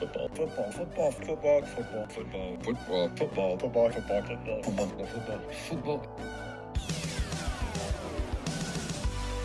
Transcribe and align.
football, 0.00 0.28
football, 0.30 0.72
football, 0.72 1.12
football, 1.12 1.60
football, 1.60 2.06
football, 2.08 2.08
football, 2.08 2.56
football, 3.16 3.58
football, 3.58 3.60
football, 3.90 3.92
football, 3.92 4.22
football, 4.62 5.06
football, 5.06 5.40
football. 5.68 6.06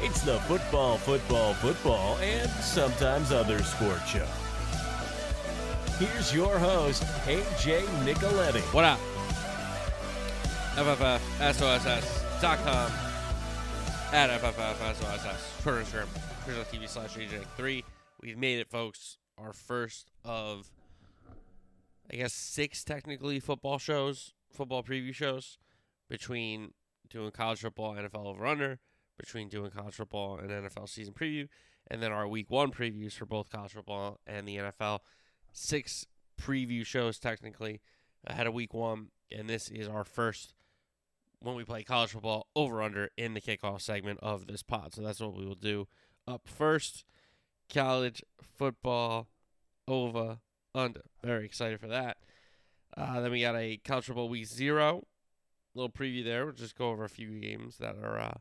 It's 0.02 0.21
the 0.21 0.39
football, 0.41 0.97
football, 0.97 1.54
football, 1.55 2.18
and 2.20 2.50
sometimes 2.61 3.32
other 3.32 3.61
sport 3.64 4.02
show. 4.07 4.28
Here's 6.00 6.33
your 6.33 6.57
host, 6.57 7.04
AJ 7.25 7.82
Nicoletti. 8.06 8.61
What 8.74 8.86
up? 8.86 9.00
FFFSOSS.com 10.75 12.92
at 14.14 14.29
FFFSOSS. 14.42 15.61
Twitter, 15.64 15.82
Instagram, 15.82 16.07
Twitch.tv 16.46 16.87
slash 16.89 17.15
AJ3. 17.18 17.83
We've 18.21 18.37
made 18.37 18.60
it, 18.60 18.69
folks. 18.69 19.18
Our 19.38 19.54
first 19.54 20.12
of, 20.24 20.71
I 22.12 22.16
guess, 22.16 22.34
six 22.34 22.84
technically 22.84 23.39
football 23.39 23.78
shows, 23.80 24.34
football 24.50 24.84
preview 24.84 25.14
shows, 25.14 25.58
between 26.10 26.71
doing 27.10 27.32
college 27.32 27.61
football, 27.61 27.96
NFL 27.96 28.25
over 28.25 28.46
under, 28.46 28.80
between 29.18 29.50
doing 29.50 29.71
college 29.71 29.96
football 29.96 30.38
and 30.38 30.50
NFL 30.50 30.89
season 30.89 31.14
preview, 31.14 31.48
and 31.89 32.02
then 32.02 32.11
our 32.11 32.28
week 32.28 32.50
one 32.50 32.72
previews 32.72 33.14
for 33.14 33.25
both 33.25 33.50
college 33.50 33.73
football 33.73 34.20
and 34.25 34.48
the 34.48 34.58
NFL. 34.58 35.00
Six 35.52 36.06
preview 36.42 36.86
shows 36.86 37.20
technically 37.20 37.81
ahead 38.25 38.47
of 38.47 38.53
week 38.53 38.73
one, 38.73 39.09
and 39.31 39.50
this 39.50 39.70
is 39.70 39.88
our 39.88 40.03
first 40.03 40.53
when 41.39 41.56
we 41.56 41.64
play 41.64 41.83
college 41.83 42.11
football 42.11 42.47
over 42.56 42.81
under 42.81 43.09
in 43.17 43.33
the 43.33 43.42
kickoff 43.42 43.81
segment 43.81 44.20
of 44.22 44.47
this 44.47 44.64
pod. 44.64 44.94
So 44.94 45.02
that's 45.02 45.20
what 45.20 45.36
we 45.36 45.45
will 45.45 45.55
do 45.55 45.88
up 46.27 46.47
first. 46.47 47.05
College 47.73 48.23
football 48.41 49.27
over 49.88 50.39
under. 50.73 51.02
Very 51.23 51.45
excited 51.45 51.80
for 51.80 51.88
that. 51.88 52.17
Uh, 52.95 53.19
then 53.21 53.31
we 53.31 53.41
got 53.41 53.55
a 53.55 53.77
college 53.77 54.05
football 54.05 54.30
week 54.30 54.45
zero. 54.45 55.05
Little 55.73 55.89
preview 55.89 56.23
there. 56.23 56.45
We'll 56.45 56.53
just 56.53 56.77
go 56.77 56.89
over 56.89 57.03
a 57.03 57.09
few 57.09 57.39
games 57.39 57.77
that 57.80 57.95
are 58.02 58.19
uh, 58.19 58.38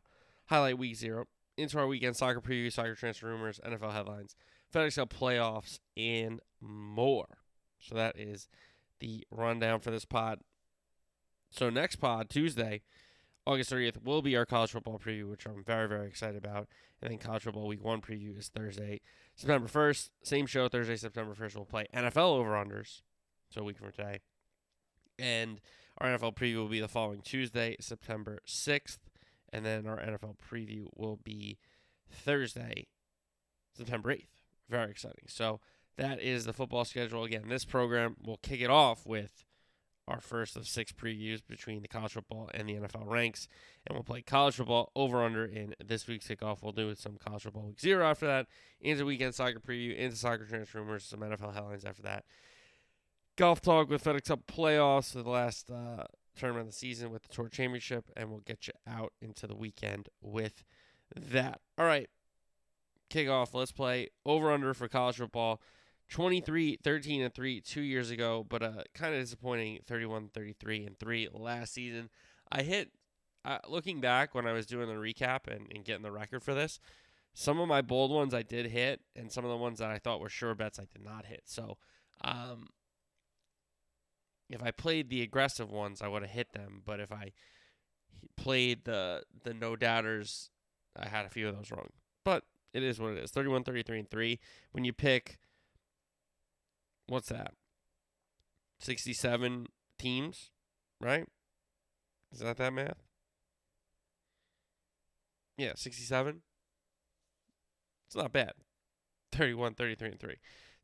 highlight 0.47 0.77
week 0.77 0.95
zero. 0.95 1.25
Into 1.57 1.79
our 1.79 1.87
weekend 1.87 2.17
soccer 2.17 2.41
preview, 2.41 2.71
soccer 2.71 2.95
transfer 2.95 3.27
rumors, 3.27 3.59
NFL 3.65 3.93
headlines, 3.93 4.35
FedEx 4.73 4.95
Cup 4.95 5.13
playoffs, 5.13 5.79
and 5.95 6.41
more. 6.61 7.27
So 7.79 7.95
that 7.95 8.19
is 8.19 8.49
the 8.99 9.25
rundown 9.31 9.79
for 9.79 9.91
this 9.91 10.05
pod. 10.05 10.39
So 11.51 11.69
next 11.69 11.97
pod, 11.97 12.29
Tuesday, 12.29 12.81
August 13.45 13.71
30th, 13.71 14.03
will 14.03 14.21
be 14.21 14.35
our 14.35 14.45
college 14.45 14.71
football 14.71 14.99
preview, 14.99 15.29
which 15.29 15.45
I'm 15.45 15.63
very, 15.63 15.87
very 15.87 16.07
excited 16.07 16.43
about. 16.43 16.67
And 17.01 17.11
then 17.11 17.17
college 17.19 17.43
football 17.43 17.67
week 17.67 17.83
one 17.83 18.01
preview 18.01 18.37
is 18.37 18.47
Thursday, 18.47 19.01
September 19.35 19.67
1st. 19.67 20.09
Same 20.23 20.45
show, 20.47 20.67
Thursday, 20.67 20.95
September 20.95 21.35
1st. 21.35 21.55
We'll 21.55 21.65
play 21.65 21.87
NFL 21.93 22.37
over-unders, 22.37 23.01
so 23.49 23.61
a 23.61 23.63
week 23.63 23.77
from 23.77 23.91
today. 23.91 24.19
And 25.19 25.61
our 25.99 26.09
NFL 26.09 26.35
preview 26.35 26.57
will 26.57 26.67
be 26.67 26.79
the 26.79 26.87
following 26.87 27.21
Tuesday, 27.21 27.75
September 27.79 28.39
6th. 28.47 28.97
And 29.53 29.65
then 29.65 29.87
our 29.87 29.97
NFL 29.97 30.35
preview 30.51 30.87
will 30.95 31.17
be 31.23 31.57
Thursday, 32.09 32.87
September 33.73 34.13
8th. 34.13 34.25
Very 34.69 34.91
exciting. 34.91 35.25
So 35.27 35.59
that 35.97 36.19
is 36.19 36.45
the 36.45 36.53
football 36.53 36.83
schedule. 36.83 37.23
Again, 37.23 37.47
this 37.47 37.63
program 37.63 38.17
will 38.21 38.37
kick 38.37 38.59
it 38.59 38.69
off 38.69 39.05
with 39.05 39.44
our 40.07 40.21
first 40.21 40.55
of 40.55 40.67
six 40.67 40.91
previews 40.91 41.41
between 41.47 41.81
the 41.81 41.87
college 41.87 42.13
football 42.13 42.49
and 42.53 42.69
the 42.69 42.75
NFL 42.75 43.09
ranks. 43.09 43.47
And 43.85 43.95
we'll 43.95 44.03
play 44.03 44.21
college 44.21 44.55
football 44.55 44.91
over 44.95 45.23
under 45.23 45.45
in 45.45 45.73
this 45.83 46.07
week's 46.07 46.27
kickoff. 46.27 46.61
We'll 46.61 46.71
do 46.71 46.93
some 46.95 47.17
college 47.17 47.43
football 47.43 47.63
week 47.63 47.79
zero 47.79 48.05
after 48.05 48.27
that, 48.27 48.47
into 48.79 49.05
weekend 49.05 49.35
soccer 49.35 49.59
preview, 49.59 49.95
into 49.95 50.15
soccer 50.15 50.45
transfer 50.45 50.79
rumors, 50.79 51.05
some 51.05 51.19
NFL 51.21 51.53
headlines 51.53 51.85
after 51.85 52.03
that. 52.03 52.25
Golf 53.35 53.61
talk 53.61 53.89
with 53.89 54.03
FedEx 54.03 54.25
Cup 54.25 54.47
playoffs 54.47 55.11
for 55.11 55.21
the 55.21 55.29
last 55.29 55.69
uh, 55.69 56.05
tournament 56.37 56.67
of 56.67 56.73
the 56.73 56.77
season 56.77 57.11
with 57.11 57.23
the 57.23 57.29
Tour 57.29 57.49
Championship, 57.49 58.09
and 58.15 58.29
we'll 58.29 58.39
get 58.39 58.67
you 58.67 58.73
out 58.87 59.11
into 59.21 59.45
the 59.47 59.55
weekend 59.55 60.07
with 60.21 60.63
that. 61.15 61.59
All 61.77 61.85
right, 61.85 62.09
kickoff. 63.09 63.53
Let's 63.53 63.71
play 63.71 64.09
over 64.25 64.51
under 64.51 64.73
for 64.73 64.87
college 64.87 65.17
football. 65.17 65.59
23 66.09 66.77
13 66.83 67.21
and 67.23 67.33
3 67.33 67.61
2 67.61 67.81
years 67.81 68.11
ago 68.11 68.45
but 68.47 68.61
uh 68.61 68.83
kind 68.93 69.15
of 69.15 69.21
disappointing 69.21 69.79
31 69.87 70.29
33 70.33 70.85
and 70.85 70.99
3 70.99 71.29
last 71.33 71.73
season. 71.73 72.09
I 72.51 72.61
hit 72.61 72.91
uh, 73.43 73.59
looking 73.67 74.01
back 74.01 74.33
when 74.33 74.47
i 74.47 74.51
was 74.51 74.65
doing 74.65 74.87
the 74.87 74.95
recap 74.95 75.47
and, 75.47 75.67
and 75.73 75.85
getting 75.85 76.03
the 76.03 76.11
record 76.11 76.41
for 76.41 76.53
this 76.53 76.79
some 77.33 77.59
of 77.59 77.67
my 77.67 77.81
bold 77.81 78.11
ones 78.11 78.33
i 78.33 78.41
did 78.41 78.67
hit 78.67 79.01
and 79.15 79.31
some 79.31 79.43
of 79.43 79.51
the 79.51 79.57
ones 79.57 79.79
that 79.79 79.91
i 79.91 79.97
thought 79.97 80.19
were 80.19 80.29
sure 80.29 80.55
bets 80.55 80.79
i 80.79 80.85
did 80.85 81.03
not 81.03 81.25
hit. 81.25 81.41
So 81.45 81.77
um 82.23 82.67
if 84.49 84.63
i 84.63 84.71
played 84.71 85.09
the 85.09 85.21
aggressive 85.21 85.71
ones 85.71 86.01
i 86.01 86.07
would 86.07 86.21
have 86.21 86.31
hit 86.31 86.53
them 86.53 86.81
but 86.85 86.99
if 86.99 87.11
i 87.11 87.31
played 88.37 88.85
the 88.85 89.23
the 89.43 89.53
no 89.53 89.75
doubters 89.75 90.49
i 90.97 91.07
had 91.07 91.25
a 91.25 91.29
few 91.29 91.47
of 91.47 91.55
those 91.55 91.71
wrong. 91.71 91.89
But 92.23 92.43
it 92.73 92.83
is 92.83 92.99
what 92.99 93.13
it 93.13 93.23
is. 93.23 93.31
31 93.31 93.63
33 93.63 93.99
and 93.99 94.09
3 94.09 94.39
when 94.71 94.83
you 94.83 94.93
pick 94.93 95.37
what's 97.07 97.29
that? 97.29 97.53
67 98.79 99.67
teams, 99.97 100.51
right? 100.99 101.27
Is 102.31 102.39
that 102.39 102.57
that 102.57 102.73
math? 102.73 103.03
Yeah, 105.57 105.73
67. 105.75 106.41
It's 108.07 108.15
not 108.15 108.33
bad. 108.33 108.53
31, 109.31 109.75
33, 109.75 110.09
and 110.09 110.19
3. 110.19 110.35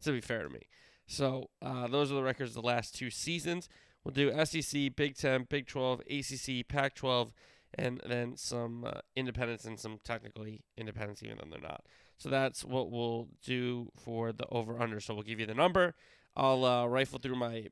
To 0.04 0.12
be 0.12 0.22
fair 0.22 0.44
to 0.44 0.50
me. 0.50 0.62
So 1.08 1.50
uh, 1.62 1.88
those 1.88 2.12
are 2.12 2.16
the 2.16 2.24
records 2.24 2.52
of 2.52 2.62
the 2.62 2.68
last 2.68 2.96
two 2.96 3.10
seasons. 3.10 3.68
We'll 4.04 4.14
do 4.14 4.46
SEC, 4.46 4.96
Big 4.96 5.16
10, 5.16 5.46
Big 5.50 5.68
12, 5.68 6.02
ACC, 6.10 6.68
Pac 6.68 6.96
12, 6.96 7.32
and 7.76 8.02
then 8.08 8.36
some 8.36 8.86
uh, 8.86 9.02
independents 9.16 9.66
and 9.66 9.80
some 9.80 10.00
technically 10.04 10.64
independents, 10.78 11.22
even 11.22 11.38
though 11.38 11.50
they're 11.52 11.62
not. 11.62 11.84
So 12.22 12.30
that's 12.30 12.64
what 12.64 12.92
we'll 12.92 13.30
do 13.44 13.92
for 13.96 14.32
the 14.32 14.46
over 14.52 14.80
under. 14.80 15.00
So 15.00 15.16
we'll 15.16 15.24
give 15.24 15.40
you 15.40 15.48
the 15.48 15.56
number. 15.56 15.96
I'll 16.36 16.64
uh, 16.64 16.86
rifle 16.86 17.18
through 17.18 17.36
my 17.36 17.70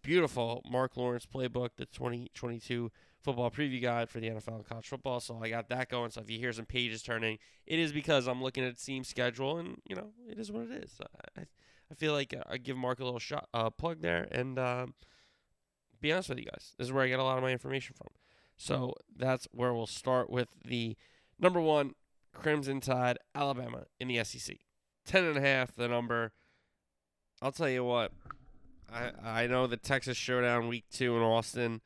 beautiful 0.00 0.62
Marc 0.66 0.96
Lawrence 0.96 1.26
playbook, 1.26 1.68
the 1.76 1.84
2022 1.84 2.90
football 3.20 3.50
preview 3.50 3.82
guide 3.82 4.08
for 4.08 4.20
the 4.20 4.30
NFL 4.30 4.54
and 4.54 4.66
college 4.66 4.88
football. 4.88 5.20
So 5.20 5.38
I 5.42 5.50
got 5.50 5.68
that 5.68 5.90
going. 5.90 6.10
So 6.12 6.22
if 6.22 6.30
you 6.30 6.38
hear 6.38 6.54
some 6.54 6.64
pages 6.64 7.02
turning, 7.02 7.36
it 7.66 7.78
is 7.78 7.92
because 7.92 8.26
I'm 8.26 8.42
looking 8.42 8.64
at 8.64 8.80
team 8.80 9.04
schedule, 9.04 9.58
and 9.58 9.76
you 9.86 9.96
know 9.96 10.12
it 10.26 10.38
is 10.38 10.50
what 10.50 10.62
it 10.70 10.84
is. 10.84 10.98
I 11.36 11.42
I 11.90 11.94
feel 11.94 12.14
like 12.14 12.34
I 12.48 12.56
give 12.56 12.78
Mark 12.78 13.00
a 13.00 13.04
little 13.04 13.18
shot 13.18 13.50
uh, 13.52 13.68
plug 13.68 14.00
there, 14.00 14.28
and 14.32 14.58
um, 14.58 14.94
be 16.00 16.10
honest 16.10 16.30
with 16.30 16.38
you 16.38 16.46
guys, 16.46 16.72
this 16.78 16.86
is 16.86 16.92
where 16.92 17.04
I 17.04 17.08
get 17.08 17.18
a 17.18 17.22
lot 17.22 17.36
of 17.36 17.44
my 17.44 17.50
information 17.50 17.94
from. 17.98 18.08
So 18.56 18.94
that's 19.14 19.46
where 19.52 19.74
we'll 19.74 19.86
start 19.86 20.30
with 20.30 20.48
the 20.64 20.96
number 21.38 21.60
one 21.60 21.96
Crimson 22.34 22.80
Tide, 22.80 23.18
Alabama 23.34 23.84
in 24.00 24.08
the 24.08 24.22
SEC. 24.24 24.56
Ten 25.04 25.24
and 25.24 25.36
a 25.36 25.40
half, 25.40 25.74
the 25.74 25.88
number. 25.88 26.32
I'll 27.40 27.52
tell 27.52 27.68
you 27.68 27.84
what. 27.84 28.12
I 28.92 29.12
I 29.22 29.46
know 29.46 29.66
the 29.66 29.76
Texas 29.76 30.16
Showdown 30.16 30.68
week 30.68 30.84
two 30.90 31.16
in 31.16 31.22
Austin, 31.22 31.80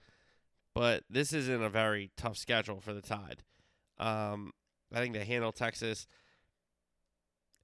but 0.74 1.04
this 1.08 1.32
isn't 1.32 1.62
a 1.62 1.70
very 1.70 2.10
tough 2.16 2.36
schedule 2.36 2.80
for 2.80 2.92
the 2.92 3.02
Tide. 3.02 3.42
Um, 3.98 4.52
I 4.92 5.00
think 5.00 5.14
they 5.14 5.24
handle 5.24 5.52
Texas. 5.52 6.06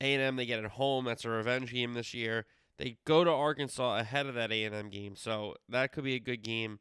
A 0.00 0.14
and 0.14 0.22
M 0.22 0.36
they 0.36 0.46
get 0.46 0.64
at 0.64 0.72
home. 0.72 1.04
That's 1.04 1.24
a 1.24 1.30
revenge 1.30 1.72
game 1.72 1.94
this 1.94 2.12
year. 2.14 2.46
They 2.78 2.96
go 3.04 3.22
to 3.22 3.30
Arkansas 3.30 3.98
ahead 3.98 4.26
of 4.26 4.34
that 4.34 4.50
A 4.50 4.64
and 4.64 4.74
M 4.74 4.88
game, 4.88 5.14
so 5.14 5.54
that 5.68 5.92
could 5.92 6.04
be 6.04 6.14
a 6.14 6.20
good 6.20 6.42
game. 6.42 6.80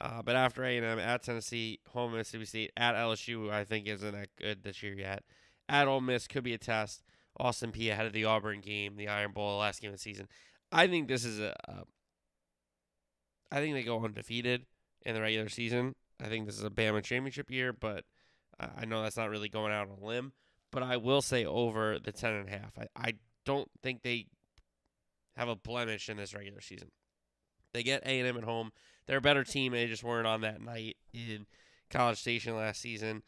Uh, 0.00 0.22
but 0.22 0.36
after 0.36 0.64
A 0.64 0.76
and 0.76 0.84
M 0.84 0.98
at 0.98 1.22
Tennessee, 1.22 1.80
home 1.90 2.12
Mississippi 2.12 2.44
State 2.44 2.72
at 2.76 2.94
LSU, 2.94 3.50
I 3.50 3.64
think 3.64 3.86
isn't 3.86 4.12
that 4.12 4.28
good 4.38 4.62
this 4.62 4.82
year 4.82 4.94
yet. 4.94 5.22
At 5.68 5.88
Ole 5.88 6.00
Miss 6.00 6.26
could 6.26 6.44
be 6.44 6.54
a 6.54 6.58
test. 6.58 7.02
Austin 7.38 7.72
Peay 7.72 7.90
ahead 7.90 8.06
of 8.06 8.12
the 8.12 8.24
Auburn 8.24 8.60
game, 8.60 8.96
the 8.96 9.08
Iron 9.08 9.32
Bowl, 9.32 9.50
the 9.50 9.56
last 9.56 9.80
game 9.80 9.90
of 9.90 9.96
the 9.96 10.02
season. 10.02 10.28
I 10.70 10.86
think 10.86 11.08
this 11.08 11.24
is 11.24 11.40
a. 11.40 11.54
a 11.68 11.84
I 13.52 13.60
think 13.60 13.74
they 13.74 13.82
go 13.82 14.04
undefeated 14.04 14.66
in 15.02 15.14
the 15.14 15.20
regular 15.20 15.48
season. 15.48 15.94
I 16.20 16.26
think 16.26 16.46
this 16.46 16.58
is 16.58 16.64
a 16.64 16.70
Bama 16.70 17.02
championship 17.02 17.50
year, 17.50 17.72
but 17.72 18.04
I 18.58 18.84
know 18.84 19.02
that's 19.02 19.16
not 19.16 19.30
really 19.30 19.48
going 19.48 19.72
out 19.72 19.88
on 19.88 19.98
a 20.02 20.04
limb. 20.04 20.32
But 20.70 20.82
I 20.82 20.96
will 20.96 21.22
say 21.22 21.44
over 21.44 21.98
the 21.98 22.10
ten 22.10 22.34
and 22.34 22.48
a 22.48 22.50
half. 22.50 22.76
I, 22.78 22.88
I 22.96 23.14
don't 23.44 23.70
think 23.82 24.02
they 24.02 24.26
have 25.36 25.48
a 25.48 25.56
blemish 25.56 26.08
in 26.08 26.16
this 26.16 26.34
regular 26.34 26.60
season. 26.60 26.90
They 27.72 27.82
get 27.82 28.02
A 28.04 28.18
and 28.18 28.28
M 28.28 28.36
at 28.36 28.44
home. 28.44 28.72
They're 29.06 29.18
a 29.18 29.22
better 29.22 29.44
team. 29.44 29.72
They 29.72 29.86
just 29.86 30.04
weren't 30.04 30.26
on 30.26 30.42
that 30.42 30.60
night 30.62 30.96
in 31.12 31.46
College 31.90 32.18
Station 32.18 32.56
last 32.56 32.80
season. 32.80 33.22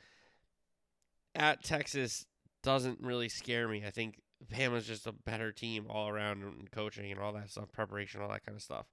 At 1.34 1.62
Texas 1.62 2.26
doesn't 2.62 3.00
really 3.00 3.28
scare 3.28 3.68
me. 3.68 3.84
I 3.86 3.90
think 3.90 4.20
Bama's 4.52 4.86
just 4.86 5.06
a 5.06 5.12
better 5.12 5.52
team 5.52 5.86
all 5.88 6.08
around 6.08 6.42
and 6.42 6.70
coaching 6.70 7.10
and 7.10 7.20
all 7.20 7.32
that 7.34 7.50
stuff, 7.50 7.70
preparation, 7.72 8.20
all 8.20 8.28
that 8.30 8.44
kind 8.44 8.56
of 8.56 8.62
stuff. 8.62 8.86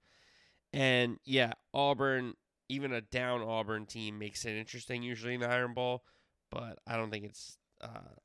And 0.72 1.18
yeah, 1.26 1.54
Auburn, 1.74 2.34
even 2.70 2.94
a 2.94 3.02
down 3.02 3.42
Auburn 3.42 3.86
team 3.86 4.18
makes 4.18 4.46
it 4.46 4.58
interesting 4.58 5.04
usually 5.04 5.36
in 5.36 5.42
the 5.42 5.50
Iron 5.50 5.74
Bowl, 5.74 6.04
but 6.52 6.80
I 6.88 6.98
don't 6.98 7.12
think 7.12 7.26
it's 7.26 7.58
uh, 7.82 8.16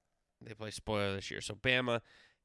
they 0.41 0.55
play 0.55 0.71
spoiler 0.71 1.15
this 1.15 1.31
year. 1.31 1.41
So 1.41 1.55
Bama, 1.55 2.01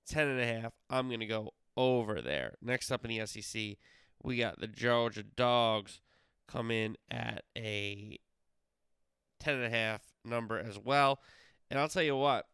ten 0.08 0.28
and 0.28 0.40
a 0.40 0.46
half. 0.46 0.74
I'm 0.90 1.10
gonna 1.10 1.26
go 1.26 1.54
over 1.78 2.22
there. 2.22 2.56
Next 2.62 2.92
up 2.92 3.06
in 3.06 3.18
the 3.18 3.26
SEC, 3.26 3.78
we 4.24 4.38
got 4.38 4.60
the 4.60 4.68
Georgia 4.68 5.24
Dogs 5.24 6.02
come 6.48 6.72
in 6.72 6.98
at 7.12 7.44
a 7.58 8.18
ten 9.40 9.56
and 9.56 9.66
a 9.66 9.70
half 9.70 10.02
number 10.24 10.58
as 10.58 10.80
well. 10.80 11.20
And 11.70 11.80
I'll 11.80 11.90
tell 11.90 12.04
you 12.04 12.16
what, 12.16 12.48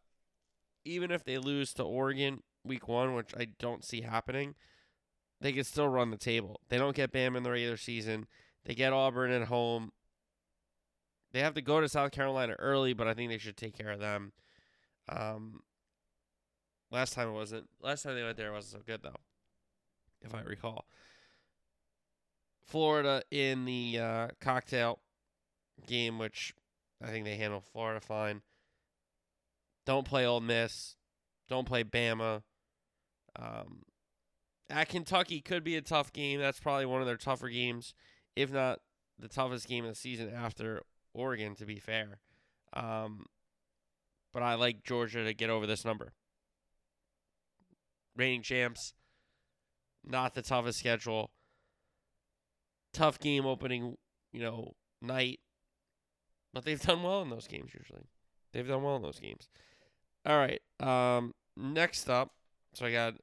even 0.84 1.10
if 1.10 1.24
they 1.24 1.38
lose 1.38 1.72
to 1.74 1.84
Oregon 1.84 2.42
week 2.64 2.88
one, 2.88 3.14
which 3.14 3.32
I 3.36 3.48
don't 3.58 3.84
see 3.84 4.02
happening, 4.02 4.54
they 5.40 5.52
can 5.52 5.64
still 5.64 5.88
run 5.88 6.10
the 6.10 6.16
table. 6.16 6.60
They 6.68 6.78
don't 6.78 6.96
get 6.96 7.12
Bam 7.12 7.36
in 7.36 7.42
the 7.42 7.50
regular 7.50 7.76
season. 7.76 8.26
They 8.64 8.74
get 8.74 8.92
Auburn 8.92 9.30
at 9.30 9.48
home. 9.48 9.92
They 11.32 11.40
have 11.40 11.54
to 11.54 11.62
go 11.62 11.80
to 11.80 11.88
South 11.88 12.10
Carolina 12.10 12.54
early, 12.58 12.92
but 12.92 13.06
I 13.06 13.14
think 13.14 13.30
they 13.30 13.38
should 13.38 13.56
take 13.56 13.76
care 13.76 13.92
of 13.92 14.00
them. 14.00 14.32
Um, 15.08 15.60
last 16.90 17.12
time 17.12 17.28
it 17.28 17.32
wasn't. 17.32 17.68
Last 17.80 18.02
time 18.02 18.16
they 18.16 18.22
went 18.22 18.36
there 18.36 18.52
wasn't 18.52 18.82
so 18.82 18.84
good 18.84 19.02
though, 19.02 19.20
if 20.22 20.34
I 20.34 20.42
recall. 20.42 20.86
Florida 22.70 23.22
in 23.30 23.64
the 23.64 23.98
uh, 23.98 24.28
cocktail 24.40 25.00
game, 25.86 26.18
which 26.18 26.54
I 27.02 27.08
think 27.08 27.24
they 27.24 27.36
handle 27.36 27.60
Florida 27.60 28.00
fine. 28.00 28.42
Don't 29.86 30.06
play 30.06 30.24
Ole 30.24 30.40
Miss. 30.40 30.96
Don't 31.48 31.66
play 31.66 31.82
Bama. 31.82 32.42
Um, 33.36 33.82
at 34.68 34.88
Kentucky 34.88 35.40
could 35.40 35.64
be 35.64 35.76
a 35.76 35.82
tough 35.82 36.12
game. 36.12 36.38
That's 36.40 36.60
probably 36.60 36.86
one 36.86 37.00
of 37.00 37.06
their 37.08 37.16
tougher 37.16 37.48
games, 37.48 37.92
if 38.36 38.52
not 38.52 38.80
the 39.18 39.28
toughest 39.28 39.66
game 39.66 39.84
of 39.84 39.90
the 39.90 39.96
season 39.96 40.32
after 40.32 40.82
Oregon, 41.12 41.56
to 41.56 41.66
be 41.66 41.80
fair. 41.80 42.20
Um, 42.72 43.26
but 44.32 44.44
I 44.44 44.54
like 44.54 44.84
Georgia 44.84 45.24
to 45.24 45.34
get 45.34 45.50
over 45.50 45.66
this 45.66 45.84
number. 45.84 46.12
Reigning 48.16 48.42
champs, 48.42 48.94
not 50.04 50.34
the 50.34 50.42
toughest 50.42 50.78
schedule. 50.78 51.30
Tough 52.92 53.18
game 53.18 53.46
opening, 53.46 53.96
you 54.32 54.40
know, 54.40 54.74
night. 55.00 55.40
But 56.52 56.64
they've 56.64 56.80
done 56.80 57.02
well 57.02 57.22
in 57.22 57.30
those 57.30 57.46
games 57.46 57.72
usually. 57.72 58.08
They've 58.52 58.66
done 58.66 58.82
well 58.82 58.96
in 58.96 59.02
those 59.02 59.20
games. 59.20 59.48
All 60.26 60.36
right. 60.36 60.60
Um, 60.80 61.34
next 61.56 62.10
up, 62.10 62.34
so 62.74 62.86
I 62.86 62.92
got 62.92 63.14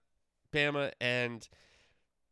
Bama 0.53 0.91
and 1.01 1.47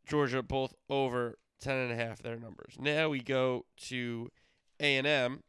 Georgia 0.06 0.42
both 0.42 0.74
over 0.88 1.38
ten 1.60 1.76
and 1.76 1.92
a 1.92 1.96
half 1.96 2.22
their 2.22 2.36
numbers. 2.36 2.76
Now 2.78 3.10
we 3.10 3.20
go 3.20 3.66
to 3.88 4.30
A 4.80 4.96
and 4.96 5.06
M, 5.06 5.42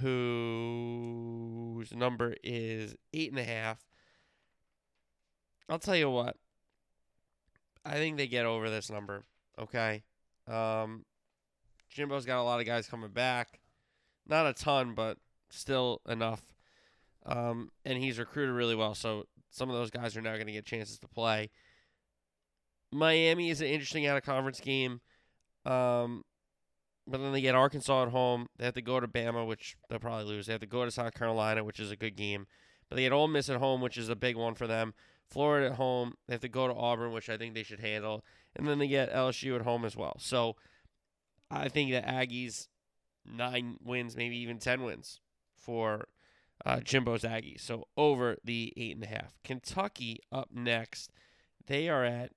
whose 0.00 1.94
number 1.94 2.36
is 2.42 2.94
eight 3.12 3.30
and 3.30 3.38
a 3.40 3.44
half. 3.44 3.84
I'll 5.68 5.78
tell 5.78 5.96
you 5.96 6.10
what. 6.10 6.36
I 7.86 7.94
think 7.94 8.16
they 8.16 8.26
get 8.26 8.46
over 8.46 8.68
this 8.70 8.90
number. 8.90 9.24
Okay. 9.58 10.02
Um, 10.46 11.04
Jimbo's 11.94 12.26
got 12.26 12.40
a 12.40 12.42
lot 12.42 12.60
of 12.60 12.66
guys 12.66 12.88
coming 12.88 13.10
back. 13.10 13.60
Not 14.26 14.46
a 14.46 14.52
ton, 14.52 14.94
but 14.94 15.18
still 15.50 16.00
enough. 16.08 16.42
Um, 17.24 17.70
and 17.84 17.98
he's 17.98 18.18
recruited 18.18 18.54
really 18.54 18.74
well, 18.74 18.94
so 18.94 19.24
some 19.50 19.70
of 19.70 19.76
those 19.76 19.90
guys 19.90 20.16
are 20.16 20.20
now 20.20 20.34
going 20.34 20.46
to 20.46 20.52
get 20.52 20.66
chances 20.66 20.98
to 20.98 21.08
play. 21.08 21.50
Miami 22.92 23.50
is 23.50 23.60
an 23.60 23.68
interesting 23.68 24.06
out 24.06 24.16
of 24.16 24.24
conference 24.24 24.60
game. 24.60 25.00
Um, 25.64 26.24
but 27.06 27.20
then 27.20 27.32
they 27.32 27.40
get 27.40 27.54
Arkansas 27.54 28.04
at 28.04 28.08
home. 28.08 28.46
They 28.58 28.64
have 28.64 28.74
to 28.74 28.82
go 28.82 28.98
to 28.98 29.06
Bama, 29.06 29.46
which 29.46 29.76
they'll 29.88 29.98
probably 29.98 30.24
lose. 30.24 30.46
They 30.46 30.52
have 30.52 30.60
to 30.60 30.66
go 30.66 30.84
to 30.84 30.90
South 30.90 31.14
Carolina, 31.14 31.62
which 31.62 31.80
is 31.80 31.90
a 31.90 31.96
good 31.96 32.16
game. 32.16 32.46
But 32.88 32.96
they 32.96 33.02
get 33.02 33.12
Ole 33.12 33.28
Miss 33.28 33.48
at 33.48 33.58
home, 33.58 33.80
which 33.80 33.96
is 33.96 34.08
a 34.08 34.16
big 34.16 34.36
one 34.36 34.54
for 34.54 34.66
them. 34.66 34.94
Florida 35.30 35.66
at 35.66 35.76
home. 35.76 36.14
They 36.26 36.34
have 36.34 36.40
to 36.42 36.48
go 36.48 36.66
to 36.66 36.74
Auburn, 36.74 37.12
which 37.12 37.28
I 37.28 37.36
think 37.36 37.54
they 37.54 37.62
should 37.62 37.80
handle. 37.80 38.24
And 38.56 38.66
then 38.66 38.78
they 38.78 38.88
get 38.88 39.12
LSU 39.12 39.56
at 39.56 39.62
home 39.62 39.84
as 39.84 39.96
well. 39.96 40.16
So 40.18 40.56
I 41.54 41.68
think 41.68 41.90
the 41.90 42.00
Aggies 42.00 42.68
nine 43.24 43.76
wins, 43.82 44.16
maybe 44.16 44.36
even 44.38 44.58
ten 44.58 44.82
wins 44.82 45.20
for 45.56 46.08
uh, 46.64 46.80
Jimbo's 46.80 47.22
Aggies. 47.22 47.60
So 47.60 47.88
over 47.96 48.36
the 48.44 48.72
eight 48.76 48.94
and 48.94 49.04
a 49.04 49.08
half. 49.08 49.34
Kentucky 49.42 50.20
up 50.30 50.50
next. 50.52 51.10
They 51.66 51.88
are 51.88 52.04
at 52.04 52.32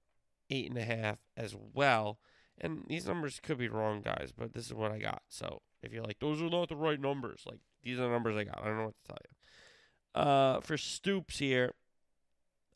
eight 0.50 0.69
and 0.69 0.78
a 0.78 0.86
half 0.86 1.18
as 1.36 1.56
well. 1.74 2.19
And 2.60 2.86
these 2.88 3.06
numbers 3.06 3.40
could 3.42 3.58
be 3.58 3.68
wrong, 3.68 4.02
guys, 4.02 4.34
but 4.36 4.54
this 4.54 4.66
is 4.66 4.74
what 4.74 4.92
I 4.92 5.00
got. 5.00 5.22
So 5.30 5.62
if 5.84 5.94
you're 5.94 6.04
like, 6.04 6.20
those 6.20 6.42
are 6.42 6.50
not 6.50 6.70
the 6.70 6.75
right 6.75 7.00
numbers, 7.00 7.44
like 7.46 7.60
these 7.84 8.00
are 8.00 8.04
the 8.04 8.10
numbers 8.10 8.36
I 8.36 8.46
got. 8.46 8.60
I 8.62 8.66
don't 8.66 8.78
know 8.78 8.86
what 8.86 8.96
to 9.06 9.08
tell 9.08 9.18
you. 9.24 10.22
Uh, 10.22 10.60
for 10.62 10.78
Stoops 10.78 11.38
here, 11.38 11.74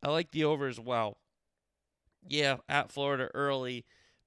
I 0.03 0.09
like 0.09 0.31
the 0.31 0.43
over 0.43 0.67
as 0.67 0.79
well. 0.79 1.17
Yeah, 2.27 2.57
at 2.69 2.91
Florida 2.91 3.29
early, 3.33 3.85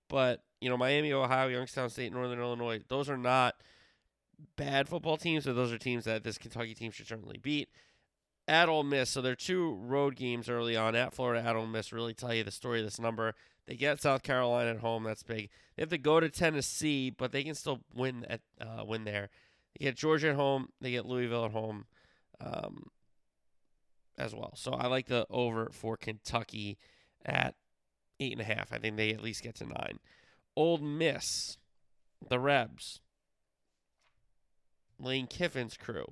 but 0.09 0.43
you 0.65 0.71
know 0.71 0.79
Miami, 0.79 1.13
Ohio, 1.13 1.49
Youngstown 1.49 1.91
State, 1.91 2.11
Northern 2.11 2.41
Illinois. 2.41 2.81
Those 2.89 3.11
are 3.11 3.19
not 3.19 3.57
bad 4.57 4.89
football 4.89 5.19
teams, 5.19 5.45
but 5.45 5.55
those 5.55 5.71
are 5.71 5.77
teams 5.77 6.07
that 6.07 6.25
this 6.25 6.39
Kentucky 6.39 6.75
team 6.75 6.91
should 6.91 7.07
certainly 7.07 7.37
beat. 7.37 7.69
At 8.49 8.71
Ole 8.71 8.83
Miss, 8.83 9.11
so 9.11 9.21
they're 9.21 9.35
two 9.35 9.75
road 9.75 10.17
games 10.17 10.49
early 10.49 10.75
on. 10.75 10.97
At 10.97 11.13
Florida, 11.13 11.47
at 11.47 11.55
Ole 11.55 11.67
Miss, 11.67 11.93
really 11.93 12.15
tell 12.15 12.33
you 12.33 12.45
the 12.45 12.51
story 12.51 12.79
of 12.79 12.87
this 12.87 12.99
number. 12.99 13.35
They 13.67 13.77
get 13.77 14.01
South 14.01 14.23
Carolina 14.23 14.71
at 14.71 14.79
home. 14.79 15.05
That's 15.05 15.23
big. 15.23 15.51
They 15.77 15.83
have 15.83 15.91
to 15.91 15.99
go 15.99 16.19
to 16.19 16.31
Tennessee, 16.31 17.11
but 17.11 17.31
they 17.31 17.45
can 17.45 17.55
still 17.55 17.81
win 17.95 18.25
at 18.31 18.41
uh, 18.59 18.85
win 18.87 19.05
there. 19.05 19.29
They 19.79 19.85
get 19.85 19.97
Georgia 19.97 20.31
at 20.31 20.37
home. 20.37 20.71
They 20.81 20.93
get 20.93 21.05
Louisville 21.05 21.45
at 21.45 21.53
home, 21.53 21.85
um, 22.41 22.87
as 24.17 24.35
well. 24.35 24.55
So 24.57 24.73
I 24.73 24.87
like 24.87 25.09
the 25.09 25.27
over 25.29 25.69
for 25.73 25.99
Kentucky 25.99 26.79
at 27.23 27.55
eight 28.19 28.33
and 28.33 28.41
a 28.41 28.45
half. 28.45 28.73
I 28.73 28.79
think 28.79 28.97
they 28.97 29.11
at 29.13 29.23
least 29.23 29.43
get 29.43 29.57
to 29.57 29.67
nine. 29.67 29.99
Ole 30.57 30.79
Miss, 30.79 31.59
the 32.29 32.39
Rebs, 32.39 33.01
Lane 34.99 35.27
Kiffin's 35.27 35.77
crew, 35.77 36.07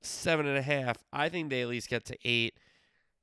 seven 0.00 0.46
and 0.46 0.56
a 0.56 0.62
half. 0.62 0.98
I 1.12 1.28
think 1.28 1.50
they 1.50 1.62
at 1.62 1.68
least 1.68 1.88
get 1.88 2.04
to 2.06 2.18
eight. 2.24 2.54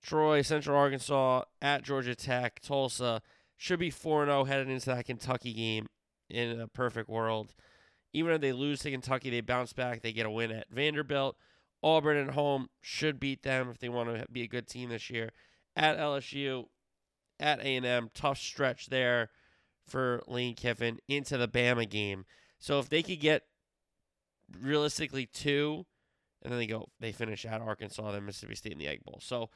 Troy, 0.03 0.41
Central 0.41 0.77
Arkansas, 0.77 1.44
at 1.61 1.83
Georgia 1.83 2.15
Tech, 2.15 2.59
Tulsa 2.61 3.21
should 3.57 3.79
be 3.79 3.89
4 3.89 4.25
0 4.25 4.44
headed 4.45 4.69
into 4.69 4.85
that 4.88 5.05
Kentucky 5.05 5.53
game 5.53 5.88
in 6.29 6.59
a 6.59 6.67
perfect 6.67 7.09
world. 7.09 7.53
Even 8.13 8.33
if 8.33 8.41
they 8.41 8.53
lose 8.53 8.79
to 8.81 8.91
Kentucky, 8.91 9.29
they 9.29 9.41
bounce 9.41 9.74
back. 9.74 10.01
They 10.01 10.13
get 10.13 10.25
a 10.25 10.29
win 10.29 10.51
at 10.51 10.69
Vanderbilt. 10.69 11.36
Auburn 11.83 12.17
at 12.17 12.33
home 12.33 12.69
should 12.81 13.19
beat 13.19 13.43
them 13.43 13.69
if 13.69 13.79
they 13.79 13.89
want 13.89 14.10
to 14.10 14.25
be 14.31 14.43
a 14.43 14.48
good 14.48 14.67
team 14.67 14.89
this 14.89 15.10
year. 15.10 15.31
At 15.75 15.98
LSU, 15.98 16.65
at 17.39 17.60
A&M, 17.60 18.10
tough 18.13 18.39
stretch 18.39 18.88
there 18.88 19.29
for 19.88 20.22
Lane 20.27 20.56
Kiffin 20.56 21.00
into 21.08 21.38
the 21.38 21.48
Bama 21.48 21.89
game. 21.89 22.25
So 22.60 22.79
if 22.79 22.89
they 22.89 23.03
could 23.03 23.20
get 23.20 23.44
realistically 24.60 25.25
two, 25.25 25.86
and 26.44 26.51
then 26.51 26.60
they 26.60 26.67
go, 26.67 26.89
they 27.00 27.12
finish 27.12 27.46
at 27.46 27.62
Arkansas, 27.62 28.12
then 28.12 28.25
Mississippi 28.25 28.56
State 28.56 28.74
in 28.74 28.79
the 28.79 28.88
Egg 28.88 29.03
Bowl. 29.03 29.20
So 29.22 29.50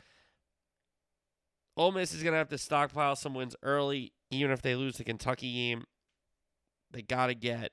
Ole 1.78 1.92
Miss 1.92 2.14
is 2.14 2.24
going 2.24 2.34
to 2.34 2.38
have 2.38 2.50
to 2.50 2.58
stockpile 2.58 3.16
some 3.16 3.34
wins 3.34 3.56
early, 3.64 4.14
even 4.30 4.52
if 4.52 4.62
they 4.62 4.76
lose 4.76 4.98
the 4.98 5.04
Kentucky 5.04 5.54
game. 5.54 5.86
They 6.92 7.02
got 7.02 7.28
to 7.28 7.36
get 7.36 7.72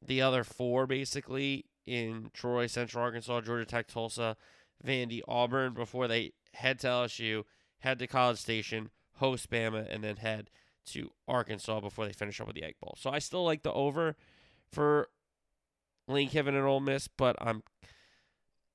the 0.00 0.22
other 0.22 0.44
four, 0.44 0.86
basically, 0.86 1.66
in 1.86 2.30
Troy, 2.32 2.66
Central 2.66 3.04
Arkansas, 3.04 3.42
Georgia 3.42 3.66
Tech, 3.66 3.88
Tulsa, 3.88 4.36
Vandy, 4.84 5.20
Auburn, 5.28 5.74
before 5.74 6.08
they 6.08 6.32
head 6.54 6.78
to 6.80 6.86
LSU, 6.86 7.44
head 7.80 7.98
to 7.98 8.06
College 8.06 8.38
Station, 8.38 8.90
host 9.22 9.48
Bama, 9.50 9.86
and 9.88 10.02
then 10.02 10.16
head 10.16 10.50
to 10.86 11.10
Arkansas 11.28 11.80
before 11.80 12.06
they 12.06 12.12
finish 12.12 12.40
up 12.40 12.48
with 12.48 12.56
the 12.56 12.64
Egg 12.64 12.74
Bowl. 12.82 12.96
So 12.98 13.08
I 13.08 13.20
still 13.20 13.44
like 13.44 13.62
the 13.62 13.72
over 13.72 14.16
for 14.72 15.08
Lane 16.08 16.28
Kiffin 16.28 16.56
and 16.56 16.66
Ole 16.66 16.80
Miss, 16.80 17.06
but 17.06 17.36
I'm 17.40 17.62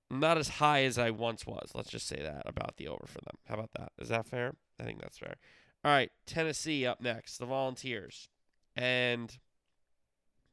not 0.10 0.38
as 0.38 0.48
high 0.48 0.84
as 0.84 0.98
I 0.98 1.12
once 1.12 1.46
was. 1.46 1.72
Let's 1.76 1.90
just 1.90 2.08
say 2.08 2.22
that 2.22 2.44
about 2.46 2.78
the 2.78 2.88
over 2.88 3.06
for 3.06 3.20
them. 3.20 3.36
How 3.46 3.56
about 3.56 3.72
that? 3.78 3.92
Is 4.00 4.08
that 4.08 4.26
fair? 4.26 4.54
I 4.80 4.84
think 4.84 5.02
that's 5.02 5.18
fair. 5.18 5.36
All 5.84 5.92
right, 5.92 6.12
Tennessee 6.26 6.86
up 6.86 7.02
next, 7.02 7.38
the 7.38 7.46
Volunteers. 7.46 8.30
And 8.76 9.38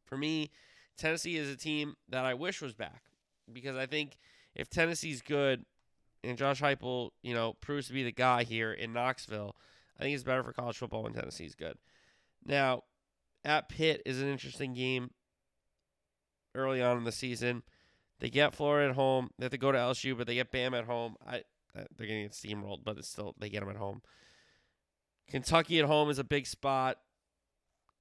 for 0.05 0.17
me, 0.17 0.51
Tennessee 0.97 1.37
is 1.37 1.49
a 1.49 1.57
team 1.57 1.95
that 2.09 2.25
I 2.25 2.35
wish 2.35 2.61
was 2.61 2.75
back 2.75 3.03
because 3.53 3.77
I 3.77 3.87
think 3.87 4.17
if 4.55 4.69
Tennessee's 4.69 5.23
good 5.23 5.65
and 6.23 6.39
Josh 6.39 6.61
Heupel, 6.61 7.11
you 7.23 7.35
know, 7.35 7.55
proves 7.61 7.89
to 7.89 7.93
be 7.93 8.03
the 8.03 8.13
guy 8.13 8.45
here 8.45 8.73
in 8.73 8.93
Knoxville, 8.93 9.55
I 9.99 10.03
think 10.03 10.15
it's 10.15 10.25
better 10.25 10.43
for 10.43 10.53
college 10.53 10.77
football 10.77 11.05
when 11.05 11.13
Tennessee's 11.13 11.55
good. 11.55 11.77
Now, 12.45 12.83
at 13.45 13.69
Pitt 13.69 14.03
is 14.05 14.21
an 14.21 14.29
interesting 14.29 14.75
game 14.75 15.11
early 16.55 16.83
on 16.83 16.99
in 16.99 17.05
the 17.05 17.13
season. 17.13 17.63
They 18.21 18.31
get 18.31 18.55
Florida 18.55 18.91
at 18.91 18.97
home. 18.97 19.31
They 19.39 19.45
have 19.45 19.53
to 19.53 19.59
go 19.59 19.73
to 19.73 19.79
LSU, 19.79 20.17
but 20.17 20.27
they 20.27 20.35
get 20.35 20.51
Bam 20.51 20.75
at 20.75 20.85
home. 20.85 21.17
I 21.27 21.43
they're 21.75 22.07
going 22.07 22.23
to 22.23 22.29
get 22.29 22.33
steamrolled, 22.33 22.85
but 22.85 22.99
it's 22.99 23.09
still 23.09 23.35
they 23.39 23.49
get 23.49 23.61
them 23.61 23.71
at 23.71 23.77
home. 23.77 24.03
Kentucky 25.29 25.81
at 25.81 25.87
home 25.87 26.11
is 26.11 26.19
a 26.19 26.25
big 26.25 26.47
spot. 26.47 26.99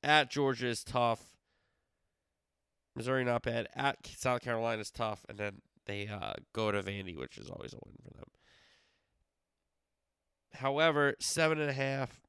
At 0.03 0.29
Georgia 0.29 0.67
is 0.67 0.83
tough. 0.83 1.23
Missouri 2.95 3.23
not 3.23 3.41
bad. 3.43 3.67
At 3.75 3.97
South 4.17 4.41
Carolina 4.41 4.81
is 4.81 4.91
tough, 4.91 5.25
and 5.27 5.37
then 5.37 5.61
they 5.85 6.07
uh, 6.07 6.33
go 6.53 6.71
to 6.71 6.83
Vandy, 6.83 7.17
which 7.17 7.37
is 7.37 7.49
always 7.49 7.73
a 7.73 7.77
win 7.83 7.95
for 8.03 8.17
them. 8.17 8.22
However, 10.55 11.15
seven 11.19 11.59
and 11.59 11.69
a 11.69 11.73
half, 11.73 12.21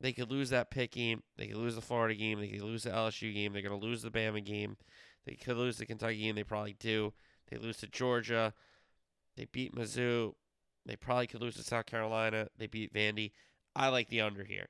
they 0.00 0.12
could 0.12 0.30
lose 0.30 0.50
that 0.50 0.70
Pitt 0.70 0.92
game. 0.92 1.22
They 1.36 1.46
could 1.46 1.56
lose 1.56 1.74
the 1.74 1.80
Florida 1.80 2.14
game. 2.14 2.40
They 2.40 2.48
could 2.48 2.62
lose 2.62 2.84
the 2.84 2.90
LSU 2.90 3.32
game. 3.32 3.52
They're 3.52 3.62
going 3.62 3.78
to 3.78 3.86
lose 3.86 4.02
the 4.02 4.10
Bama 4.10 4.44
game. 4.44 4.76
They 5.24 5.34
could 5.34 5.56
lose 5.56 5.78
the 5.78 5.86
Kentucky 5.86 6.18
game. 6.18 6.34
They 6.34 6.44
probably 6.44 6.76
do. 6.78 7.12
They 7.50 7.56
lose 7.56 7.78
to 7.78 7.86
Georgia. 7.86 8.52
They 9.36 9.46
beat 9.46 9.74
Mizzou. 9.74 10.34
They 10.86 10.96
probably 10.96 11.26
could 11.26 11.40
lose 11.40 11.56
to 11.56 11.62
South 11.62 11.86
Carolina. 11.86 12.48
They 12.58 12.66
beat 12.66 12.92
Vandy. 12.92 13.32
I 13.74 13.88
like 13.88 14.08
the 14.08 14.20
under 14.20 14.44
here. 14.44 14.68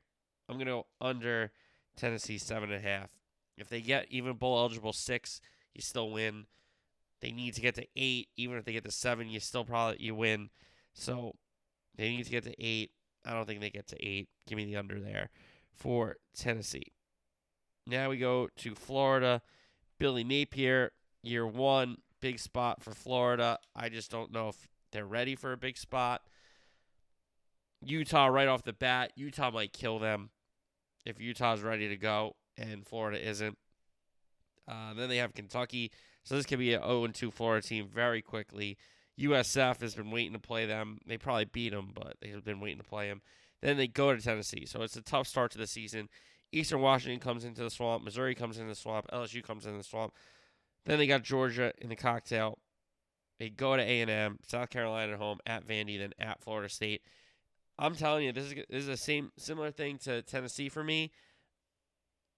I'm 0.49 0.57
going 0.57 0.67
to 0.67 0.73
go 0.73 0.87
under 1.01 1.53
Tennessee 1.97 2.39
seven 2.39 2.71
and 2.71 2.85
a 2.85 2.89
half. 2.89 3.11
If 3.57 3.69
they 3.69 3.81
get 3.81 4.07
even 4.11 4.35
bowl 4.35 4.59
eligible 4.59 4.93
six, 4.93 5.41
you 5.75 5.83
still 5.83 6.11
win. 6.11 6.47
They 7.21 7.31
need 7.31 7.55
to 7.55 7.61
get 7.61 7.75
to 7.77 7.87
eight. 7.97 8.29
Even 8.37 8.59
if 8.59 8.65
they 8.65 8.73
get 8.73 8.85
to 8.85 8.91
seven, 8.91 9.29
you 9.29 9.41
still 9.41 9.65
probably 9.65 9.97
you 10.01 10.15
win. 10.15 10.51
So 10.93 11.35
they 11.97 12.11
need 12.11 12.25
to 12.25 12.31
get 12.31 12.45
to 12.45 12.55
eight. 12.65 12.91
I 13.25 13.33
don't 13.33 13.47
think 13.47 13.61
they 13.61 13.71
get 13.71 13.87
to 13.89 14.05
eight. 14.05 14.29
Give 14.47 14.57
me 14.57 14.65
the 14.65 14.77
under 14.77 15.01
there 15.01 15.31
for 15.73 16.17
Tennessee. 16.37 16.93
Now 17.87 18.11
we 18.11 18.19
go 18.19 18.49
to 18.57 18.75
Florida. 18.75 19.43
Billy 19.99 20.25
Napier, 20.25 20.93
year 21.23 21.47
one, 21.47 21.99
big 22.21 22.39
spot 22.39 22.83
for 22.83 22.93
Florida. 22.93 23.59
I 23.77 23.89
just 23.89 24.11
don't 24.11 24.33
know 24.33 24.49
if 24.49 24.69
they're 24.93 25.07
ready 25.07 25.37
for 25.37 25.53
a 25.53 25.57
big 25.57 25.77
spot. 25.77 26.23
Utah, 27.83 28.27
right 28.27 28.49
off 28.49 28.65
the 28.65 28.73
bat, 28.73 29.13
Utah 29.15 29.51
might 29.51 29.73
kill 29.73 29.99
them 29.99 30.31
if 31.05 31.21
Utah's 31.21 31.61
ready 31.61 31.89
to 31.89 31.97
go 31.97 32.37
and 32.57 32.87
Florida 32.87 33.27
isn't. 33.27 33.59
Uh, 34.67 34.95
then 34.95 35.09
they 35.09 35.19
have 35.19 35.35
Kentucky. 35.35 35.91
So 36.23 36.37
this 36.37 36.47
could 36.47 36.59
be 36.59 36.73
an 36.73 36.83
0 36.83 37.07
2 37.09 37.31
Florida 37.31 37.67
team 37.67 37.87
very 37.87 38.23
quickly. 38.23 38.79
USF 39.21 39.81
has 39.81 39.95
been 39.95 40.11
waiting 40.11 40.33
to 40.33 40.39
play 40.39 40.67
them. 40.67 40.99
They 41.07 41.19
probably 41.19 41.45
beat 41.47 41.71
them, 41.71 41.93
but 41.95 42.17
they've 42.21 42.45
been 42.45 42.61
waiting 42.61 42.79
to 42.79 42.89
play 42.89 43.09
them. 43.09 43.23
Then 43.63 43.77
they 43.77 43.87
go 43.87 44.15
to 44.15 44.21
Tennessee. 44.21 44.67
So 44.67 44.83
it's 44.83 44.97
a 44.97 45.03
tough 45.03 45.27
start 45.27 45.53
to 45.53 45.59
the 45.59 45.67
season. 45.67 46.09
Eastern 46.53 46.81
Washington 46.81 47.21
comes 47.21 47.45
into 47.45 47.63
the 47.63 47.71
swamp. 47.71 48.05
Missouri 48.05 48.35
comes 48.35 48.59
into 48.59 48.69
the 48.69 48.75
swamp. 48.75 49.07
LSU 49.13 49.43
comes 49.43 49.67
into 49.67 49.79
the 49.79 49.85
swamp. 49.85 50.13
Then 50.85 50.99
they 50.99 51.07
got 51.07 51.23
Georgia 51.23 51.73
in 51.79 51.89
the 51.89 51.97
cocktail. 51.97 52.59
They 53.39 53.51
go 53.51 53.77
to 53.77 53.83
A&M, 53.83 54.39
South 54.47 54.71
Carolina 54.71 55.13
at 55.13 55.19
home, 55.19 55.39
at 55.47 55.67
Vandy, 55.67 55.99
then 55.99 56.13
at 56.21 56.41
Florida 56.41 56.69
State. 56.69 57.03
I'm 57.79 57.97
telling 57.97 58.25
you, 58.25 58.33
this 58.33 58.45
is 58.45 58.55
this 58.55 58.83
is 58.83 58.87
the 58.87 58.97
same 58.97 59.33
similar 59.37 59.73
thing 59.73 59.99
to 60.05 60.23
Tennessee 60.23 60.69
for 60.69 60.85
me. 60.85 61.11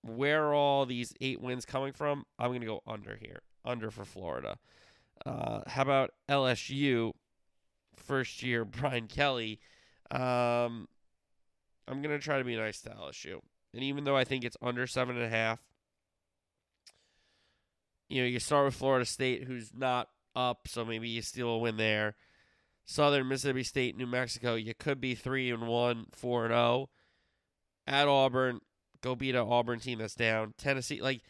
Where 0.03 0.47
are 0.47 0.55
all 0.55 0.87
these 0.87 1.13
eight 1.21 1.41
wins 1.41 1.67
coming 1.67 1.93
from? 1.93 2.25
I'm 2.39 2.53
gonna 2.53 2.65
go 2.65 2.81
under 2.87 3.17
here, 3.17 3.41
under 3.65 3.91
for 3.91 4.05
Florida. 4.05 4.59
Uh, 5.25 5.61
how 5.67 5.83
about 5.83 6.11
LSU? 6.29 7.13
First 7.97 8.43
year 8.43 8.65
Brian 8.65 9.07
Kelly. 9.07 9.61
Um, 10.11 10.89
I'm 11.89 12.03
gonna 12.03 12.19
try 12.19 12.39
to 12.39 12.45
be 12.45 12.57
nice 12.57 12.81
to 12.83 12.91
LSU, 12.91 13.41
and 13.73 13.83
even 13.83 14.05
though 14.05 14.17
I 14.17 14.25
think 14.25 14.45
it's 14.45 14.57
under 14.63 14.87
seven 14.87 15.17
and 15.17 15.25
a 15.25 15.29
half, 15.29 15.61
you 18.09 18.23
know, 18.23 18.29
you 18.29 18.39
start 18.39 18.67
with 18.67 18.75
Florida 18.75 19.05
State, 19.05 19.45
who's 19.45 19.73
not 19.75 20.09
up, 20.35 20.69
so 20.69 20.85
maybe 20.85 21.09
you 21.09 21.23
steal 21.23 21.49
a 21.49 21.59
win 21.59 21.77
there. 21.77 22.15
Southern 22.85 23.29
Mississippi 23.29 23.65
State, 23.65 23.97
New 23.97 24.07
Mexico, 24.07 24.55
you 24.55 24.75
could 24.75 25.01
be 25.01 25.15
three 25.15 25.51
and 25.51 25.67
one, 25.67 26.07
four 26.13 26.45
and 26.45 26.53
zero. 26.53 26.61
Oh. 26.61 26.89
At 27.89 28.09
Auburn, 28.09 28.61
go 29.01 29.15
beat 29.15 29.35
an 29.35 29.47
Auburn 29.49 29.81
team 29.81 29.99
that's 29.99 30.15
down. 30.15 30.55
Tennessee, 30.59 31.01
like 31.01 31.23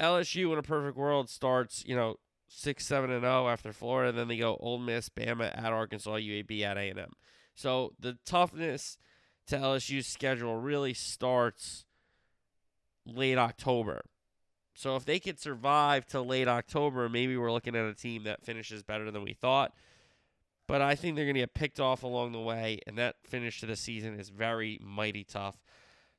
LSU 0.00 0.52
in 0.52 0.58
a 0.58 0.62
perfect 0.62 0.96
world 0.96 1.28
starts, 1.28 1.84
you 1.86 1.96
know, 1.96 2.16
six, 2.48 2.86
seven, 2.86 3.10
and 3.10 3.22
zero 3.22 3.44
oh 3.44 3.48
after 3.48 3.72
Florida. 3.72 4.12
Then 4.12 4.28
they 4.28 4.38
go 4.38 4.56
Ole 4.60 4.78
Miss, 4.78 5.08
Bama, 5.08 5.56
at 5.56 5.72
Arkansas, 5.72 6.16
UAB, 6.16 6.62
at 6.62 6.76
A 6.76 6.90
and 6.90 6.98
M. 6.98 7.12
So 7.54 7.92
the 7.98 8.18
toughness 8.24 8.98
to 9.46 9.56
LSU's 9.56 10.06
schedule 10.06 10.56
really 10.56 10.94
starts 10.94 11.84
late 13.06 13.38
October. 13.38 14.02
So 14.74 14.96
if 14.96 15.04
they 15.04 15.18
could 15.18 15.40
survive 15.40 16.06
to 16.08 16.20
late 16.20 16.48
October, 16.48 17.08
maybe 17.08 17.36
we're 17.36 17.52
looking 17.52 17.74
at 17.74 17.86
a 17.86 17.94
team 17.94 18.24
that 18.24 18.44
finishes 18.44 18.82
better 18.82 19.10
than 19.10 19.22
we 19.22 19.32
thought. 19.32 19.72
But 20.68 20.82
I 20.82 20.96
think 20.96 21.16
they're 21.16 21.24
going 21.24 21.36
to 21.36 21.40
get 21.40 21.54
picked 21.54 21.80
off 21.80 22.02
along 22.02 22.32
the 22.32 22.40
way, 22.40 22.80
and 22.86 22.98
that 22.98 23.16
finish 23.24 23.60
to 23.60 23.66
the 23.66 23.76
season 23.76 24.18
is 24.18 24.28
very 24.28 24.78
mighty 24.82 25.24
tough. 25.24 25.56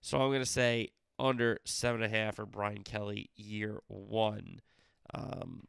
So 0.01 0.19
I'm 0.19 0.29
going 0.29 0.39
to 0.39 0.45
say 0.45 0.89
under 1.19 1.59
seven 1.65 2.01
and 2.01 2.13
a 2.13 2.17
half 2.17 2.35
for 2.35 2.45
Brian 2.45 2.83
Kelly 2.83 3.29
year 3.35 3.81
one 3.87 4.61
um, 5.13 5.67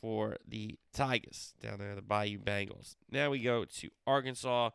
for 0.00 0.36
the 0.46 0.78
Tigers 0.92 1.54
down 1.62 1.78
there, 1.78 1.94
the 1.94 2.02
Bayou 2.02 2.38
Bengals. 2.38 2.96
Now 3.10 3.30
we 3.30 3.40
go 3.40 3.64
to 3.64 3.90
Arkansas, 4.06 4.70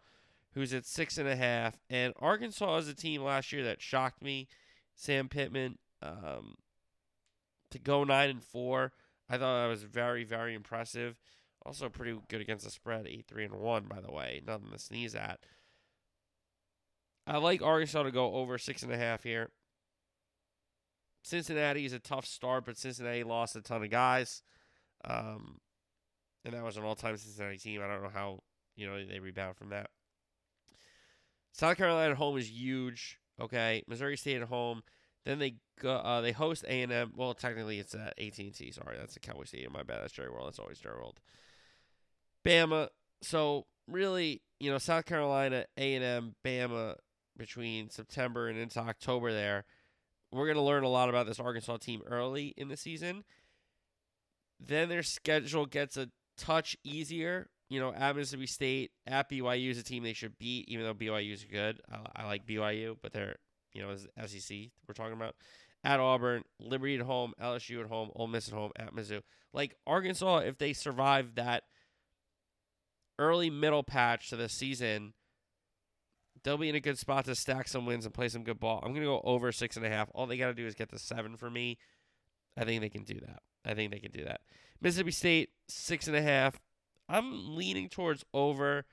who's 0.53 0.73
at 0.73 0.85
six 0.85 1.17
and 1.17 1.27
a 1.27 1.35
half, 1.35 1.79
and 1.89 2.13
Arkansas 2.19 2.77
is 2.77 2.87
a 2.87 2.93
team 2.93 3.23
last 3.23 3.51
year 3.51 3.63
that 3.63 3.81
shocked 3.81 4.21
me. 4.21 4.47
Sam 4.95 5.27
Pittman 5.27 5.77
um, 6.01 6.55
to 7.71 7.79
go 7.79 8.03
nine 8.03 8.29
and 8.29 8.43
four. 8.43 8.93
I 9.29 9.37
thought 9.37 9.63
that 9.63 9.69
was 9.69 9.83
very 9.83 10.23
very 10.23 10.53
impressive. 10.53 11.19
Also 11.65 11.89
pretty 11.89 12.19
good 12.29 12.41
against 12.41 12.65
the 12.65 12.71
spread, 12.71 13.07
eight 13.07 13.25
three 13.27 13.45
and 13.45 13.55
one. 13.55 13.85
By 13.85 14.01
the 14.01 14.11
way, 14.11 14.41
nothing 14.45 14.69
to 14.71 14.79
sneeze 14.79 15.15
at. 15.15 15.39
I 17.25 17.37
like 17.37 17.61
Arkansas 17.61 18.03
to 18.03 18.11
go 18.11 18.33
over 18.33 18.57
six 18.57 18.83
and 18.83 18.91
a 18.91 18.97
half 18.97 19.23
here. 19.23 19.49
Cincinnati 21.23 21.85
is 21.85 21.93
a 21.93 21.99
tough 21.99 22.25
start, 22.25 22.65
but 22.65 22.77
Cincinnati 22.77 23.23
lost 23.23 23.55
a 23.55 23.61
ton 23.61 23.81
of 23.81 23.89
guys, 23.89 24.43
um, 25.05 25.59
and 26.45 26.53
that 26.53 26.63
was 26.63 26.77
an 26.77 26.83
all-time 26.83 27.17
Cincinnati 27.17 27.57
team. 27.57 27.81
I 27.83 27.87
don't 27.87 28.03
know 28.03 28.09
how 28.13 28.39
you 28.75 28.87
know 28.87 29.03
they 29.05 29.19
rebound 29.19 29.57
from 29.57 29.69
that. 29.69 29.89
South 31.51 31.77
Carolina 31.77 32.11
at 32.11 32.17
home 32.17 32.37
is 32.37 32.49
huge. 32.49 33.19
Okay, 33.39 33.83
Missouri 33.87 34.17
State 34.17 34.41
at 34.41 34.47
home. 34.47 34.83
Then 35.25 35.39
they 35.39 35.55
go, 35.79 35.91
uh, 35.95 36.21
they 36.21 36.31
host 36.31 36.65
A 36.67 36.81
and 36.81 36.91
M. 36.91 37.13
Well, 37.15 37.33
technically 37.33 37.79
it's 37.79 37.95
at 37.95 38.13
AT 38.19 38.37
and 38.37 38.53
T. 38.53 38.71
Sorry, 38.71 38.97
that's 38.97 39.13
the 39.13 39.19
Cowboy 39.19 39.45
Stadium. 39.45 39.73
My 39.73 39.83
bad. 39.83 40.01
That's 40.01 40.13
Jerry 40.13 40.29
World. 40.29 40.47
That's 40.47 40.59
always 40.59 40.79
Jerry 40.79 40.95
World. 40.95 41.19
Bama. 42.43 42.89
So 43.21 43.65
really, 43.87 44.41
you 44.59 44.71
know, 44.71 44.77
South 44.77 45.05
Carolina, 45.05 45.65
A 45.77 45.95
and 45.95 46.03
M, 46.03 46.35
Bama 46.43 46.95
between 47.37 47.89
September 47.89 48.47
and 48.47 48.59
into 48.59 48.79
October. 48.79 49.31
There, 49.31 49.65
we're 50.31 50.47
gonna 50.47 50.63
learn 50.63 50.83
a 50.83 50.89
lot 50.89 51.09
about 51.09 51.25
this 51.25 51.39
Arkansas 51.39 51.77
team 51.77 52.01
early 52.05 52.53
in 52.57 52.67
the 52.67 52.77
season. 52.77 53.23
Then 54.65 54.89
their 54.89 55.03
schedule 55.03 55.65
gets 55.65 55.97
a 55.97 56.09
touch 56.37 56.77
easier. 56.83 57.49
You 57.69 57.79
know, 57.79 57.93
at 57.93 58.15
Mississippi 58.15 58.45
State, 58.45 58.91
at 59.07 59.29
BYU 59.29 59.71
is 59.71 59.79
a 59.79 59.83
team 59.83 60.03
they 60.03 60.13
should 60.13 60.37
beat, 60.37 60.69
even 60.69 60.85
though 60.85 60.93
BYU 60.93 61.33
is 61.33 61.43
good. 61.43 61.81
I, 61.91 62.23
I 62.23 62.25
like 62.27 62.45
BYU, 62.45 62.97
but 63.01 63.13
they're 63.13 63.37
you 63.73 63.81
know, 63.81 63.95
SEC 63.95 64.57
we're 64.87 64.93
talking 64.93 65.13
about. 65.13 65.35
At 65.83 65.99
Auburn, 65.99 66.43
Liberty 66.59 66.95
at 66.95 67.01
home, 67.01 67.33
LSU 67.41 67.81
at 67.81 67.89
home, 67.89 68.09
Ole 68.15 68.27
Miss 68.27 68.47
at 68.47 68.53
home, 68.53 68.71
at 68.77 68.95
Mizzou. 68.95 69.21
Like 69.53 69.75
Arkansas, 69.85 70.37
if 70.39 70.57
they 70.57 70.71
survive 70.71 71.35
that 71.35 71.63
early 73.19 73.49
middle 73.49 73.83
patch 73.83 74.29
to 74.29 74.37
the 74.37 74.47
season, 74.47 75.13
they'll 76.43 76.57
be 76.57 76.69
in 76.69 76.75
a 76.75 76.79
good 76.79 76.97
spot 76.97 77.25
to 77.25 77.35
stack 77.35 77.67
some 77.67 77.85
wins 77.85 78.05
and 78.05 78.13
play 78.13 78.29
some 78.29 78.43
good 78.43 78.59
ball. 78.59 78.79
I'm 78.81 78.93
gonna 78.93 79.05
go 79.05 79.21
over 79.25 79.51
six 79.51 79.75
and 79.75 79.85
a 79.85 79.89
half. 79.89 80.09
All 80.15 80.25
they 80.25 80.37
gotta 80.37 80.53
do 80.53 80.65
is 80.65 80.73
get 80.73 80.89
the 80.89 80.99
seven 80.99 81.35
for 81.35 81.49
me. 81.49 81.77
I 82.57 82.63
think 82.63 82.81
they 82.81 82.89
can 82.89 83.03
do 83.03 83.19
that. 83.19 83.41
I 83.65 83.73
think 83.73 83.91
they 83.91 83.99
can 83.99 84.11
do 84.11 84.23
that. 84.25 84.41
Mississippi 84.81 85.11
State 85.11 85.49
six 85.67 86.07
and 86.07 86.15
a 86.15 86.21
half. 86.21 86.59
I'm 87.07 87.55
leaning 87.55 87.89
towards 87.89 88.25
over. 88.33 88.85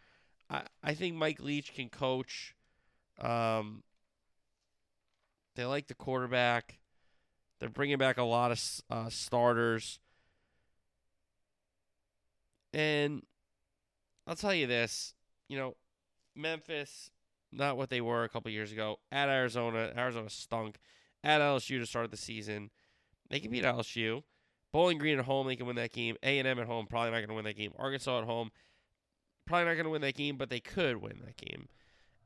I 0.49 0.63
I 0.83 0.95
think 0.95 1.17
Mike 1.17 1.41
Leach 1.41 1.75
can 1.75 1.89
coach. 1.89 2.55
Um, 3.21 3.83
they 5.57 5.65
like 5.65 5.89
the 5.89 5.95
quarterback. 5.95 6.79
They're 7.59 7.69
bringing 7.69 7.99
back 7.99 8.17
a 8.17 8.23
lot 8.23 8.51
of 8.53 8.61
uh, 8.89 9.11
starters. 9.11 9.99
And 12.73 13.23
I'll 14.27 14.37
tell 14.37 14.55
you 14.55 14.67
this, 14.67 15.15
you 15.49 15.59
know, 15.59 15.77
Memphis, 16.35 17.11
not 17.53 17.77
what 17.77 17.91
they 17.91 18.01
were 18.01 18.25
a 18.25 18.29
couple 18.29 18.51
years 18.51 18.73
ago. 18.73 19.01
At 19.11 19.29
Arizona, 19.29 19.93
Arizona 19.97 20.31
stunk. 20.31 20.79
At 21.23 21.43
LSU 21.43 21.79
to 21.81 21.87
start 21.87 22.11
the 22.11 22.17
season, 22.17 22.71
they 23.29 23.41
can 23.41 23.51
beat 23.51 23.65
LSU. 23.65 24.23
Bowling 24.73 24.99
Green 24.99 25.19
at 25.19 25.25
home, 25.25 25.47
they 25.47 25.57
can 25.57 25.67
win 25.67 25.77
that 25.77 25.93
game. 25.93 26.17
A 26.23 26.39
and 26.39 26.47
M 26.47 26.59
at 26.59 26.67
home, 26.67 26.87
probably 26.87 27.11
not 27.11 27.19
going 27.19 27.29
to 27.29 27.35
win 27.35 27.45
that 27.45 27.57
game. 27.57 27.73
Arkansas 27.79 28.19
at 28.19 28.25
home, 28.25 28.51
probably 29.47 29.67
not 29.67 29.75
going 29.75 29.85
to 29.85 29.91
win 29.91 30.03
that 30.03 30.15
game, 30.15 30.37
but 30.37 30.49
they 30.51 30.61
could 30.61 30.99
win 30.99 31.21
that 31.25 31.37
game. 31.37 31.69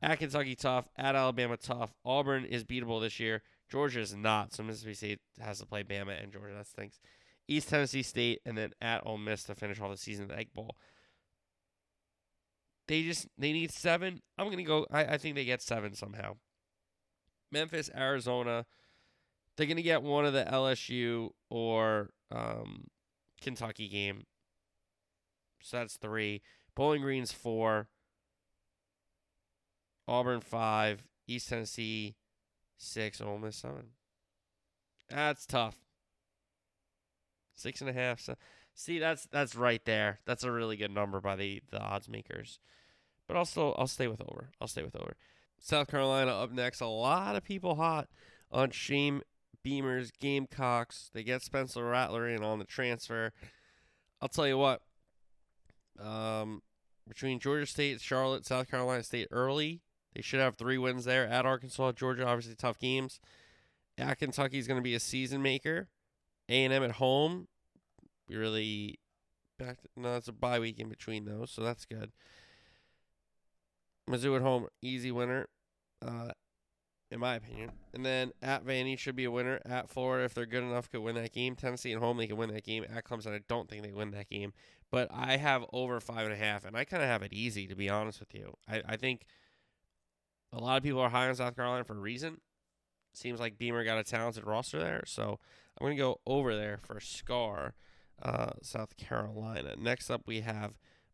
At 0.02 0.18
Kentucky, 0.18 0.54
tough. 0.54 0.86
At 0.96 1.14
Alabama, 1.14 1.56
tough. 1.56 1.94
Auburn 2.04 2.44
is 2.44 2.64
beatable 2.64 3.00
this 3.00 3.18
year. 3.18 3.42
Georgia 3.70 4.00
is 4.00 4.14
not. 4.14 4.52
So 4.52 4.62
Mississippi 4.62 4.94
State 4.94 5.20
has 5.40 5.60
to 5.60 5.66
play 5.66 5.82
Bama 5.82 6.22
and 6.22 6.32
Georgia. 6.32 6.54
That 6.54 6.66
stinks. 6.66 7.00
East 7.48 7.68
Tennessee 7.68 8.02
State 8.02 8.40
and 8.44 8.56
then 8.56 8.72
at 8.80 9.06
Ole 9.06 9.18
Miss 9.18 9.44
to 9.44 9.54
finish 9.54 9.80
off 9.80 9.90
the 9.90 9.96
season 9.96 10.28
the 10.28 10.38
Egg 10.38 10.48
Bowl. 10.54 10.76
They 12.86 13.02
just 13.02 13.28
they 13.38 13.52
need 13.52 13.70
seven. 13.70 14.20
I'm 14.38 14.50
gonna 14.50 14.62
go. 14.62 14.86
I, 14.90 15.04
I 15.04 15.18
think 15.18 15.34
they 15.36 15.44
get 15.44 15.62
seven 15.62 15.94
somehow. 15.94 16.36
Memphis, 17.50 17.90
Arizona. 17.94 18.66
They're 19.56 19.66
gonna 19.66 19.82
get 19.82 20.02
one 20.02 20.26
of 20.26 20.32
the 20.32 20.44
LSU 20.44 21.30
or 21.48 22.10
um, 22.31 22.88
Kentucky 23.40 23.88
game. 23.88 24.25
So 25.62 25.78
that's 25.78 25.97
three. 25.97 26.43
Bowling 26.75 27.02
Green's 27.02 27.33
four. 27.33 27.88
Auburn 30.07 30.40
five, 30.40 31.04
East 31.26 31.49
Tennessee 31.49 32.16
six, 32.76 33.21
Ole 33.21 33.38
Miss 33.38 33.57
seven. 33.57 33.90
That's 35.09 35.47
tough. 35.47 35.76
Six 37.54 37.81
and 37.81 37.88
a 37.88 37.93
half. 37.93 38.21
So, 38.21 38.35
see, 38.75 38.99
that's 38.99 39.26
that's 39.26 39.54
right 39.54 39.83
there. 39.85 40.21
That's 40.26 40.45
a 40.45 40.52
really 40.52 40.76
good 40.76 40.90
number 40.90 41.21
by 41.21 41.37
the 41.37 41.62
the 41.71 41.81
odds 41.81 42.09
makers. 42.09 42.59
But 43.26 43.43
still 43.45 43.75
I'll 43.78 43.87
stay 43.87 44.09
with 44.09 44.21
over. 44.21 44.50
I'll 44.61 44.69
stay 44.69 44.83
with 44.83 44.97
over. 44.97 45.16
South 45.59 45.88
Carolina 45.88 46.33
up 46.33 46.52
next. 46.52 46.81
A 46.81 46.87
lot 46.87 47.37
of 47.37 47.45
people 47.45 47.76
hot 47.76 48.09
on 48.52 48.71
Shane 48.71 49.23
Beamer's 49.64 50.12
Gamecocks. 50.21 51.11
They 51.12 51.25
get 51.25 51.42
Spencer 51.42 51.85
Rattler 51.85 52.28
in 52.28 52.44
on 52.44 52.61
the 52.61 52.64
transfer. 52.64 53.33
I'll 54.21 54.28
tell 54.28 54.47
you 54.47 54.59
what. 54.59 54.83
Um, 55.99 56.62
between 57.09 57.40
Georgia 57.40 57.66
State, 57.66 58.00
Charlotte, 58.00 58.47
South 58.47 58.71
Carolina 58.71 59.02
State 59.02 59.28
early, 59.30 59.80
they 60.14 60.23
should 60.23 60.40
have 60.40 60.56
three 60.56 60.78
wins 60.78 61.04
there. 61.04 61.26
At 61.26 61.47
Arkansas, 61.47 61.92
Georgia, 61.92 62.26
obviously 62.26 62.54
tough 62.54 62.78
games. 62.78 63.18
At 63.99 64.18
Kentucky 64.18 64.59
is 64.59 64.68
going 64.68 64.78
to 64.78 64.85
be 64.85 64.94
a 64.94 65.00
season 65.00 65.42
maker. 65.42 65.88
A 66.49 66.64
and 66.64 66.73
M 66.73 66.83
at 66.83 66.92
home, 66.92 67.49
We 68.28 68.37
really 68.37 68.99
back. 69.59 69.80
To, 69.83 69.88
no, 69.97 70.16
it's 70.16 70.28
a 70.28 70.33
bye 70.33 70.59
week 70.59 70.78
in 70.78 70.88
between 70.88 71.25
those, 71.25 71.50
so 71.50 71.62
that's 71.62 71.87
good. 71.87 72.12
Mizzou 74.09 74.37
at 74.37 74.42
home, 74.42 74.66
easy 74.83 75.11
winner, 75.11 75.49
uh, 76.02 76.33
in 77.14 77.21
my 77.21 77.37
opinion. 77.37 77.71
And 77.94 78.04
then 78.04 78.33
at 78.42 78.66
Vandy 78.66 78.99
should 78.99 79.14
be 79.14 79.25
a 79.25 79.30
winner. 79.30 79.61
At 79.64 79.88
Florida, 79.88 80.25
if 80.25 80.35
they're 80.35 80.44
good 80.44 80.64
enough, 80.64 80.90
could 80.90 81.00
win 81.00 81.14
that 81.14 81.33
game. 81.33 81.54
Tennessee 81.54 81.92
at 81.92 82.00
home, 82.00 82.18
they 82.18 82.26
can 82.26 82.37
win 82.37 82.52
that 82.52 82.64
game. 82.64 82.85
At 82.94 83.04
Clemson, 83.04 83.35
I 83.35 83.40
don't 83.49 83.71
think 83.71 83.83
they 83.83 83.92
win 83.92 84.11
that 84.11 84.28
game. 84.28 84.52
But 84.90 85.09
I 85.12 85.37
have 85.37 85.64
over 85.73 86.00
five 86.00 86.25
and 86.25 86.33
a 86.33 86.37
half, 86.37 86.64
and 86.64 86.76
I 86.76 86.85
kind 86.85 87.02
of 87.02 87.09
have 87.09 87.23
it 87.23 87.33
easy, 87.33 87.66
to 87.68 87.75
be 87.75 87.88
honest 87.88 88.21
with 88.21 88.35
you. 88.35 88.54
I, 88.68 88.83
I 88.87 88.97
think 88.97 89.25
a 90.52 90.59
lot 90.59 90.76
of 90.76 90.83
people 90.83 91.00
are 91.00 91.09
high 91.09 91.28
on 91.28 91.35
South 91.37 91.56
Carolina 91.56 91.85
for 91.85 91.94
a 91.94 92.00
reason. 92.00 92.40
Seems 93.12 93.38
like 93.38 93.59
Beamer 93.59 93.85
got 93.85 93.99
a 93.99 94.04
talented 94.04 94.44
roster 94.44 94.80
there, 94.80 95.04
so 95.06 95.38
I'm 95.78 95.85
going 95.85 95.97
to 95.97 96.02
go 96.02 96.21
over 96.26 96.54
there 96.56 96.78
for 96.83 96.99
Scar, 96.99 97.75
uh, 98.23 98.50
South 98.61 98.97
Carolina. 98.97 99.75
Next 99.78 100.11
up, 100.11 100.23
we 100.26 100.40
have 100.40 100.73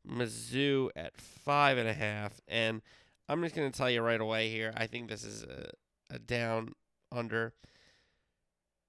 Mizzou 0.08 0.88
at 0.96 1.18
five 1.18 1.76
and 1.76 1.88
a 1.88 1.92
half, 1.92 2.40
and 2.48 2.80
I'm 3.28 3.42
just 3.42 3.54
going 3.54 3.70
to 3.70 3.76
tell 3.76 3.90
you 3.90 4.02
right 4.02 4.20
away 4.20 4.50
here. 4.50 4.72
I 4.76 4.86
think 4.86 5.08
this 5.08 5.24
is 5.24 5.42
a, 5.44 5.70
a 6.10 6.18
down 6.18 6.72
under. 7.12 7.54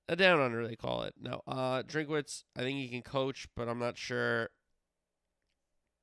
A 0.09 0.15
down 0.15 0.41
under, 0.41 0.67
they 0.67 0.75
call 0.75 1.03
it. 1.03 1.13
No, 1.19 1.41
uh, 1.47 1.83
Drinkwitz, 1.83 2.43
I 2.57 2.61
think 2.61 2.77
he 2.77 2.89
can 2.89 3.01
coach, 3.01 3.47
but 3.55 3.69
I'm 3.69 3.79
not 3.79 3.97
sure 3.97 4.49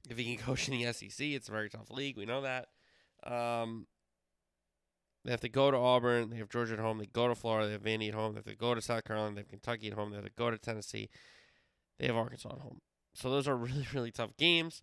if 0.09 0.17
he 0.17 0.25
can 0.25 0.45
coach 0.45 0.69
in 0.69 0.79
the 0.79 0.93
SEC. 0.93 1.27
It's 1.27 1.49
a 1.49 1.53
very 1.53 1.69
tough 1.69 1.91
league. 1.91 2.17
We 2.17 2.25
know 2.25 2.43
that. 2.43 2.69
Um, 3.25 3.87
they 5.25 5.33
have 5.33 5.41
to 5.41 5.49
go 5.49 5.71
to 5.71 5.77
Auburn. 5.77 6.31
They 6.31 6.37
have 6.37 6.49
Georgia 6.49 6.75
at 6.75 6.79
home. 6.79 6.99
They 6.99 7.07
go 7.07 7.29
to 7.29 7.35
Florida. 7.35 7.67
They 7.67 7.73
have 7.73 7.83
Vandy 7.83 8.09
at 8.09 8.15
home. 8.15 8.33
They 8.33 8.39
have 8.39 8.47
to 8.47 8.57
go 8.57 8.75
to 8.75 8.81
South 8.81 9.05
Carolina. 9.05 9.35
They 9.35 9.41
have 9.41 9.49
Kentucky 9.49 9.89
at 9.89 9.95
home. 9.95 10.11
They 10.11 10.17
have 10.17 10.25
to 10.25 10.31
go 10.39 10.51
to 10.51 10.59
Tennessee. 10.59 11.11
They 11.99 12.07
have 12.07 12.17
Arkansas 12.17 12.51
at 12.51 12.61
home. 12.61 12.81
So 13.15 13.31
those 13.31 13.49
are 13.49 13.57
really, 13.57 13.87
really 13.93 14.11
tough 14.11 14.37
games. 14.37 14.81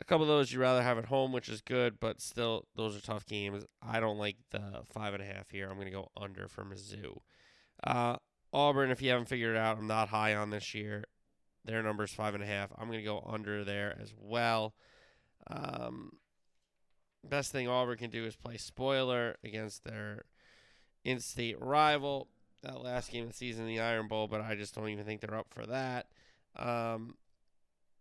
A 0.00 0.04
couple 0.04 0.22
of 0.22 0.28
those 0.28 0.52
you'd 0.52 0.60
rather 0.60 0.82
have 0.82 0.98
at 0.98 1.06
home, 1.06 1.32
which 1.32 1.48
is 1.48 1.60
good, 1.60 1.98
but 1.98 2.20
still, 2.20 2.66
those 2.76 2.96
are 2.96 3.00
tough 3.00 3.26
games. 3.26 3.64
I 3.82 3.98
don't 4.00 4.18
like 4.18 4.36
the 4.50 4.82
five 4.92 5.12
and 5.12 5.22
a 5.22 5.26
half 5.26 5.50
here. 5.50 5.68
I'm 5.68 5.74
going 5.74 5.86
to 5.86 5.92
go 5.92 6.10
under 6.16 6.46
for 6.48 6.64
Mizzou. 6.64 7.18
Uh, 7.82 8.16
Auburn, 8.52 8.90
if 8.90 9.02
you 9.02 9.10
haven't 9.10 9.28
figured 9.28 9.56
it 9.56 9.58
out, 9.58 9.78
I'm 9.78 9.86
not 9.86 10.08
high 10.08 10.34
on 10.34 10.50
this 10.50 10.72
year. 10.74 11.04
Their 11.64 11.82
number 11.82 12.04
is 12.04 12.12
five 12.12 12.34
and 12.34 12.42
a 12.42 12.46
half. 12.46 12.70
I'm 12.78 12.86
going 12.86 13.00
to 13.00 13.04
go 13.04 13.22
under 13.28 13.64
there 13.64 13.98
as 14.00 14.14
well. 14.16 14.74
Um, 15.50 16.12
best 17.28 17.52
thing 17.52 17.68
Auburn 17.68 17.98
can 17.98 18.10
do 18.10 18.24
is 18.24 18.36
play 18.36 18.56
spoiler 18.56 19.36
against 19.44 19.84
their 19.84 20.22
in-state 21.04 21.60
rival. 21.60 22.28
That 22.62 22.82
last 22.82 23.12
game 23.12 23.24
of 23.24 23.30
the 23.30 23.36
season, 23.36 23.66
the 23.66 23.80
Iron 23.80 24.08
Bowl, 24.08 24.28
but 24.28 24.40
I 24.40 24.54
just 24.54 24.74
don't 24.74 24.88
even 24.88 25.04
think 25.04 25.20
they're 25.20 25.38
up 25.38 25.48
for 25.50 25.66
that. 25.66 26.06
Um, 26.56 27.16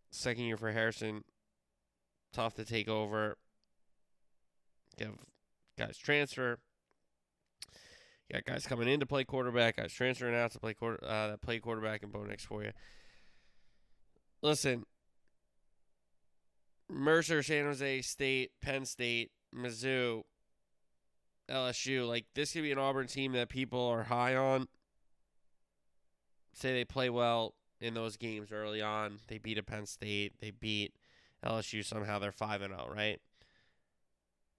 second 0.10 0.45
year 0.45 0.57
for 0.57 0.73
Harsin, 0.73 1.23
tough 2.38 2.54
to 2.54 2.63
take 2.63 2.88
over. 2.88 3.36
You 5.00 5.08
have 5.08 5.15
guys 5.78 5.97
transfer. 5.97 6.60
You 8.30 8.36
got 8.36 8.45
guys 8.45 8.67
coming 8.67 8.88
in 8.88 9.00
to 9.00 9.08
play 9.08 9.23
quarterback, 9.23 9.78
guys 9.78 9.91
transferring 9.91 10.36
out 10.36 10.52
to 10.52 10.60
play 10.60 10.76
quarter 10.76 11.04
uh, 11.04 11.30
that 11.30 11.41
play 11.41 11.60
quarterback 11.60 12.04
and 12.04 12.12
Bo 12.12 12.28
for 12.47 12.63
you. 12.63 12.71
Listen, 14.43 14.86
Mercer, 16.89 17.41
San 17.41 17.65
Jose 17.65 18.02
State, 18.02 18.52
Penn 18.62 18.86
State, 18.86 19.32
Mizzou, 19.56 20.21
LSU. 21.50 22.08
Like 22.08 22.26
this 22.36 22.54
could 22.54 22.62
be 22.62 22.71
an 22.71 22.78
Auburn 22.78 23.08
team 23.08 23.32
that 23.32 23.50
people 23.50 23.84
are 23.88 24.04
high 24.04 24.36
on. 24.36 24.67
Say 26.54 26.73
they 26.73 26.86
play 26.86 27.10
well 27.10 27.56
in 27.82 27.95
those 27.95 28.15
games 28.15 28.52
early 28.52 28.82
on. 28.82 29.19
They 29.28 29.39
beat 29.39 29.58
a 29.58 29.63
Penn 29.63 29.88
State. 29.88 30.34
They 30.39 30.52
beat 30.52 30.93
LSU 31.47 31.83
somehow. 31.83 32.19
They're 32.19 32.31
five 32.31 32.62
and 32.62 32.73
zero, 32.73 32.89
right? 32.93 33.19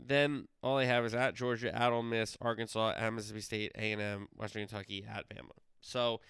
Then 0.00 0.46
all 0.62 0.76
they 0.76 0.86
have 0.86 1.04
is 1.04 1.14
at 1.14 1.34
Georgia, 1.34 1.74
at 1.74 1.92
Ole 1.92 2.02
Miss, 2.02 2.36
Arkansas, 2.40 2.94
at 2.96 3.12
Mississippi 3.12 3.40
State, 3.40 3.72
A 3.76 3.92
and 3.92 4.00
M, 4.00 4.28
Western 4.36 4.66
Kentucky, 4.66 5.04
at 5.08 5.28
Bama. 5.28 5.50
So 5.80 6.20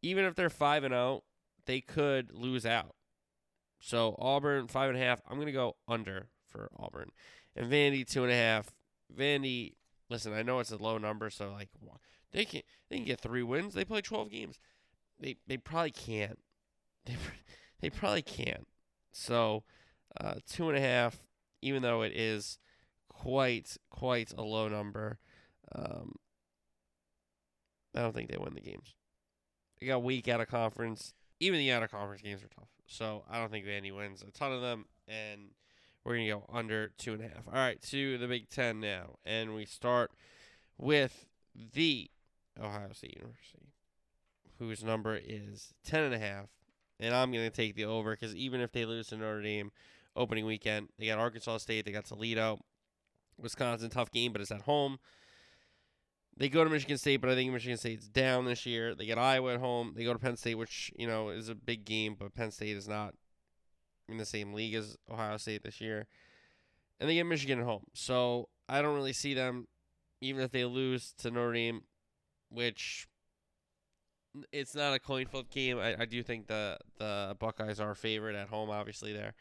even 0.00 0.24
if 0.24 0.34
they're 0.34 0.50
five 0.50 0.84
and 0.84 0.92
zero, 0.92 1.22
they 1.66 1.80
could 1.80 2.32
lose 2.32 2.64
out. 2.64 2.94
So 3.80 4.16
Auburn 4.18 4.68
five 4.68 4.90
and 4.90 4.98
a 4.98 5.02
half. 5.02 5.20
I'm 5.28 5.38
gonna 5.38 5.52
go 5.52 5.76
under 5.86 6.28
for 6.46 6.70
Auburn, 6.78 7.10
and 7.54 7.70
Vandy 7.70 8.06
two 8.06 8.22
and 8.22 8.32
a 8.32 8.36
half. 8.36 8.72
Vandy, 9.14 9.74
listen, 10.08 10.32
I 10.32 10.42
know 10.42 10.60
it's 10.60 10.70
a 10.70 10.76
low 10.76 10.98
number, 10.98 11.30
so 11.30 11.50
like 11.50 11.68
they 12.32 12.44
can 12.44 12.62
they 12.88 12.96
can 12.96 13.04
get 13.04 13.20
three 13.20 13.42
wins. 13.42 13.74
They 13.74 13.84
play 13.84 14.00
12 14.00 14.30
games. 14.30 14.58
They 15.20 15.36
they 15.46 15.56
probably 15.56 15.90
can't. 15.90 16.38
They 17.04 17.16
they 17.80 17.90
probably 17.90 18.22
can't. 18.22 18.66
So 19.12 19.64
uh, 20.20 20.34
two 20.46 20.68
and 20.68 20.78
a 20.78 20.80
half, 20.80 21.22
even 21.60 21.82
though 21.82 22.02
it 22.02 22.12
is 22.14 22.58
quite 23.08 23.76
quite 23.90 24.32
a 24.36 24.42
low 24.42 24.68
number. 24.68 25.18
Um, 25.74 26.16
I 27.94 28.00
don't 28.00 28.14
think 28.14 28.30
they 28.30 28.38
win 28.38 28.54
the 28.54 28.60
games. 28.60 28.94
They 29.80 29.86
got 29.86 30.02
weak 30.02 30.28
out 30.28 30.40
of 30.40 30.48
conference. 30.48 31.14
Even 31.40 31.58
the 31.58 31.72
out 31.72 31.82
of 31.82 31.90
conference 31.90 32.22
games 32.22 32.42
are 32.42 32.48
tough. 32.48 32.68
So 32.86 33.24
I 33.30 33.38
don't 33.38 33.50
think 33.50 33.66
Vandy 33.66 33.94
wins 33.94 34.22
a 34.22 34.30
ton 34.30 34.52
of 34.52 34.60
them, 34.60 34.86
and 35.08 35.50
we're 36.04 36.16
gonna 36.16 36.28
go 36.28 36.44
under 36.52 36.92
two 36.98 37.14
and 37.14 37.22
a 37.22 37.28
half. 37.28 37.46
All 37.46 37.54
right, 37.54 37.80
to 37.82 38.18
the 38.18 38.28
Big 38.28 38.48
Ten 38.48 38.80
now, 38.80 39.16
and 39.24 39.54
we 39.54 39.64
start 39.64 40.12
with 40.78 41.26
the 41.54 42.10
Ohio 42.60 42.90
State 42.92 43.16
University, 43.16 43.72
whose 44.58 44.84
number 44.84 45.18
is 45.22 45.74
ten 45.84 46.04
and 46.04 46.14
a 46.14 46.18
half, 46.18 46.46
and 47.00 47.14
I'm 47.14 47.32
gonna 47.32 47.50
take 47.50 47.74
the 47.74 47.84
over 47.84 48.12
because 48.12 48.34
even 48.34 48.60
if 48.60 48.72
they 48.72 48.84
lose 48.84 49.08
to 49.08 49.16
Notre 49.16 49.42
Dame 49.42 49.72
opening 50.16 50.44
weekend, 50.44 50.88
they 50.98 51.06
got 51.06 51.18
Arkansas 51.18 51.58
State, 51.58 51.84
they 51.84 51.92
got 51.92 52.04
Toledo, 52.04 52.60
Wisconsin, 53.38 53.90
tough 53.90 54.10
game, 54.10 54.32
but 54.32 54.40
it's 54.40 54.50
at 54.50 54.62
home. 54.62 54.98
They 56.36 56.48
go 56.48 56.64
to 56.64 56.70
Michigan 56.70 56.96
State, 56.96 57.18
but 57.18 57.28
I 57.30 57.34
think 57.34 57.52
Michigan 57.52 57.76
State's 57.76 58.08
down 58.08 58.46
this 58.46 58.64
year. 58.64 58.94
They 58.94 59.04
get 59.04 59.18
Iowa 59.18 59.54
at 59.54 59.60
home. 59.60 59.92
They 59.96 60.04
go 60.04 60.14
to 60.14 60.18
Penn 60.18 60.36
State, 60.36 60.54
which 60.54 60.90
you 60.96 61.06
know 61.06 61.28
is 61.28 61.48
a 61.48 61.54
big 61.54 61.84
game, 61.84 62.16
but 62.18 62.34
Penn 62.34 62.50
State 62.50 62.76
is 62.76 62.88
not 62.88 63.14
in 64.08 64.16
the 64.16 64.24
same 64.24 64.54
league 64.54 64.74
as 64.74 64.96
Ohio 65.10 65.36
State 65.36 65.62
this 65.62 65.80
year. 65.80 66.06
And 66.98 67.08
they 67.08 67.14
get 67.14 67.26
Michigan 67.26 67.58
at 67.58 67.64
home, 67.64 67.84
so 67.92 68.48
I 68.68 68.80
don't 68.80 68.94
really 68.94 69.12
see 69.12 69.34
them, 69.34 69.66
even 70.20 70.42
if 70.42 70.52
they 70.52 70.64
lose 70.64 71.12
to 71.18 71.30
Notre 71.30 71.52
Dame, 71.52 71.82
which 72.48 73.08
it's 74.52 74.74
not 74.74 74.94
a 74.94 74.98
coin 74.98 75.26
flip 75.26 75.50
game. 75.50 75.78
I, 75.78 76.00
I 76.00 76.04
do 76.06 76.22
think 76.22 76.46
the 76.46 76.78
the 76.98 77.36
Buckeyes 77.38 77.80
are 77.80 77.94
favored 77.94 78.34
at 78.34 78.48
home, 78.48 78.70
obviously 78.70 79.12
there. 79.12 79.34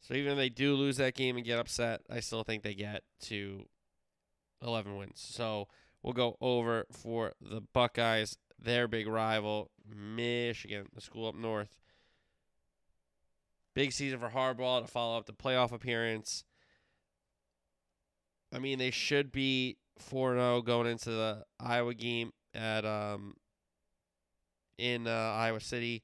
So 0.00 0.14
even 0.14 0.32
if 0.32 0.38
they 0.38 0.48
do 0.48 0.74
lose 0.74 0.96
that 0.96 1.14
game 1.14 1.36
and 1.36 1.44
get 1.44 1.58
upset, 1.58 2.00
I 2.10 2.20
still 2.20 2.42
think 2.42 2.62
they 2.62 2.74
get 2.74 3.02
to 3.22 3.64
11 4.62 4.96
wins. 4.96 5.20
So 5.20 5.68
We'll 6.02 6.14
go 6.14 6.36
over 6.40 6.86
for 6.90 7.34
the 7.40 7.60
Buckeyes, 7.60 8.38
their 8.58 8.88
big 8.88 9.06
rival, 9.06 9.70
Michigan, 9.86 10.86
the 10.94 11.00
school 11.00 11.28
up 11.28 11.34
north. 11.34 11.76
Big 13.74 13.92
season 13.92 14.18
for 14.18 14.30
Harbaugh 14.30 14.82
to 14.82 14.86
follow 14.90 15.18
up 15.18 15.26
the 15.26 15.32
playoff 15.32 15.72
appearance. 15.72 16.44
I 18.52 18.58
mean, 18.58 18.78
they 18.78 18.90
should 18.90 19.30
be 19.30 19.76
4 19.98 20.34
0 20.34 20.62
going 20.62 20.88
into 20.88 21.10
the 21.10 21.44
Iowa 21.60 21.94
game 21.94 22.32
at 22.54 22.84
um 22.84 23.34
in 24.78 25.06
uh, 25.06 25.10
Iowa 25.10 25.60
City. 25.60 26.02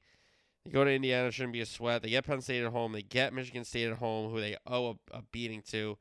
They 0.67 0.73
go 0.73 0.83
to 0.83 0.91
Indiana, 0.91 1.31
shouldn't 1.31 1.53
be 1.53 1.61
a 1.61 1.65
sweat. 1.65 2.01
They 2.01 2.09
get 2.09 2.25
Penn 2.25 2.41
State 2.41 2.61
at 2.61 2.73
home. 2.73 2.91
They 2.91 3.01
get 3.01 3.33
Michigan 3.33 3.63
State 3.63 3.89
at 3.89 3.97
home, 3.99 4.31
who 4.31 4.41
they 4.41 4.57
owe 4.65 4.89
a, 4.89 5.17
a 5.17 5.21
beating 5.31 5.61
to. 5.69 5.97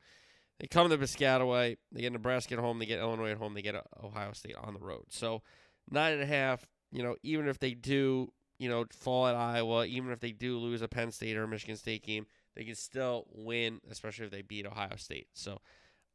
They 0.58 0.66
come 0.66 0.88
to 0.90 0.98
Piscataway. 0.98 1.76
They 1.92 2.00
get 2.00 2.12
Nebraska 2.12 2.54
at 2.54 2.60
home. 2.60 2.80
They 2.80 2.86
get 2.86 2.98
Illinois 2.98 3.30
at 3.30 3.38
home. 3.38 3.54
They 3.54 3.62
get 3.62 3.76
Ohio 4.02 4.32
State 4.32 4.56
on 4.56 4.74
the 4.74 4.80
road. 4.80 5.04
So 5.10 5.42
nine 5.88 6.14
and 6.14 6.22
a 6.22 6.26
half. 6.26 6.66
You 6.90 7.04
know, 7.04 7.14
even 7.22 7.46
if 7.46 7.60
they 7.60 7.74
do, 7.74 8.32
you 8.58 8.68
know, 8.68 8.86
fall 8.90 9.28
at 9.28 9.36
Iowa, 9.36 9.86
even 9.86 10.10
if 10.10 10.18
they 10.18 10.32
do 10.32 10.58
lose 10.58 10.82
a 10.82 10.88
Penn 10.88 11.12
State 11.12 11.36
or 11.36 11.44
a 11.44 11.48
Michigan 11.48 11.76
State 11.76 12.04
game, 12.04 12.26
they 12.56 12.64
can 12.64 12.74
still 12.74 13.26
win, 13.30 13.80
especially 13.88 14.24
if 14.24 14.32
they 14.32 14.42
beat 14.42 14.66
Ohio 14.66 14.96
State. 14.96 15.28
So 15.34 15.60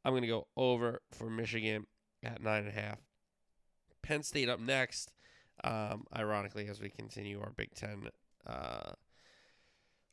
I'm 0.03 0.11
going 0.11 0.23
to 0.23 0.27
go 0.27 0.47
over 0.57 1.01
for 1.11 1.29
Michigan 1.29 1.85
at 2.21 2.41
nine 2.41 2.65
and 2.65 2.69
a 2.69 2.81
half. 2.81 2.99
Penn 4.01 4.23
State 4.23 4.49
up 4.49 4.59
next. 4.59 5.13
Um, 5.63 6.05
ironically, 6.13 6.67
as 6.67 6.81
we 6.81 6.89
continue 6.89 7.39
our 7.39 7.51
Big 7.51 7.75
Ten 7.75 8.07
uh, 8.45 8.91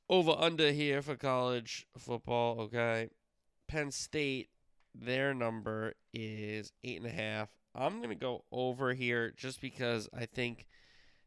over 0.09 0.35
under 0.39 0.71
here 0.73 1.03
for 1.03 1.17
college 1.17 1.87
football. 1.97 2.61
Okay, 2.61 3.11
Penn 3.67 3.91
State, 3.91 4.49
their 4.95 5.35
number 5.35 5.95
is 6.13 6.73
eight 6.85 6.99
and 6.99 7.07
a 7.07 7.11
half. 7.11 7.51
I'm 7.75 8.01
gonna 8.01 8.15
go 8.15 8.45
over 8.51 8.95
here 8.95 9.33
just 9.37 9.61
because 9.61 10.09
I 10.17 10.27
think 10.27 10.67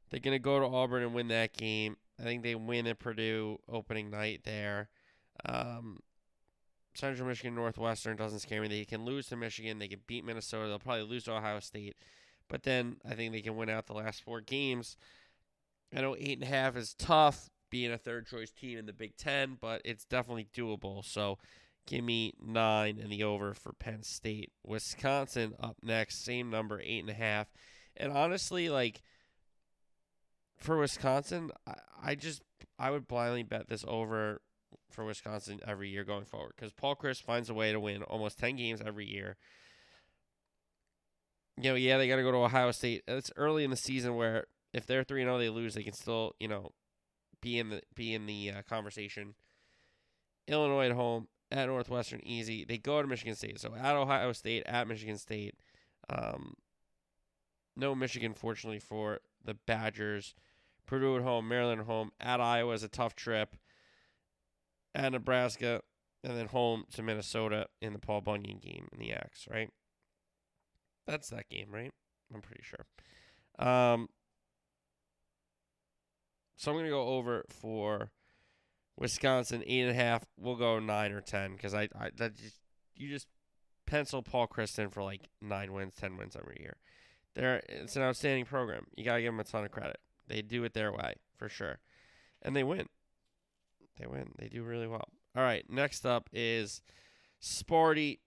they're 0.09 0.19
gonna 0.19 0.39
go 0.39 0.59
to 0.59 0.65
Auburn 0.65 1.03
and 1.03 1.13
win 1.13 1.29
that 1.29 1.53
game. 1.53 1.97
I 2.19 2.23
think 2.23 2.43
they 2.43 2.55
win 2.55 2.87
at 2.87 2.99
Purdue 2.99 3.59
opening 3.67 4.09
night 4.09 4.41
there. 4.43 4.89
Um, 5.45 5.99
Central 6.93 7.27
Michigan 7.27 7.55
Northwestern 7.55 8.17
doesn't 8.17 8.39
scare 8.39 8.61
me. 8.61 8.67
They 8.67 8.85
can 8.85 9.05
lose 9.05 9.27
to 9.27 9.35
Michigan. 9.35 9.79
They 9.79 9.87
can 9.87 10.01
beat 10.07 10.25
Minnesota. 10.25 10.67
They'll 10.67 10.79
probably 10.79 11.03
lose 11.03 11.23
to 11.25 11.33
Ohio 11.33 11.59
State. 11.59 11.95
But 12.49 12.63
then 12.63 12.97
I 13.09 13.15
think 13.15 13.31
they 13.31 13.41
can 13.41 13.55
win 13.55 13.69
out 13.69 13.87
the 13.87 13.93
last 13.93 14.23
four 14.23 14.41
games. 14.41 14.97
I 15.95 16.01
know 16.01 16.15
eight 16.17 16.37
and 16.37 16.43
a 16.43 16.47
half 16.47 16.75
is 16.75 16.93
tough 16.97 17.49
being 17.69 17.91
a 17.91 17.97
third 17.97 18.27
choice 18.27 18.51
team 18.51 18.77
in 18.77 18.85
the 18.85 18.93
Big 18.93 19.17
Ten, 19.17 19.57
but 19.59 19.81
it's 19.85 20.05
definitely 20.05 20.47
doable. 20.55 21.03
So 21.05 21.37
give 21.87 22.03
me 22.03 22.33
nine 22.41 22.99
and 23.01 23.11
the 23.11 23.23
over 23.23 23.53
for 23.53 23.73
Penn 23.73 24.03
State. 24.03 24.51
Wisconsin 24.65 25.53
up 25.59 25.77
next, 25.81 26.23
same 26.23 26.49
number, 26.49 26.81
eight 26.81 26.99
and 26.99 27.09
a 27.09 27.13
half. 27.13 27.47
And 27.97 28.11
honestly, 28.11 28.69
like 28.69 29.01
for 30.57 30.77
Wisconsin, 30.77 31.51
I, 31.67 31.75
I 32.03 32.15
just 32.15 32.41
I 32.79 32.91
would 32.91 33.07
blindly 33.07 33.43
bet 33.43 33.67
this 33.67 33.83
over 33.87 34.41
for 34.89 35.05
Wisconsin 35.05 35.59
every 35.65 35.89
year 35.89 36.03
going 36.03 36.25
forward 36.25 36.53
because 36.55 36.71
Paul 36.73 36.95
Chryst 36.95 37.23
finds 37.23 37.49
a 37.49 37.53
way 37.53 37.71
to 37.71 37.79
win 37.79 38.03
almost 38.03 38.37
ten 38.37 38.55
games 38.55 38.81
every 38.85 39.05
year 39.05 39.37
you 41.57 41.69
know, 41.69 41.75
yeah, 41.75 41.97
they 41.97 42.07
got 42.07 42.15
to 42.15 42.23
go 42.23 42.31
to 42.31 42.37
Ohio 42.37 42.71
State. 42.71 43.03
It's 43.07 43.31
early 43.35 43.63
in 43.63 43.69
the 43.69 43.77
season 43.77 44.15
where 44.15 44.45
if 44.73 44.85
they're 44.85 45.03
three 45.03 45.23
zero, 45.23 45.37
they 45.37 45.49
lose. 45.49 45.73
They 45.73 45.83
can 45.83 45.93
still, 45.93 46.35
you 46.39 46.47
know, 46.47 46.71
be 47.41 47.59
in 47.59 47.69
the 47.69 47.81
be 47.95 48.13
in 48.13 48.25
the 48.25 48.51
uh, 48.51 48.61
conversation. 48.67 49.35
Illinois 50.47 50.87
at 50.87 50.91
home 50.93 51.27
at 51.51 51.67
Northwestern, 51.67 52.21
easy. 52.23 52.63
They 52.63 52.77
go 52.77 53.01
to 53.01 53.07
Michigan 53.07 53.35
State, 53.35 53.59
so 53.59 53.75
at 53.75 53.95
Ohio 53.95 54.31
State, 54.31 54.63
at 54.65 54.87
Michigan 54.87 55.17
State. 55.17 55.55
Um, 56.09 56.55
no 57.75 57.93
Michigan, 57.93 58.33
fortunately 58.33 58.79
for 58.79 59.19
the 59.43 59.53
Badgers. 59.53 60.33
Purdue 60.85 61.17
at 61.17 61.23
home, 61.23 61.47
Maryland 61.47 61.81
at 61.81 61.87
home, 61.87 62.11
at 62.19 62.41
Iowa 62.41 62.73
is 62.73 62.83
a 62.83 62.89
tough 62.89 63.15
trip. 63.15 63.55
At 64.93 65.13
Nebraska, 65.13 65.81
and 66.23 66.37
then 66.37 66.47
home 66.47 66.83
to 66.93 67.01
Minnesota 67.01 67.67
in 67.81 67.93
the 67.93 67.99
Paul 67.99 68.19
Bunyan 68.21 68.59
game 68.59 68.89
in 68.91 68.99
the 68.99 69.13
Axe, 69.13 69.47
right? 69.49 69.69
That's 71.07 71.29
that 71.29 71.49
game, 71.49 71.67
right? 71.71 71.91
I'm 72.33 72.41
pretty 72.41 72.63
sure. 72.63 73.65
Um, 73.65 74.09
so 76.61 76.69
I'm 76.69 76.77
gonna 76.77 76.89
go 76.89 77.07
over 77.07 77.43
for 77.49 78.11
Wisconsin 78.95 79.63
eight 79.65 79.81
and 79.81 79.89
a 79.89 79.95
half. 79.95 80.25
We'll 80.37 80.57
go 80.57 80.77
nine 80.77 81.11
or 81.11 81.19
ten 81.19 81.53
because 81.53 81.73
I, 81.73 81.89
I 81.99 82.11
that 82.17 82.35
just 82.35 82.57
you 82.95 83.09
just 83.09 83.25
pencil 83.87 84.21
Paul 84.21 84.47
Chryst 84.47 84.91
for 84.91 85.01
like 85.01 85.21
nine 85.41 85.73
wins, 85.73 85.95
ten 85.95 86.17
wins 86.17 86.35
every 86.35 86.57
year. 86.59 86.77
They're 87.33 87.63
it's 87.67 87.95
an 87.95 88.03
outstanding 88.03 88.45
program. 88.45 88.85
You 88.95 89.03
gotta 89.03 89.21
give 89.21 89.33
them 89.33 89.39
a 89.39 89.43
ton 89.43 89.65
of 89.65 89.71
credit. 89.71 89.97
They 90.27 90.43
do 90.43 90.63
it 90.63 90.75
their 90.75 90.91
way 90.91 91.15
for 91.35 91.49
sure, 91.49 91.79
and 92.43 92.55
they 92.55 92.63
win. 92.63 92.85
They 93.97 94.05
win. 94.05 94.29
They 94.37 94.47
do 94.47 94.61
really 94.61 94.87
well. 94.87 95.09
All 95.35 95.41
right, 95.41 95.65
next 95.67 96.05
up 96.05 96.29
is 96.31 96.83
Sparty 97.41 98.19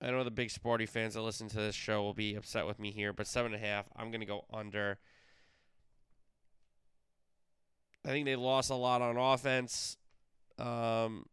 I 0.00 0.10
know 0.10 0.24
the 0.24 0.32
big 0.32 0.48
Sparty 0.48 0.88
fans 0.88 1.14
that 1.14 1.22
listen 1.22 1.48
to 1.50 1.58
this 1.58 1.76
show 1.76 2.02
will 2.02 2.14
be 2.14 2.34
upset 2.34 2.66
with 2.66 2.80
me 2.80 2.90
here, 2.90 3.12
but 3.12 3.28
seven 3.28 3.54
and 3.54 3.62
a 3.62 3.64
half. 3.64 3.86
I'm 3.94 4.10
gonna 4.10 4.26
go 4.26 4.44
under. 4.52 4.98
I 8.04 8.08
think 8.08 8.26
they 8.26 8.36
lost 8.36 8.70
a 8.70 8.74
lot 8.74 9.02
on 9.02 9.16
offense. 9.16 9.96
Um, 10.58 11.26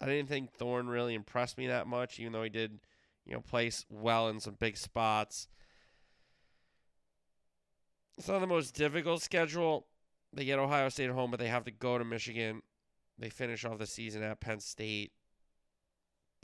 I 0.00 0.06
didn't 0.06 0.28
think 0.28 0.52
Thorne 0.52 0.88
really 0.88 1.14
impressed 1.14 1.58
me 1.58 1.66
that 1.66 1.86
much, 1.86 2.18
even 2.18 2.32
though 2.32 2.42
he 2.42 2.50
did, 2.50 2.80
you 3.26 3.34
know, 3.34 3.40
place 3.40 3.84
well 3.90 4.28
in 4.28 4.40
some 4.40 4.56
big 4.58 4.76
spots. 4.76 5.48
It's 8.16 8.28
not 8.28 8.40
the 8.40 8.46
most 8.46 8.74
difficult 8.74 9.22
schedule. 9.22 9.86
They 10.32 10.44
get 10.44 10.58
Ohio 10.58 10.88
State 10.88 11.10
at 11.10 11.14
home, 11.14 11.30
but 11.30 11.40
they 11.40 11.48
have 11.48 11.64
to 11.64 11.70
go 11.70 11.98
to 11.98 12.04
Michigan. 12.04 12.62
They 13.18 13.28
finish 13.30 13.64
off 13.64 13.78
the 13.78 13.86
season 13.86 14.22
at 14.22 14.40
Penn 14.40 14.60
State 14.60 15.12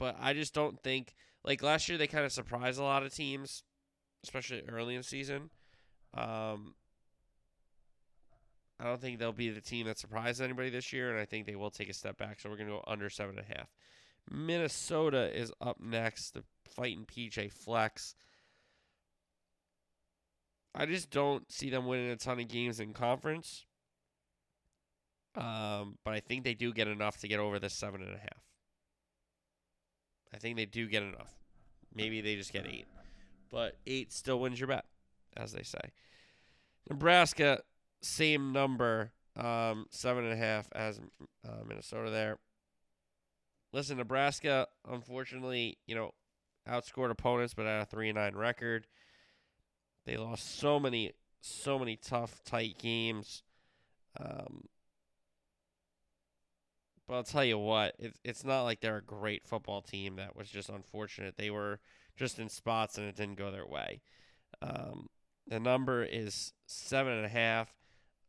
but 0.01 0.17
I 0.19 0.33
just 0.33 0.55
don't 0.55 0.81
think 0.81 1.13
like 1.45 1.61
last 1.61 1.87
year 1.87 1.95
they 1.95 2.07
kind 2.07 2.25
of 2.25 2.31
surprised 2.31 2.79
a 2.79 2.83
lot 2.83 3.03
of 3.03 3.13
teams, 3.13 3.61
especially 4.23 4.63
early 4.67 4.95
in 4.95 5.01
the 5.01 5.07
season. 5.07 5.51
Um, 6.15 6.73
I 8.81 8.85
don't 8.85 8.99
think 8.99 9.19
they'll 9.19 9.31
be 9.31 9.51
the 9.51 9.61
team 9.61 9.85
that 9.85 9.99
surprised 9.99 10.41
anybody 10.41 10.71
this 10.71 10.91
year, 10.91 11.11
and 11.11 11.19
I 11.19 11.25
think 11.25 11.45
they 11.45 11.55
will 11.55 11.69
take 11.69 11.89
a 11.89 11.93
step 11.93 12.17
back. 12.17 12.39
So 12.39 12.49
we're 12.49 12.57
gonna 12.57 12.71
go 12.71 12.83
under 12.87 13.09
seven 13.11 13.37
and 13.37 13.45
a 13.47 13.57
half. 13.57 13.67
Minnesota 14.29 15.37
is 15.37 15.51
up 15.61 15.79
next, 15.79 16.31
the 16.31 16.43
fighting 16.65 17.05
PJ 17.05 17.51
Flecks. 17.51 18.15
I 20.73 20.87
just 20.87 21.11
don't 21.11 21.51
see 21.51 21.69
them 21.69 21.85
winning 21.85 22.09
a 22.09 22.15
ton 22.15 22.39
of 22.39 22.47
games 22.47 22.79
in 22.79 22.93
conference. 22.93 23.65
Um, 25.35 25.97
but 26.03 26.13
I 26.13 26.19
think 26.19 26.43
they 26.43 26.53
do 26.55 26.73
get 26.73 26.87
enough 26.87 27.17
to 27.17 27.27
get 27.27 27.39
over 27.39 27.59
the 27.59 27.69
seven 27.69 28.01
and 28.01 28.15
a 28.15 28.19
half. 28.19 28.43
I 30.33 30.37
think 30.37 30.55
they 30.55 30.65
do 30.65 30.87
get 30.87 31.03
enough. 31.03 31.33
Maybe 31.93 32.21
they 32.21 32.35
just 32.35 32.53
get 32.53 32.65
eight. 32.65 32.87
But 33.51 33.77
eight 33.85 34.11
still 34.11 34.39
wins 34.39 34.59
your 34.59 34.67
bet, 34.67 34.85
as 35.35 35.51
they 35.51 35.63
say. 35.63 35.91
Nebraska, 36.89 37.61
same 38.01 38.51
number, 38.51 39.11
um, 39.35 39.85
seven 39.89 40.25
and 40.25 40.33
a 40.33 40.37
half 40.37 40.67
as 40.73 40.99
uh, 41.47 41.63
Minnesota 41.67 42.09
there. 42.09 42.37
Listen, 43.73 43.97
Nebraska, 43.97 44.67
unfortunately, 44.89 45.77
you 45.87 45.95
know, 45.95 46.11
outscored 46.67 47.11
opponents, 47.11 47.53
but 47.53 47.65
at 47.65 47.81
a 47.81 47.85
three 47.85 48.09
and 48.09 48.17
nine 48.17 48.35
record. 48.35 48.87
They 50.05 50.17
lost 50.17 50.59
so 50.59 50.79
many, 50.79 51.11
so 51.41 51.77
many 51.79 51.95
tough, 51.95 52.43
tight 52.43 52.77
games. 52.79 53.43
Um, 54.19 54.63
but 57.07 57.15
I'll 57.15 57.23
tell 57.23 57.45
you 57.45 57.57
what, 57.57 57.95
it's 57.99 58.19
it's 58.23 58.43
not 58.43 58.63
like 58.63 58.81
they're 58.81 58.97
a 58.97 59.03
great 59.03 59.45
football 59.45 59.81
team. 59.81 60.15
That 60.15 60.35
was 60.35 60.49
just 60.49 60.69
unfortunate. 60.69 61.35
They 61.37 61.49
were 61.49 61.79
just 62.15 62.39
in 62.39 62.49
spots 62.49 62.97
and 62.97 63.07
it 63.07 63.15
didn't 63.15 63.37
go 63.37 63.51
their 63.51 63.65
way. 63.67 64.01
Um, 64.61 65.07
the 65.47 65.59
number 65.59 66.03
is 66.03 66.53
seven 66.65 67.13
and 67.13 67.25
a 67.25 67.29
half. 67.29 67.73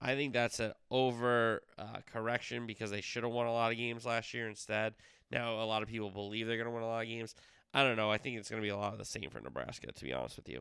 I 0.03 0.17
think 0.17 0.33
that's 0.33 0.59
an 0.59 0.73
over 0.91 1.63
uh, 1.79 1.99
correction 2.13 2.67
because 2.67 2.91
they 2.91 3.01
should 3.01 3.23
have 3.23 3.33
won 3.33 3.47
a 3.47 3.53
lot 3.53 3.71
of 3.71 3.79
games 3.79 4.05
last 4.05 4.35
year 4.35 4.49
instead. 4.49 4.95
Now 5.31 5.55
a 5.63 5.65
lot 5.65 5.83
of 5.83 5.89
people 5.89 6.11
believe 6.11 6.47
they're 6.47 6.57
going 6.57 6.69
to 6.69 6.75
win 6.75 6.83
a 6.83 6.89
lot 6.89 7.03
of 7.03 7.09
games. 7.09 7.35
I 7.73 7.85
don't 7.85 7.97
know. 7.97 8.11
I 8.11 8.19
think 8.19 8.37
it's 8.37 8.51
going 8.51 8.61
to 8.61 8.67
be 8.67 8.71
a 8.71 8.77
lot 8.77 8.93
of 8.93 8.99
the 8.99 9.05
same 9.05 9.31
for 9.31 9.41
Nebraska, 9.41 9.93
to 9.93 10.05
be 10.05 10.13
honest 10.13 10.37
with 10.37 10.49
you. 10.49 10.61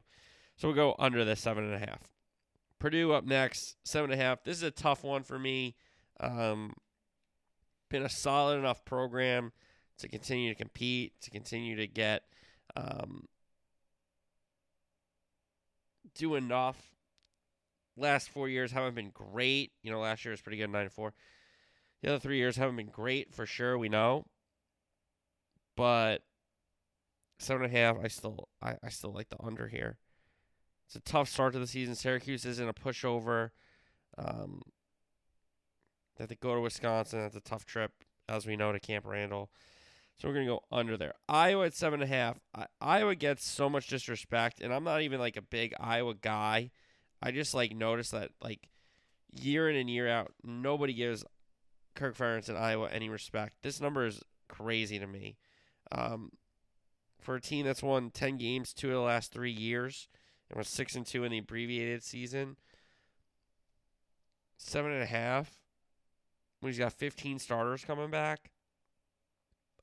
So 0.58 0.68
we'll 0.68 0.76
go 0.76 0.96
under 1.00 1.26
the 1.26 1.36
seven 1.36 1.66
and 1.66 1.74
a 1.74 1.80
half. 1.80 2.14
Purdue 2.80 3.14
up 3.14 3.26
next, 3.26 3.78
seven 3.84 4.12
and 4.12 4.22
a 4.22 4.24
half. 4.24 4.44
This 4.44 4.58
is 4.58 4.64
a 4.64 4.72
tough 4.72 5.04
one 5.04 5.24
for 5.24 5.40
me. 5.40 5.76
Um, 6.20 6.74
been 7.90 8.04
a 8.04 8.10
solid 8.10 8.58
enough 8.58 8.86
program 8.86 9.52
to 9.98 10.08
continue 10.08 10.50
to 10.50 10.56
compete, 10.56 11.14
to 11.22 11.32
continue 11.32 11.76
to 11.76 11.88
get 11.88 12.24
um, 12.76 13.28
do 16.16 16.36
enough. 16.36 16.78
Last 18.02 18.30
four 18.30 18.50
years 18.50 18.72
haven't 18.72 18.96
been 18.96 19.12
great. 19.14 19.74
You 19.84 19.92
know, 19.92 20.00
last 20.00 20.26
year 20.26 20.32
was 20.32 20.42
pretty 20.42 20.58
good, 20.58 20.72
nine 20.72 20.90
four. 20.90 21.14
The 22.02 22.10
other 22.10 22.20
three 22.20 22.38
years 22.38 22.58
haven't 22.58 22.78
been 22.78 22.88
great 22.88 23.32
for 23.32 23.46
sure. 23.46 23.78
We 23.78 23.90
know, 23.90 24.26
but 25.78 26.24
seven 27.38 27.64
and 27.64 27.72
a 27.72 27.78
half. 27.78 27.98
I 28.04 28.08
still, 28.08 28.50
I, 28.60 28.76
I 28.84 28.90
still 28.90 29.14
like 29.14 29.30
the 29.30 29.38
under 29.40 29.68
here. 29.68 30.00
It's 30.88 30.96
a 30.96 31.02
tough 31.02 31.30
start 31.30 31.54
to 31.54 31.60
the 31.60 31.68
season. 31.68 31.94
Syracuse 31.94 32.44
isn't 32.44 32.68
a 32.68 32.74
pushover. 32.74 33.52
Um, 34.18 34.64
they 36.18 36.24
have 36.24 36.30
to 36.30 36.36
go 36.36 36.56
to 36.56 36.62
Wisconsin. 36.62 37.20
That's 37.20 37.36
a 37.36 37.40
tough 37.40 37.66
trip, 37.66 37.92
as 38.28 38.48
we 38.48 38.56
know, 38.56 38.72
to 38.72 38.80
Camp 38.80 39.06
Randall. 39.06 39.52
So 40.18 40.28
we're 40.28 40.34
gonna 40.34 40.48
go 40.48 40.64
under 40.72 40.98
there. 40.98 41.14
Iowa 41.30 41.68
at 41.68 41.76
seven 41.76 42.02
and 42.02 42.12
a 42.12 42.16
half. 42.16 42.40
I, 42.56 42.66
Iowa 42.82 43.14
gets 43.14 43.46
so 43.46 43.70
much 43.70 43.88
disrespect, 43.88 44.60
and 44.60 44.74
I'm 44.74 44.84
not 44.84 45.04
even 45.04 45.20
like 45.20 45.38
a 45.38 45.44
big 45.44 45.76
Iowa 45.80 46.16
guy. 46.16 46.72
I 47.22 47.32
just 47.32 47.54
like 47.54 47.76
noticed 47.76 48.12
that 48.12 48.32
like 48.42 48.68
year 49.32 49.70
in 49.70 49.76
and 49.76 49.90
year 49.90 50.10
out, 50.10 50.32
nobody 50.44 50.94
gives 50.94 51.24
Kirk 51.96 52.18
Ferentz 52.18 52.50
in 52.50 52.56
Iowa 52.56 52.90
any 52.92 53.10
respect. 53.10 53.56
This 53.62 53.82
number 53.82 54.06
is 54.06 54.22
crazy 54.48 55.00
to 55.00 55.08
me. 55.08 55.38
Um, 55.92 56.32
for 57.20 57.36
a 57.36 57.42
team 57.42 57.66
that's 57.66 57.84
won 57.84 58.10
ten 58.10 58.38
games 58.38 58.74
two 58.74 58.90
of 58.90 58.96
the 58.96 59.02
last 59.02 59.32
three 59.32 59.52
years 59.52 60.08
and 60.50 60.58
was 60.58 60.68
six 60.68 60.96
and 60.96 61.06
two 61.06 61.24
in 61.24 61.32
the 61.32 61.38
abbreviated 61.38 62.04
season, 62.04 62.58
seven 64.58 64.92
and 64.92 65.04
a 65.04 65.08
half 65.08 65.62
when 66.60 66.72
he's 66.72 66.80
got 66.80 66.94
15 66.94 67.40
starters 67.40 67.84
coming 67.84 68.10
back. 68.10 68.52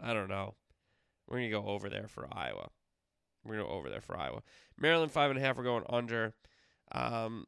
I 0.01 0.15
don't 0.15 0.29
know. 0.29 0.55
We're 1.27 1.39
gonna 1.39 1.51
go 1.51 1.67
over 1.67 1.89
there 1.89 2.07
for 2.09 2.29
Iowa. 2.33 2.69
We're 3.45 3.57
gonna 3.57 3.69
go 3.69 3.75
over 3.75 3.91
there 3.91 4.01
for 4.01 4.17
Iowa. 4.17 4.43
Maryland 4.79 5.13
five 5.13 5.31
and 5.31 5.39
a 5.39 5.43
half. 5.43 5.57
We're 5.57 5.65
going 5.65 5.85
under. 5.89 6.35
Um, 6.93 7.45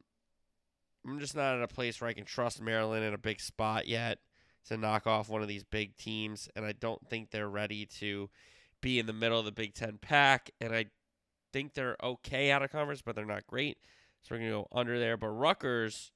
I'm 1.05 1.19
just 1.19 1.35
not 1.35 1.55
at 1.55 1.63
a 1.63 1.67
place 1.67 1.99
where 1.99 2.09
I 2.09 2.13
can 2.13 2.25
trust 2.25 2.61
Maryland 2.61 3.03
in 3.03 3.13
a 3.13 3.17
big 3.17 3.39
spot 3.39 3.87
yet 3.87 4.19
to 4.67 4.77
knock 4.77 5.07
off 5.07 5.29
one 5.29 5.41
of 5.41 5.47
these 5.47 5.63
big 5.63 5.97
teams, 5.97 6.47
and 6.55 6.65
I 6.65 6.73
don't 6.73 7.07
think 7.09 7.31
they're 7.31 7.49
ready 7.49 7.85
to 7.99 8.29
be 8.81 8.99
in 8.99 9.05
the 9.05 9.13
middle 9.13 9.39
of 9.39 9.45
the 9.45 9.51
Big 9.51 9.73
Ten 9.73 9.97
pack. 9.99 10.51
And 10.59 10.75
I 10.75 10.85
think 11.53 11.73
they're 11.73 11.97
okay 12.03 12.51
out 12.51 12.63
of 12.63 12.71
conference, 12.71 13.01
but 13.01 13.15
they're 13.15 13.25
not 13.25 13.47
great. 13.47 13.77
So 14.21 14.35
we're 14.35 14.39
gonna 14.39 14.51
go 14.51 14.67
under 14.71 14.99
there. 14.99 15.17
But 15.17 15.29
Rutgers, 15.29 16.11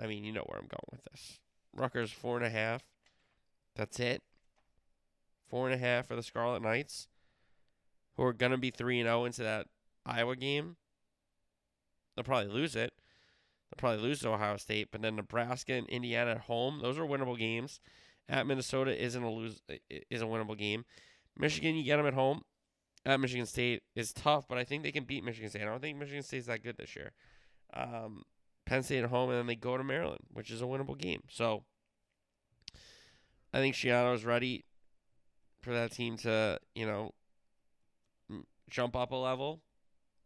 I 0.00 0.06
mean, 0.06 0.24
you 0.24 0.32
know 0.32 0.44
where 0.46 0.58
I'm 0.58 0.68
going 0.68 0.88
with 0.90 1.04
this. 1.10 1.38
Rutgers 1.72 2.10
four 2.10 2.36
and 2.36 2.46
a 2.46 2.50
half. 2.50 2.82
That's 3.76 4.00
it. 4.00 4.22
Four 5.48 5.66
and 5.68 5.74
a 5.74 5.78
half 5.78 6.06
for 6.08 6.16
the 6.16 6.22
Scarlet 6.22 6.62
Knights, 6.62 7.08
who 8.16 8.24
are 8.24 8.32
gonna 8.32 8.58
be 8.58 8.70
three 8.70 8.98
and 8.98 9.06
zero 9.06 9.24
into 9.24 9.42
that 9.42 9.68
Iowa 10.04 10.36
game. 10.36 10.76
They'll 12.18 12.24
probably 12.24 12.52
lose 12.52 12.74
it. 12.74 12.92
They'll 13.70 13.78
probably 13.78 14.02
lose 14.02 14.18
to 14.20 14.30
Ohio 14.30 14.56
State, 14.56 14.88
but 14.90 15.02
then 15.02 15.14
Nebraska 15.14 15.74
and 15.74 15.88
Indiana 15.88 16.32
at 16.32 16.40
home, 16.40 16.80
those 16.82 16.98
are 16.98 17.06
winnable 17.06 17.38
games. 17.38 17.78
At 18.28 18.44
Minnesota 18.44 19.00
isn't 19.00 19.22
a 19.22 19.30
lose 19.30 19.62
is 19.88 20.20
a 20.20 20.24
winnable 20.24 20.58
game. 20.58 20.84
Michigan, 21.36 21.76
you 21.76 21.84
get 21.84 21.98
them 21.98 22.08
at 22.08 22.14
home. 22.14 22.42
At 23.06 23.20
Michigan 23.20 23.46
State 23.46 23.84
is 23.94 24.12
tough, 24.12 24.48
but 24.48 24.58
I 24.58 24.64
think 24.64 24.82
they 24.82 24.90
can 24.90 25.04
beat 25.04 25.22
Michigan 25.22 25.48
State. 25.48 25.62
I 25.62 25.66
don't 25.66 25.80
think 25.80 25.96
Michigan 25.96 26.24
State's 26.24 26.48
that 26.48 26.64
good 26.64 26.76
this 26.76 26.96
year. 26.96 27.12
Um, 27.72 28.24
Penn 28.66 28.82
State 28.82 29.04
at 29.04 29.10
home, 29.10 29.30
and 29.30 29.38
then 29.38 29.46
they 29.46 29.54
go 29.54 29.76
to 29.76 29.84
Maryland, 29.84 30.24
which 30.32 30.50
is 30.50 30.60
a 30.60 30.64
winnable 30.64 30.98
game. 30.98 31.22
So 31.30 31.62
I 33.54 33.60
think 33.60 33.76
Schiano 33.76 34.12
is 34.12 34.24
ready 34.24 34.64
for 35.62 35.72
that 35.72 35.92
team 35.92 36.16
to, 36.16 36.58
you 36.74 36.84
know, 36.84 37.12
jump 38.68 38.96
up 38.96 39.12
a 39.12 39.16
level 39.16 39.60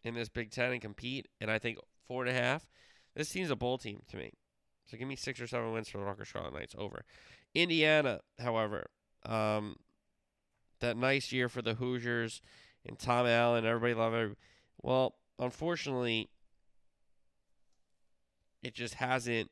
in 0.05 0.15
this 0.15 0.29
Big 0.29 0.51
Ten 0.51 0.73
and 0.73 0.81
compete. 0.81 1.29
And 1.41 1.51
I 1.51 1.59
think 1.59 1.79
four 2.07 2.25
and 2.25 2.31
a 2.31 2.41
half. 2.41 2.69
This 3.15 3.31
team's 3.31 3.51
a 3.51 3.57
bowl 3.57 3.79
team 3.79 4.03
to 4.11 4.17
me. 4.17 4.33
So 4.87 4.97
give 4.97 5.09
me 5.09 5.17
six 5.17 5.41
or 5.41 5.47
seven 5.47 5.73
wins 5.73 5.89
for 5.89 5.99
the 5.99 6.05
Rutgers 6.05 6.29
Scarlet 6.29 6.55
Knights 6.55 6.75
over. 6.77 7.05
Indiana, 7.55 8.21
however, 8.39 8.87
um, 9.27 9.77
that 10.81 10.97
nice 10.97 11.33
year 11.33 11.49
for 11.49 11.63
the 11.63 11.75
Hoosiers 11.75 12.41
and 12.87 12.99
Tom 12.99 13.27
Allen, 13.27 13.65
everybody 13.65 13.95
loved 13.95 14.17
it. 14.17 14.39
Well, 14.83 15.15
unfortunately, 15.39 16.29
it 18.63 18.75
just 18.75 18.95
hasn't 18.95 19.51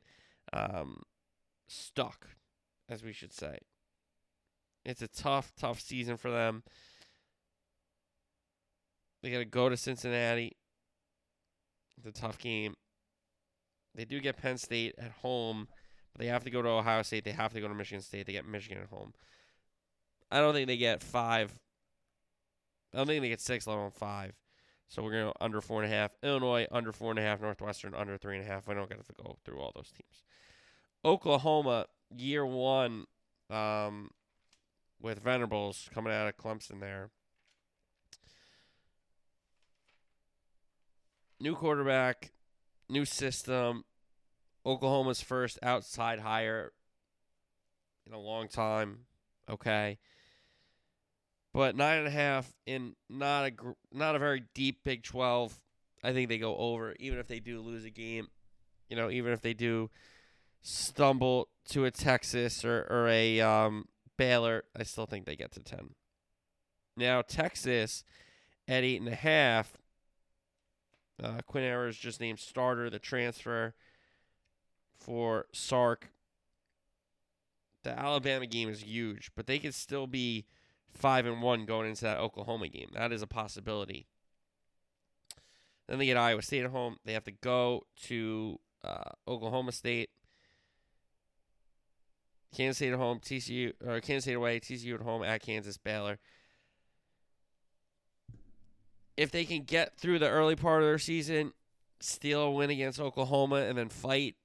um, 0.51 1.03
stuck, 1.67 2.27
as 2.89 3.03
we 3.03 3.13
should 3.13 3.33
say. 3.33 3.59
It's 4.83 5.01
a 5.01 5.07
tough, 5.07 5.53
tough 5.57 5.79
season 5.79 6.17
for 6.17 6.31
them. 6.31 6.63
They 9.21 9.31
got 9.31 9.39
to 9.39 9.45
go 9.45 9.69
to 9.69 9.77
Cincinnati. 9.77 10.57
It's 11.97 12.07
a 12.07 12.21
tough 12.21 12.39
game. 12.39 12.73
They 13.93 14.05
do 14.05 14.19
get 14.19 14.37
Penn 14.37 14.57
State 14.57 14.95
at 14.97 15.11
home, 15.21 15.67
but 16.13 16.21
they 16.21 16.27
have 16.27 16.43
to 16.45 16.49
go 16.49 16.61
to 16.61 16.69
Ohio 16.69 17.01
State. 17.03 17.25
They 17.25 17.31
have 17.31 17.53
to 17.53 17.61
go 17.61 17.67
to 17.67 17.73
Michigan 17.73 18.01
State. 18.01 18.25
They 18.25 18.33
get 18.33 18.47
Michigan 18.47 18.81
at 18.81 18.89
home. 18.89 19.13
I 20.31 20.39
don't 20.39 20.53
think 20.53 20.67
they 20.67 20.77
get 20.77 21.03
five. 21.03 21.53
I 22.93 22.97
don't 22.97 23.07
think 23.07 23.21
they 23.21 23.29
get 23.29 23.41
six, 23.41 23.67
let 23.67 23.77
alone 23.77 23.91
five. 23.91 24.33
So 24.87 25.03
we're 25.03 25.11
going 25.11 25.31
to 25.31 25.43
under 25.43 25.61
four 25.61 25.83
and 25.83 25.91
a 25.91 25.95
half. 25.95 26.11
Illinois 26.23 26.67
under 26.71 26.91
four 26.91 27.11
and 27.11 27.19
a 27.19 27.21
half. 27.21 27.41
Northwestern 27.41 27.93
under 27.93 28.17
three 28.17 28.37
and 28.37 28.45
a 28.45 28.47
half. 28.47 28.67
We 28.67 28.75
don't 28.75 28.89
get 28.89 29.05
to 29.05 29.13
go 29.23 29.37
through 29.45 29.59
all 29.59 29.71
those 29.75 29.91
teams. 29.91 30.23
Oklahoma 31.05 31.85
year 32.15 32.45
one 32.45 33.05
um, 33.49 34.09
with 35.01 35.19
Venables 35.19 35.89
coming 35.93 36.11
out 36.13 36.27
of 36.27 36.37
Clemson 36.37 36.79
there. 36.79 37.09
New 41.41 41.55
quarterback, 41.55 42.33
new 42.87 43.03
system. 43.03 43.83
Oklahoma's 44.63 45.21
first 45.21 45.57
outside 45.63 46.19
hire 46.19 46.71
in 48.05 48.13
a 48.13 48.19
long 48.19 48.47
time. 48.47 49.05
Okay, 49.49 49.97
but 51.51 51.75
nine 51.75 51.97
and 51.97 52.07
a 52.07 52.11
half 52.11 52.53
in 52.67 52.95
not 53.09 53.45
a 53.45 53.51
gr- 53.51 53.71
not 53.91 54.15
a 54.15 54.19
very 54.19 54.43
deep 54.53 54.83
Big 54.83 55.01
Twelve. 55.01 55.59
I 56.03 56.13
think 56.13 56.29
they 56.29 56.37
go 56.37 56.55
over, 56.57 56.95
even 56.99 57.17
if 57.17 57.27
they 57.27 57.39
do 57.39 57.59
lose 57.59 57.85
a 57.85 57.89
game. 57.89 58.27
You 58.87 58.95
know, 58.95 59.09
even 59.09 59.33
if 59.33 59.41
they 59.41 59.55
do 59.55 59.89
stumble 60.61 61.47
to 61.69 61.85
a 61.85 61.91
Texas 61.91 62.63
or 62.63 62.85
or 62.87 63.07
a 63.07 63.41
um, 63.41 63.87
Baylor, 64.15 64.65
I 64.77 64.83
still 64.83 65.07
think 65.07 65.25
they 65.25 65.35
get 65.35 65.53
to 65.53 65.63
ten. 65.63 65.95
Now 66.95 67.23
Texas 67.23 68.03
at 68.67 68.83
eight 68.83 69.01
and 69.01 69.09
a 69.09 69.15
half. 69.15 69.75
Uh, 71.21 71.41
Quinn 71.45 71.63
Ewers 71.63 71.97
just 71.97 72.19
named 72.19 72.39
starter, 72.39 72.89
the 72.89 72.99
transfer 72.99 73.73
for 74.95 75.45
Sark. 75.51 76.09
The 77.83 77.97
Alabama 77.97 78.45
game 78.45 78.69
is 78.69 78.81
huge, 78.81 79.31
but 79.35 79.47
they 79.47 79.59
could 79.59 79.73
still 79.73 80.07
be 80.07 80.45
five 80.93 81.25
and 81.25 81.41
one 81.41 81.65
going 81.65 81.89
into 81.89 82.03
that 82.03 82.17
Oklahoma 82.17 82.67
game. 82.67 82.89
That 82.93 83.11
is 83.11 83.21
a 83.21 83.27
possibility. 83.27 84.07
Then 85.87 85.99
they 85.99 86.05
get 86.05 86.17
Iowa 86.17 86.41
State 86.41 86.63
at 86.63 86.71
home. 86.71 86.97
They 87.05 87.13
have 87.13 87.23
to 87.25 87.31
go 87.31 87.83
to 88.03 88.59
uh, 88.83 89.11
Oklahoma 89.27 89.71
State. 89.71 90.09
Kansas 92.55 92.77
State 92.77 92.93
at 92.93 92.99
home, 92.99 93.19
TCU 93.19 93.73
or 93.85 93.99
Kansas 94.01 94.25
State 94.25 94.33
away, 94.33 94.59
TCU 94.59 94.95
at 94.95 95.01
home 95.01 95.23
at 95.23 95.41
Kansas 95.41 95.77
Baylor. 95.77 96.19
If 99.17 99.31
they 99.31 99.45
can 99.45 99.63
get 99.63 99.97
through 99.97 100.19
the 100.19 100.29
early 100.29 100.55
part 100.55 100.81
of 100.81 100.87
their 100.87 100.97
season, 100.97 101.53
steal 101.99 102.41
a 102.41 102.51
win 102.51 102.69
against 102.69 102.99
Oklahoma, 102.99 103.57
and 103.57 103.77
then 103.77 103.89
fight, 103.89 104.35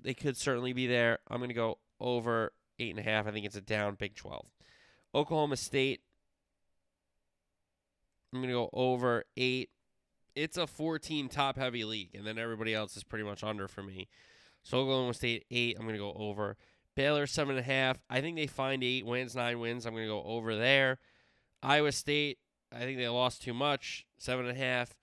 they 0.00 0.14
could 0.14 0.36
certainly 0.36 0.72
be 0.72 0.86
there. 0.86 1.18
I'm 1.28 1.38
going 1.38 1.48
to 1.48 1.54
go 1.54 1.78
over 2.00 2.52
eight 2.78 2.90
and 2.90 2.98
a 2.98 3.02
half. 3.02 3.26
I 3.26 3.30
think 3.30 3.46
it's 3.46 3.56
a 3.56 3.60
down 3.60 3.94
Big 3.94 4.14
12. 4.14 4.46
Oklahoma 5.14 5.56
State. 5.56 6.00
I'm 8.32 8.40
going 8.40 8.48
to 8.48 8.54
go 8.54 8.70
over 8.72 9.24
eight. 9.36 9.70
It's 10.34 10.58
a 10.58 10.66
14 10.66 11.28
top 11.28 11.56
heavy 11.56 11.84
league, 11.84 12.14
and 12.14 12.26
then 12.26 12.38
everybody 12.38 12.74
else 12.74 12.96
is 12.96 13.04
pretty 13.04 13.24
much 13.24 13.42
under 13.42 13.68
for 13.68 13.82
me. 13.82 14.08
So 14.62 14.78
Oklahoma 14.78 15.14
State 15.14 15.46
eight. 15.50 15.76
I'm 15.78 15.86
going 15.86 15.94
to 15.94 15.98
go 15.98 16.12
over. 16.12 16.56
Baylor 16.94 17.26
seven 17.26 17.56
and 17.56 17.60
a 17.60 17.68
half. 17.68 17.98
I 18.10 18.20
think 18.20 18.36
they 18.36 18.46
find 18.46 18.82
eight 18.82 19.06
wins, 19.06 19.36
nine 19.36 19.60
wins. 19.60 19.86
I'm 19.86 19.94
going 19.94 20.04
to 20.04 20.12
go 20.12 20.24
over 20.24 20.56
there. 20.56 20.98
Iowa 21.62 21.92
State. 21.92 22.38
I 22.76 22.80
think 22.80 22.98
they 22.98 23.08
lost 23.08 23.42
too 23.42 23.54
much. 23.54 24.06
Seven 24.18 24.46
and 24.46 24.56
a 24.56 24.60
half. 24.60 24.94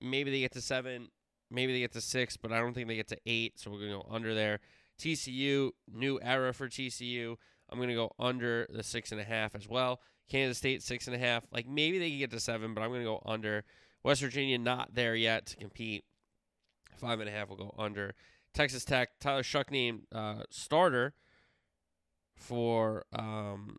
Maybe 0.00 0.30
they 0.30 0.40
get 0.40 0.52
to 0.52 0.60
seven. 0.60 1.08
Maybe 1.50 1.72
they 1.72 1.80
get 1.80 1.92
to 1.92 2.00
six, 2.00 2.36
but 2.36 2.52
I 2.52 2.58
don't 2.58 2.72
think 2.72 2.88
they 2.88 2.96
get 2.96 3.08
to 3.08 3.18
eight. 3.26 3.58
So 3.58 3.70
we're 3.70 3.78
going 3.78 3.90
to 3.90 3.98
go 3.98 4.06
under 4.10 4.34
there. 4.34 4.60
TCU, 4.98 5.70
new 5.92 6.18
era 6.22 6.52
for 6.54 6.68
TCU. 6.68 7.36
I'm 7.70 7.78
going 7.78 7.88
to 7.88 7.94
go 7.94 8.12
under 8.18 8.66
the 8.70 8.82
six 8.82 9.12
and 9.12 9.20
a 9.20 9.24
half 9.24 9.54
as 9.54 9.68
well. 9.68 10.00
Kansas 10.28 10.58
State, 10.58 10.82
six 10.82 11.06
and 11.06 11.16
a 11.16 11.18
half. 11.18 11.44
Like 11.52 11.66
maybe 11.66 11.98
they 11.98 12.10
can 12.10 12.18
get 12.18 12.30
to 12.30 12.40
seven, 12.40 12.74
but 12.74 12.82
I'm 12.82 12.90
going 12.90 13.00
to 13.00 13.06
go 13.06 13.22
under. 13.26 13.64
West 14.02 14.22
Virginia, 14.22 14.58
not 14.58 14.94
there 14.94 15.14
yet 15.14 15.46
to 15.46 15.56
compete. 15.56 16.04
Five 16.96 17.20
and 17.20 17.28
a 17.28 17.32
half 17.32 17.48
will 17.48 17.56
go 17.56 17.74
under. 17.78 18.14
Texas 18.54 18.84
Tech, 18.84 19.10
Tyler 19.20 19.42
Shough 19.42 19.70
named 19.70 20.02
uh, 20.12 20.42
starter 20.50 21.14
for 22.36 23.04
um, 23.12 23.78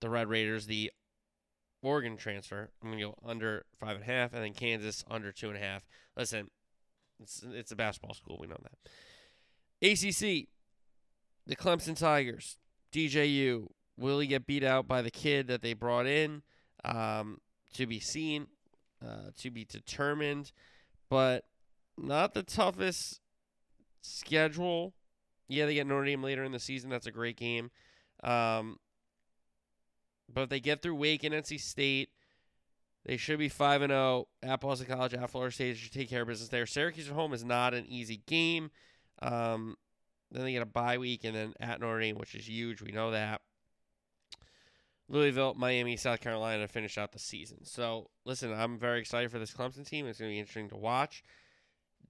the 0.00 0.08
Red 0.08 0.28
Raiders, 0.28 0.66
the 0.66 0.90
Oregon 1.82 2.16
transfer. 2.16 2.70
I'm 2.82 2.92
to 2.92 2.98
go 2.98 3.14
under 3.24 3.64
five 3.78 3.96
and 3.96 4.02
a 4.02 4.06
half, 4.06 4.32
and 4.32 4.42
then 4.42 4.54
Kansas 4.54 5.04
under 5.10 5.32
two 5.32 5.48
and 5.48 5.56
a 5.56 5.60
half. 5.60 5.84
Listen, 6.16 6.50
it's, 7.22 7.44
it's 7.52 7.72
a 7.72 7.76
basketball 7.76 8.14
school. 8.14 8.38
We 8.40 8.46
know 8.46 8.58
that. 8.62 9.88
ACC, 9.88 10.48
the 11.46 11.56
Clemson 11.56 11.96
Tigers, 11.96 12.58
DJU. 12.92 13.68
Will 13.98 14.18
he 14.18 14.26
get 14.26 14.46
beat 14.46 14.64
out 14.64 14.86
by 14.86 15.00
the 15.00 15.10
kid 15.10 15.46
that 15.48 15.62
they 15.62 15.72
brought 15.72 16.06
in? 16.06 16.42
Um, 16.84 17.40
to 17.74 17.86
be 17.86 17.98
seen, 17.98 18.46
uh, 19.04 19.30
to 19.38 19.50
be 19.50 19.64
determined, 19.64 20.52
but 21.08 21.44
not 21.98 22.34
the 22.34 22.42
toughest 22.42 23.20
schedule. 24.02 24.94
Yeah, 25.48 25.66
they 25.66 25.74
get 25.74 25.86
Notre 25.86 26.04
Dame 26.04 26.22
later 26.22 26.44
in 26.44 26.52
the 26.52 26.58
season. 26.58 26.90
That's 26.90 27.06
a 27.06 27.12
great 27.12 27.36
game. 27.36 27.70
Um, 28.22 28.78
but 30.32 30.42
if 30.42 30.48
they 30.48 30.60
get 30.60 30.82
through 30.82 30.96
Wake 30.96 31.24
and 31.24 31.34
NC 31.34 31.60
State, 31.60 32.10
they 33.04 33.16
should 33.16 33.38
be 33.38 33.48
5 33.48 33.82
and 33.82 33.90
0 33.90 34.26
at 34.42 34.60
Boston 34.60 34.88
College, 34.88 35.14
at 35.14 35.30
Florida 35.30 35.54
State. 35.54 35.72
They 35.72 35.78
should 35.78 35.92
take 35.92 36.10
care 36.10 36.22
of 36.22 36.28
business 36.28 36.48
there. 36.48 36.66
Syracuse 36.66 37.08
at 37.08 37.14
home 37.14 37.32
is 37.32 37.44
not 37.44 37.72
an 37.72 37.86
easy 37.86 38.22
game. 38.26 38.70
Um, 39.22 39.76
then 40.30 40.44
they 40.44 40.52
get 40.52 40.62
a 40.62 40.66
bye 40.66 40.98
week 40.98 41.24
and 41.24 41.34
then 41.34 41.54
at 41.60 41.80
Notre 41.80 42.00
Dame, 42.00 42.16
which 42.16 42.34
is 42.34 42.48
huge. 42.48 42.82
We 42.82 42.90
know 42.90 43.12
that. 43.12 43.42
Louisville, 45.08 45.54
Miami, 45.54 45.96
South 45.96 46.20
Carolina 46.20 46.62
to 46.62 46.68
finish 46.68 46.98
out 46.98 47.12
the 47.12 47.18
season. 47.20 47.64
So, 47.64 48.10
listen, 48.24 48.52
I'm 48.52 48.76
very 48.76 48.98
excited 48.98 49.30
for 49.30 49.38
this 49.38 49.52
Clemson 49.52 49.86
team. 49.86 50.06
It's 50.06 50.18
going 50.18 50.30
to 50.30 50.34
be 50.34 50.40
interesting 50.40 50.68
to 50.70 50.76
watch. 50.76 51.22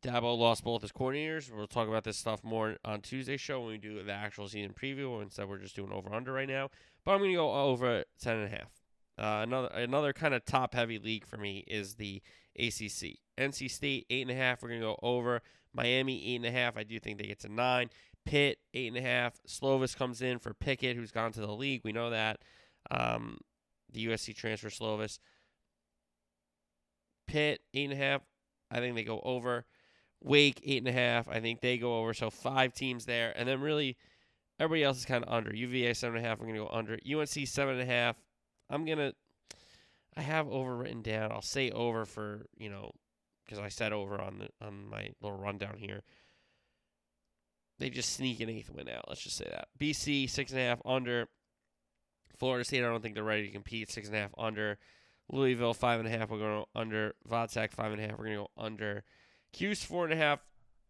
Dabo 0.07 0.38
lost 0.38 0.62
both 0.62 0.83
his 0.83 0.92
coordinators. 0.92 1.51
We'll 1.53 1.66
talk 1.66 1.88
about 1.88 2.05
this 2.05 2.16
stuff 2.16 2.45
more 2.45 2.77
on 2.85 3.01
Tuesday's 3.01 3.40
show 3.40 3.61
when 3.61 3.71
we 3.71 3.79
do 3.79 4.01
the 4.03 4.12
actual 4.12 4.47
season 4.49 4.73
preview. 4.73 5.21
Instead, 5.21 5.49
we're 5.49 5.59
just 5.59 5.75
doing 5.75 5.90
over 5.92 6.14
under 6.14 6.33
right 6.33 6.49
now. 6.49 6.71
But 7.05 7.12
I'm 7.12 7.19
going 7.19 7.33
to 7.33 7.37
go 7.37 7.53
over 7.53 8.05
ten 8.21 8.37
and 8.37 8.45
a 8.45 8.57
half. 8.57 8.71
Uh, 9.19 9.42
another 9.42 9.69
another 9.69 10.12
kind 10.12 10.33
of 10.33 10.45
top 10.45 10.75
heavy 10.75 10.99
league 10.99 11.27
for 11.27 11.38
me 11.38 11.64
is 11.66 11.95
the 11.95 12.23
ACC. 12.57 13.19
NC 13.37 13.69
State 13.69 14.07
eight 14.09 14.23
and 14.23 14.31
a 14.31 14.35
half. 14.35 14.62
We're 14.62 14.69
going 14.69 14.81
to 14.81 14.87
go 14.87 14.99
over. 15.03 15.42
Miami 15.75 16.25
eight 16.33 16.37
and 16.37 16.47
a 16.47 16.53
half. 16.53 16.77
I 16.77 16.85
do 16.85 17.01
think 17.01 17.19
they 17.19 17.27
get 17.27 17.40
to 17.40 17.53
nine. 17.53 17.90
Pitt 18.25 18.59
eight 18.75 18.88
and 18.88 18.97
a 18.97 19.03
half. 19.03 19.35
Slovis 19.49 19.97
comes 19.97 20.23
in 20.23 20.38
for 20.38 20.55
Pickett, 20.55 20.97
who's 20.97 21.11
gone 21.11 21.33
to 21.33 21.40
the 21.40 21.53
league. 21.53 21.81
We 21.85 21.92
know 21.92 22.11
that. 22.11 22.42
Um, 22.90 23.38
the 23.92 24.07
USC 24.07 24.37
transfer 24.37 24.69
Slovis. 24.69 25.19
Pitt 27.27 27.61
eight 27.75 27.90
and 27.90 27.92
a 27.92 27.97
half. 27.97 28.23
I 28.71 28.79
think 28.79 28.95
they 28.95 29.05
go 29.05 29.21
over. 29.25 29.64
Wake 30.27 30.61
eight 30.65 30.79
and 30.79 30.89
a 30.89 30.93
half. 30.93 31.29
I 31.29 31.41
think 31.41 31.61
they 31.61 31.79
go 31.79 32.01
over. 32.01 32.12
So 32.12 32.31
five 32.31 32.75
teams 32.75 33.07
there, 33.07 33.33
and 33.37 33.49
then 33.49 33.61
really 33.61 33.97
everybody 34.59 34.83
else 34.83 34.99
is 34.99 35.05
kind 35.05 35.25
of 35.25 35.33
under. 35.33 35.55
UVA 35.55 35.95
seven 35.95 36.17
and 36.17 36.27
a 36.27 36.29
half. 36.29 36.41
I'm 36.41 36.47
gonna 36.47 36.59
go 36.59 36.69
under. 36.69 36.95
UNC 36.95 37.47
seven 37.47 37.75
and 37.75 37.83
a 37.83 37.93
half. 37.93 38.17
I'm 38.69 38.85
gonna. 38.85 39.12
I 40.17 40.23
have 40.23 40.49
over 40.49 40.77
written 40.77 41.03
down. 41.03 41.31
I'll 41.31 41.43
say 41.43 41.71
over 41.71 42.05
for 42.05 42.47
you 42.59 42.69
know 42.69 42.91
because 43.45 43.61
I 43.61 43.69
said 43.69 43.93
over 43.93 44.21
on 44.21 44.39
the 44.39 44.67
on 44.67 44.91
my 44.91 45.11
little 45.23 45.39
rundown 45.39 45.77
here. 45.79 46.03
They 47.79 47.89
just 47.89 48.15
sneak 48.15 48.41
an 48.41 48.49
eighth 48.49 48.71
win 48.71 48.89
out. 48.89 49.05
Let's 49.07 49.23
just 49.23 49.37
say 49.37 49.47
that. 49.49 49.69
BC 49.79 50.29
six 50.29 50.51
and 50.51 50.61
a 50.61 50.65
half 50.65 50.81
under. 50.85 51.29
Florida 52.37 52.65
State, 52.65 52.81
I 52.83 52.89
don't 52.89 53.01
think 53.01 53.15
they're 53.15 53.23
ready 53.23 53.47
to 53.47 53.53
compete. 53.53 53.93
Six 53.93 54.09
and 54.09 54.17
a 54.17 54.21
half 54.21 54.35
under. 54.37 54.79
Louisville 55.31 55.75
five 55.75 56.01
and 56.01 56.09
a 56.09 56.11
half. 56.11 56.31
We're 56.31 56.39
going 56.39 56.65
to 56.65 56.79
under. 56.79 57.15
Vodsack 57.29 57.73
five 57.73 57.93
and 57.93 58.01
a 58.01 58.07
half. 58.07 58.19
We're 58.19 58.27
going 58.27 58.39
to 58.39 58.43
go 58.43 58.51
under. 58.57 59.05
Cuse 59.57 59.83
four 59.83 60.05
and 60.05 60.12
a 60.12 60.16
half. 60.16 60.40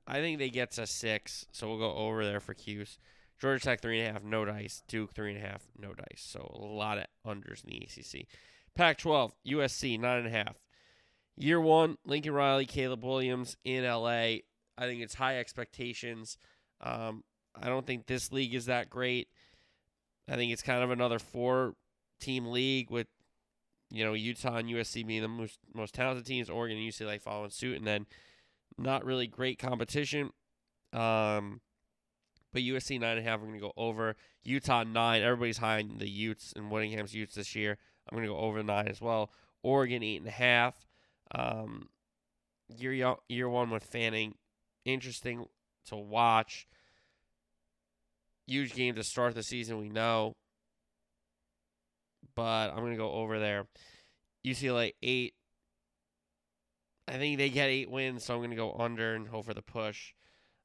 I 0.08 0.20
think 0.20 0.38
they 0.38 0.50
get 0.50 0.72
to 0.72 0.86
six, 0.86 1.46
so 1.52 1.68
we'll 1.68 1.78
go 1.78 1.94
over 1.94 2.24
there 2.24 2.40
for 2.40 2.52
Cuse. 2.52 2.98
Georgia 3.40 3.62
Tech 3.62 3.80
three 3.80 4.00
and 4.00 4.08
a 4.08 4.12
half, 4.12 4.24
no 4.24 4.44
dice. 4.44 4.82
Duke 4.88 5.14
three 5.14 5.34
and 5.34 5.44
a 5.44 5.46
half, 5.46 5.62
no 5.78 5.92
dice. 5.92 6.24
So 6.26 6.50
a 6.52 6.64
lot 6.64 6.98
of 6.98 7.04
unders 7.26 7.62
in 7.64 7.70
the 7.70 7.82
ACC. 7.84 8.26
Pac-12, 8.74 9.32
USC 9.46 10.00
nine 10.00 10.18
and 10.18 10.26
a 10.26 10.30
half. 10.30 10.56
Year 11.36 11.60
one, 11.60 11.98
Lincoln 12.04 12.32
Riley, 12.32 12.66
Caleb 12.66 13.04
Williams 13.04 13.56
in 13.64 13.84
LA. 13.84 14.08
I 14.78 14.80
think 14.80 15.00
it's 15.00 15.14
high 15.14 15.38
expectations. 15.38 16.38
Um, 16.80 17.22
I 17.54 17.68
don't 17.68 17.86
think 17.86 18.06
this 18.06 18.32
league 18.32 18.54
is 18.54 18.66
that 18.66 18.90
great. 18.90 19.28
I 20.28 20.34
think 20.34 20.52
it's 20.52 20.62
kind 20.62 20.82
of 20.82 20.90
another 20.90 21.18
four-team 21.18 22.46
league 22.46 22.90
with 22.90 23.06
you 23.90 24.04
know, 24.04 24.14
Utah 24.14 24.56
and 24.56 24.68
USC 24.68 25.06
being 25.06 25.22
the 25.22 25.28
most 25.28 25.58
most 25.72 25.94
talented 25.94 26.26
teams, 26.26 26.50
Oregon 26.50 26.76
and 26.76 26.92
UCLA 26.92 27.20
following 27.20 27.50
suit, 27.50 27.76
and 27.76 27.86
then 27.86 28.06
not 28.78 29.04
really 29.04 29.26
great 29.26 29.58
competition. 29.58 30.30
Um, 30.92 31.60
but 32.52 32.62
USC 32.62 33.00
nine 33.00 33.18
and 33.18 33.26
a 33.26 33.30
half, 33.30 33.40
I'm 33.40 33.48
gonna 33.48 33.60
go 33.60 33.72
over. 33.76 34.16
Utah 34.44 34.84
nine, 34.84 35.22
everybody's 35.22 35.58
high 35.58 35.80
on 35.80 35.98
the 35.98 36.08
Utes 36.08 36.52
and 36.56 36.70
Whittingham's 36.70 37.14
Utes 37.14 37.34
this 37.34 37.54
year. 37.54 37.76
I'm 38.08 38.16
gonna 38.16 38.28
go 38.28 38.38
over 38.38 38.62
nine 38.62 38.88
as 38.88 39.00
well. 39.00 39.30
Oregon 39.62 40.02
eight 40.02 40.18
and 40.20 40.28
a 40.28 40.30
half. 40.30 40.86
Um, 41.34 41.88
year 42.68 43.16
year 43.28 43.48
one 43.48 43.70
with 43.70 43.92
Lanning, 43.92 44.34
interesting 44.84 45.46
to 45.86 45.96
watch. 45.96 46.66
Huge 48.46 48.74
game 48.74 48.94
to 48.94 49.02
start 49.02 49.34
the 49.34 49.42
season, 49.42 49.78
we 49.78 49.88
know 49.88 50.34
but 52.36 52.70
I'm 52.70 52.76
gonna 52.76 52.96
go 52.96 53.10
over 53.10 53.40
there. 53.40 53.66
UCLA 54.46 54.92
eight. 55.02 55.34
I 57.08 57.18
think 57.18 57.38
they 57.38 57.50
get 57.50 57.68
eight 57.68 57.90
wins, 57.90 58.24
so 58.24 58.34
I'm 58.34 58.42
gonna 58.42 58.56
go 58.56 58.74
under 58.78 59.14
and 59.14 59.28
hope 59.28 59.46
for 59.46 59.54
the 59.54 59.62
push. 59.62 60.12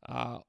Uh, 0.08 0.40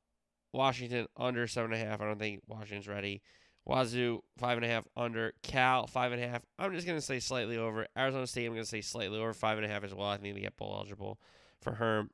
Washington 0.53 1.07
under 1.17 1.47
seven 1.47 1.73
and 1.73 1.83
a 1.83 1.85
half. 1.85 2.01
I 2.01 2.07
don't 2.07 2.19
think 2.19 2.43
Washington's 2.47 2.89
ready. 2.89 3.23
Wazoo 3.65 4.23
five 4.39 4.59
and 4.59 4.65
a 4.65 4.69
half 4.69 4.87
under. 4.97 5.33
Cal 5.43 5.87
five 5.87 6.13
and 6.13 6.23
a 6.23 6.29
half. 6.29 6.43
I'm 6.59 6.73
just 6.75 6.87
gonna 6.87 7.01
say 7.01 7.21
slightly 7.21 7.57
over. 7.57 7.87
Arizona 7.97 8.27
State 8.27 8.47
I'm 8.47 8.53
gonna 8.53 8.65
say 8.65 8.81
slightly 8.81 9.19
over 9.19 9.33
five 9.33 9.59
and 9.59 9.67
a 9.67 9.69
half 9.69 9.85
as 9.85 9.95
well. 9.95 10.09
I 10.09 10.17
think 10.17 10.35
they 10.35 10.41
get 10.41 10.57
bowl 10.57 10.75
eligible 10.77 11.21
for 11.61 11.75
Herm. 11.75 12.11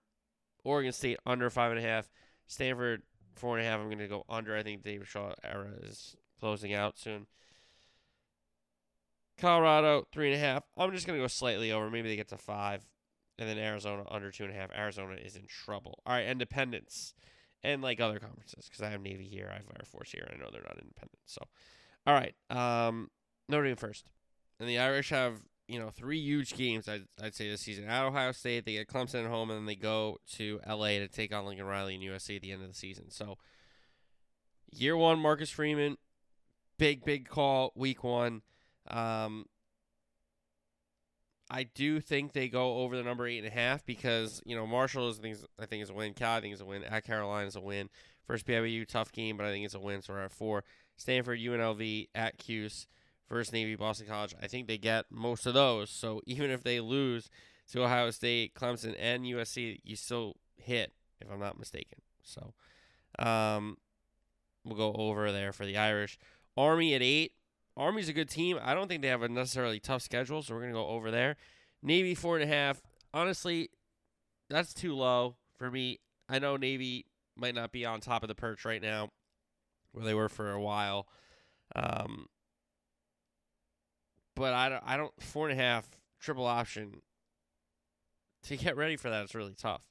Oregon 0.64 0.92
State 0.92 1.18
under 1.24 1.48
five 1.50 1.70
and 1.70 1.80
a 1.80 1.82
half. 1.82 2.10
Stanford 2.46 3.02
four 3.34 3.56
and 3.56 3.66
a 3.66 3.70
half. 3.70 3.80
I'm 3.80 3.88
gonna 3.88 4.08
go 4.08 4.24
under. 4.28 4.56
I 4.56 4.62
think 4.62 4.82
David 4.82 5.06
Shaw 5.06 5.32
era 5.42 5.70
is 5.82 6.16
closing 6.38 6.74
out 6.74 6.98
soon. 6.98 7.26
Colorado, 9.38 10.06
three 10.12 10.32
and 10.32 10.36
a 10.36 10.44
half. 10.44 10.64
I'm 10.76 10.92
just 10.92 11.06
going 11.06 11.18
to 11.18 11.22
go 11.22 11.28
slightly 11.28 11.70
over. 11.70 11.88
Maybe 11.90 12.08
they 12.08 12.16
get 12.16 12.28
to 12.28 12.36
five. 12.36 12.84
And 13.38 13.48
then 13.48 13.59
Arizona, 13.59 14.05
under 14.11 14.31
two 14.31 14.44
and 14.44 14.53
a 14.53 14.57
half. 14.57 14.70
Arizona 14.77 15.14
is 15.14 15.37
in 15.37 15.46
trouble. 15.46 16.01
All 16.05 16.14
right, 16.14 16.27
Independence. 16.27 17.14
And 17.62 17.83
like 17.83 18.01
other 18.01 18.18
conferences, 18.18 18.68
because 18.68 18.83
I 18.83 18.90
have 18.90 19.01
Navy 19.01 19.24
here, 19.24 19.48
I 19.51 19.57
have 19.57 19.66
Air 19.77 19.85
Force 19.85 20.12
here. 20.12 20.29
I 20.33 20.37
know 20.37 20.48
they're 20.53 20.62
not 20.62 20.79
independent. 20.81 21.18
So, 21.27 21.42
all 22.07 22.14
right. 22.14 22.35
Um, 22.51 23.11
Notre 23.48 23.64
Dame 23.64 23.77
first. 23.77 24.07
And 24.61 24.68
the 24.68 24.79
Irish 24.79 25.11
have, 25.11 25.40
you 25.66 25.79
know, 25.79 25.90
three 25.90 26.18
huge 26.18 26.55
games, 26.55 26.88
I'd, 26.88 27.07
I'd 27.22 27.35
say, 27.35 27.51
this 27.51 27.61
season. 27.61 27.85
At 27.85 28.05
Ohio 28.05 28.33
State, 28.33 28.64
they 28.64 28.72
get 28.72 28.88
Clemson 28.88 29.24
at 29.24 29.31
home, 29.31 29.51
and 29.51 29.59
then 29.59 29.66
they 29.66 29.74
go 29.74 30.18
to 30.35 30.61
LA 30.68 30.98
to 30.98 31.09
take 31.09 31.35
on 31.35 31.46
Lincoln 31.46 31.66
Riley 31.66 31.94
and 31.94 32.05
USC 32.05 32.37
at 32.37 32.42
the 32.42 32.53
end 32.53 32.62
of 32.62 32.68
the 32.68 32.74
season. 32.74 33.11
So, 33.11 33.38
year 34.70 34.96
one, 34.96 35.18
Marcus 35.18 35.51
Freeman, 35.51 35.96
big, 36.79 37.05
big 37.05 37.29
call, 37.29 37.72
week 37.74 38.03
one. 38.05 38.42
Um, 38.88 39.46
I 41.50 41.62
do 41.62 42.00
think 42.00 42.32
they 42.32 42.48
go 42.48 42.78
over 42.78 42.96
the 42.96 43.02
number 43.02 43.26
eight 43.26 43.38
and 43.38 43.46
a 43.46 43.50
half 43.50 43.84
because 43.87 44.42
you 44.44 44.54
know 44.54 44.66
Marshall 44.66 45.08
is 45.08 45.18
I 45.18 45.22
think, 45.22 45.37
is, 45.37 45.46
I 45.58 45.66
think 45.66 45.82
is 45.82 45.90
a 45.90 45.94
win. 45.94 46.14
Cal 46.14 46.37
I 46.37 46.40
think 46.40 46.54
is 46.54 46.61
a 46.61 46.66
win. 46.66 46.84
At 46.84 47.04
Carolina 47.04 47.46
is 47.46 47.56
a 47.56 47.61
win. 47.61 47.88
First 48.26 48.46
BYU 48.46 48.87
tough 48.87 49.11
game, 49.12 49.37
but 49.37 49.46
I 49.46 49.50
think 49.50 49.64
it's 49.64 49.74
a 49.74 49.80
win. 49.80 50.02
So 50.02 50.12
we're 50.12 50.24
at 50.24 50.32
four. 50.32 50.64
Stanford, 50.96 51.38
UNLV, 51.38 52.08
at 52.14 52.38
Cuse, 52.38 52.87
first 53.26 53.52
Navy, 53.52 53.76
Boston 53.76 54.06
College. 54.06 54.34
I 54.42 54.48
think 54.48 54.66
they 54.66 54.78
get 54.78 55.06
most 55.11 55.46
of 55.46 55.54
those. 55.54 55.90
So 55.90 56.20
even 56.26 56.50
if 56.50 56.62
they 56.62 56.80
lose 56.80 57.30
to 57.72 57.84
Ohio 57.84 58.11
State, 58.11 58.54
Clemson, 58.54 58.94
and 58.98 59.24
USC, 59.24 59.80
you 59.84 59.96
still 59.96 60.34
hit 60.56 60.92
if 61.20 61.30
I'm 61.30 61.40
not 61.40 61.58
mistaken. 61.58 61.98
So 62.22 62.52
um, 63.18 63.78
we'll 64.64 64.76
go 64.76 64.92
over 64.92 65.32
there 65.32 65.52
for 65.52 65.64
the 65.64 65.78
Irish. 65.78 66.18
Army 66.56 66.94
at 66.94 67.02
eight. 67.02 67.32
Army's 67.78 68.08
a 68.08 68.12
good 68.12 68.28
team. 68.28 68.58
I 68.60 68.74
don't 68.74 68.88
think 68.88 69.02
they 69.02 69.08
have 69.08 69.22
a 69.22 69.28
necessarily 69.28 69.78
tough 69.78 70.02
schedule, 70.02 70.42
so 70.42 70.54
we're 70.54 70.62
gonna 70.62 70.72
go 70.72 70.88
over 70.88 71.10
there. 71.10 71.36
Navy 71.82 72.14
four 72.14 72.36
and 72.36 72.44
a 72.44 72.52
half. 72.52 72.82
Honestly, 73.14 73.70
that's 74.50 74.74
too 74.74 74.94
low 74.94 75.36
for 75.56 75.70
me. 75.70 76.00
I 76.28 76.40
know 76.40 76.56
Navy 76.56 77.06
might 77.36 77.54
not 77.54 77.70
be 77.70 77.86
on 77.86 78.00
top 78.00 78.22
of 78.24 78.28
the 78.28 78.34
perch 78.34 78.64
right 78.64 78.82
now, 78.82 79.10
where 79.92 80.04
they 80.04 80.14
were 80.14 80.28
for 80.28 80.50
a 80.50 80.60
while. 80.60 81.06
Um, 81.76 82.26
but 84.34 84.52
I 84.52 84.68
don't, 84.68 84.82
I 84.84 84.96
don't 84.96 85.12
four 85.22 85.48
and 85.48 85.58
a 85.58 85.62
half 85.62 85.88
triple 86.20 86.46
option 86.46 87.02
to 88.44 88.56
get 88.56 88.76
ready 88.76 88.96
for 88.96 89.08
that. 89.08 89.22
It's 89.22 89.34
really 89.34 89.54
tough. 89.54 89.82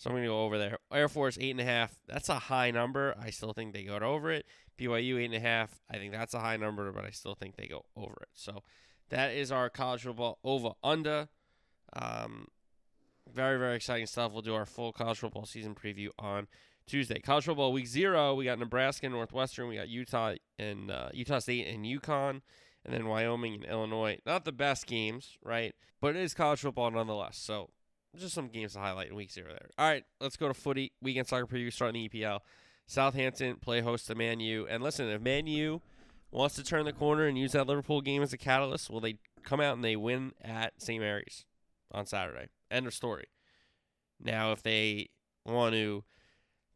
So 0.00 0.08
I'm 0.08 0.16
gonna 0.16 0.28
go 0.28 0.44
over 0.46 0.56
there. 0.56 0.78
Air 0.90 1.10
Force 1.10 1.36
eight 1.38 1.50
and 1.50 1.60
a 1.60 1.64
half. 1.64 1.94
That's 2.08 2.30
a 2.30 2.38
high 2.38 2.70
number. 2.70 3.14
I 3.20 3.28
still 3.28 3.52
think 3.52 3.74
they 3.74 3.82
got 3.82 4.02
over 4.02 4.30
it. 4.32 4.46
BYU 4.78 5.20
eight 5.20 5.26
and 5.26 5.34
a 5.34 5.40
half. 5.40 5.78
I 5.90 5.98
think 5.98 6.12
that's 6.12 6.32
a 6.32 6.40
high 6.40 6.56
number, 6.56 6.90
but 6.90 7.04
I 7.04 7.10
still 7.10 7.34
think 7.34 7.56
they 7.56 7.66
go 7.66 7.84
over 7.94 8.16
it. 8.22 8.30
So 8.32 8.62
that 9.10 9.32
is 9.32 9.52
our 9.52 9.68
college 9.68 10.04
football 10.04 10.38
over 10.42 10.70
under. 10.82 11.28
Um, 11.92 12.46
very 13.30 13.58
very 13.58 13.76
exciting 13.76 14.06
stuff. 14.06 14.32
We'll 14.32 14.40
do 14.40 14.54
our 14.54 14.64
full 14.64 14.90
college 14.90 15.18
football 15.18 15.44
season 15.44 15.74
preview 15.74 16.08
on 16.18 16.48
Tuesday. 16.86 17.20
College 17.20 17.44
football 17.44 17.70
week 17.70 17.86
zero. 17.86 18.34
We 18.34 18.46
got 18.46 18.58
Nebraska 18.58 19.04
and 19.04 19.14
Northwestern. 19.14 19.68
We 19.68 19.76
got 19.76 19.90
Utah 19.90 20.36
and 20.58 20.90
uh, 20.90 21.10
Utah 21.12 21.40
State 21.40 21.66
and 21.66 21.84
UConn, 21.84 22.40
and 22.86 22.94
then 22.94 23.04
Wyoming 23.04 23.56
and 23.56 23.64
Illinois. 23.66 24.18
Not 24.24 24.46
the 24.46 24.52
best 24.52 24.86
games, 24.86 25.36
right? 25.44 25.74
But 26.00 26.16
it 26.16 26.22
is 26.22 26.32
college 26.32 26.60
football 26.60 26.90
nonetheless. 26.90 27.36
So 27.36 27.68
just 28.18 28.34
some 28.34 28.48
games 28.48 28.72
to 28.74 28.80
highlight 28.80 29.08
in 29.08 29.14
week 29.14 29.30
zero 29.30 29.48
there. 29.48 29.68
All 29.78 29.88
right, 29.88 30.04
let's 30.20 30.36
go 30.36 30.48
to 30.48 30.54
footy 30.54 30.92
weekend 31.00 31.28
soccer 31.28 31.46
preview 31.46 31.72
starting 31.72 32.02
the 32.02 32.08
EPL. 32.08 32.40
Southampton 32.86 33.56
play 33.56 33.80
host 33.80 34.08
to 34.08 34.14
Man 34.14 34.40
U. 34.40 34.66
And 34.68 34.82
listen, 34.82 35.08
if 35.08 35.20
Man 35.20 35.46
U 35.46 35.80
wants 36.32 36.56
to 36.56 36.64
turn 36.64 36.84
the 36.84 36.92
corner 36.92 37.26
and 37.26 37.38
use 37.38 37.52
that 37.52 37.66
Liverpool 37.66 38.00
game 38.00 38.22
as 38.22 38.32
a 38.32 38.38
catalyst, 38.38 38.90
will 38.90 39.00
they 39.00 39.18
come 39.44 39.60
out 39.60 39.74
and 39.74 39.84
they 39.84 39.96
win 39.96 40.32
at 40.42 40.72
St. 40.82 41.00
Mary's 41.00 41.44
on 41.92 42.06
Saturday? 42.06 42.48
End 42.70 42.86
of 42.86 42.94
story. 42.94 43.26
Now, 44.22 44.52
if 44.52 44.62
they 44.62 45.10
want 45.46 45.74
to 45.74 46.04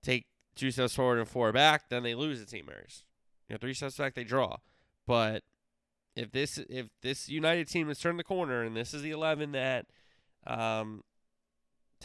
take 0.03 0.27
two 0.55 0.71
steps 0.71 0.95
forward 0.95 1.19
and 1.19 1.29
four 1.29 1.53
back, 1.53 1.89
then 1.89 2.03
they 2.03 2.15
lose 2.15 2.41
at 2.41 2.49
St. 2.49 2.67
Mary's. 2.67 3.05
You 3.49 3.55
know, 3.55 3.59
three 3.59 3.75
steps 3.75 3.97
back, 3.97 4.15
they 4.15 4.25
draw. 4.25 4.59
But 5.07 5.43
if 6.17 6.31
this 6.31 6.59
if 6.69 6.87
this 7.03 7.29
United 7.29 7.69
team 7.69 7.89
has 7.89 7.99
turned 7.99 8.19
the 8.19 8.25
corner 8.25 8.63
and 8.63 8.77
this 8.77 8.95
is 8.95 9.03
the 9.03 9.11
eleven 9.11 9.53
that 9.53 9.87
um, 10.47 11.03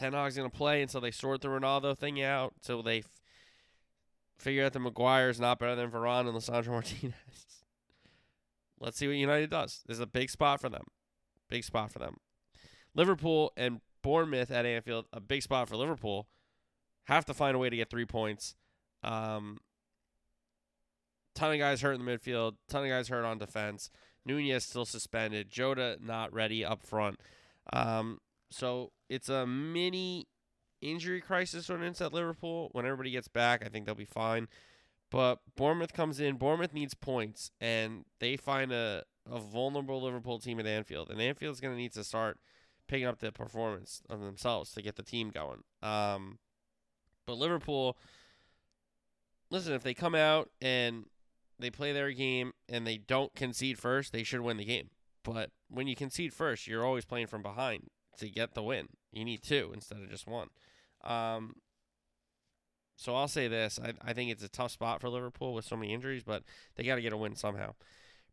Ten 0.00 0.14
Hag's 0.14 0.34
going 0.34 0.50
to 0.50 0.56
play 0.56 0.80
until 0.80 1.02
they 1.02 1.10
sort 1.10 1.42
the 1.42 1.48
Ronaldo 1.48 1.94
thing 1.94 2.22
out, 2.22 2.54
until 2.56 2.82
they 2.82 3.02
figure 4.38 4.64
out 4.64 4.72
that 4.72 4.78
Maguire 4.78 5.28
is 5.28 5.38
not 5.38 5.58
better 5.58 5.76
than 5.76 5.90
Varane 5.90 6.26
and 6.26 6.34
Lisandro 6.34 6.68
Martinez. 6.70 7.12
Let's 8.80 8.96
see 8.96 9.08
what 9.08 9.16
United 9.16 9.50
does. 9.50 9.82
This 9.86 9.98
is 9.98 10.00
a 10.00 10.06
big 10.06 10.30
spot 10.30 10.58
for 10.58 10.70
them. 10.70 10.84
Big 11.50 11.64
spot 11.64 11.92
for 11.92 11.98
them. 11.98 12.16
Liverpool 12.94 13.52
and 13.58 13.82
Bournemouth 14.00 14.50
at 14.50 14.64
Anfield, 14.64 15.04
a 15.12 15.20
big 15.20 15.42
spot 15.42 15.68
for 15.68 15.76
Liverpool. 15.76 16.28
have 17.04 17.26
to 17.26 17.34
find 17.34 17.54
a 17.54 17.58
way 17.58 17.68
to 17.68 17.76
get 17.76 17.90
three 17.90 18.06
points. 18.06 18.54
Um, 19.04 19.58
ton 21.34 21.52
of 21.52 21.58
guys 21.58 21.82
hurt 21.82 21.92
in 21.92 22.02
the 22.02 22.10
midfield, 22.10 22.54
ton 22.70 22.84
of 22.84 22.88
guys 22.88 23.08
hurt 23.08 23.26
on 23.26 23.36
defense. 23.36 23.90
Nunez 24.24 24.64
still 24.64 24.86
suspended. 24.86 25.50
Jota 25.50 25.98
not 26.00 26.32
ready 26.32 26.64
up 26.64 26.82
front. 26.82 27.20
Um, 27.70 28.20
so 28.50 28.92
it's 29.10 29.28
a 29.28 29.44
mini 29.44 30.28
injury 30.80 31.20
crisis 31.20 31.68
ordinance 31.68 32.00
at 32.00 32.14
Liverpool. 32.14 32.70
When 32.72 32.86
everybody 32.86 33.10
gets 33.10 33.28
back, 33.28 33.62
I 33.66 33.68
think 33.68 33.84
they'll 33.84 33.94
be 33.94 34.04
fine. 34.04 34.48
But 35.10 35.40
Bournemouth 35.56 35.92
comes 35.92 36.20
in. 36.20 36.36
Bournemouth 36.36 36.72
needs 36.72 36.94
points, 36.94 37.50
and 37.60 38.04
they 38.20 38.36
find 38.36 38.72
a, 38.72 39.02
a 39.28 39.40
vulnerable 39.40 40.00
Liverpool 40.00 40.38
team 40.38 40.60
at 40.60 40.66
Anfield. 40.66 41.10
And 41.10 41.20
Anfield's 41.20 41.60
going 41.60 41.74
to 41.74 41.78
need 41.78 41.92
to 41.94 42.04
start 42.04 42.38
picking 42.86 43.08
up 43.08 43.18
the 43.18 43.32
performance 43.32 44.00
of 44.08 44.20
themselves 44.20 44.72
to 44.72 44.82
get 44.82 44.94
the 44.94 45.02
team 45.02 45.30
going. 45.30 45.64
Um, 45.82 46.38
but 47.26 47.36
Liverpool, 47.36 47.98
listen, 49.50 49.72
if 49.72 49.82
they 49.82 49.94
come 49.94 50.14
out 50.14 50.50
and 50.62 51.06
they 51.58 51.70
play 51.70 51.92
their 51.92 52.12
game 52.12 52.52
and 52.68 52.86
they 52.86 52.96
don't 52.96 53.34
concede 53.34 53.76
first, 53.76 54.12
they 54.12 54.22
should 54.22 54.40
win 54.40 54.56
the 54.56 54.64
game. 54.64 54.90
But 55.24 55.50
when 55.68 55.88
you 55.88 55.96
concede 55.96 56.32
first, 56.32 56.68
you're 56.68 56.86
always 56.86 57.04
playing 57.04 57.26
from 57.26 57.42
behind 57.42 57.88
to 58.18 58.28
get 58.28 58.54
the 58.54 58.62
win. 58.62 58.88
You 59.12 59.24
need 59.24 59.42
two 59.42 59.70
instead 59.74 59.98
of 59.98 60.10
just 60.10 60.26
one. 60.26 60.48
Um, 61.02 61.56
so 62.96 63.14
I'll 63.14 63.28
say 63.28 63.48
this: 63.48 63.78
I, 63.82 63.94
I 64.06 64.12
think 64.12 64.30
it's 64.30 64.44
a 64.44 64.48
tough 64.48 64.72
spot 64.72 65.00
for 65.00 65.08
Liverpool 65.08 65.54
with 65.54 65.64
so 65.64 65.76
many 65.76 65.92
injuries, 65.92 66.22
but 66.22 66.42
they 66.76 66.84
got 66.84 66.96
to 66.96 67.02
get 67.02 67.12
a 67.12 67.16
win 67.16 67.34
somehow. 67.34 67.74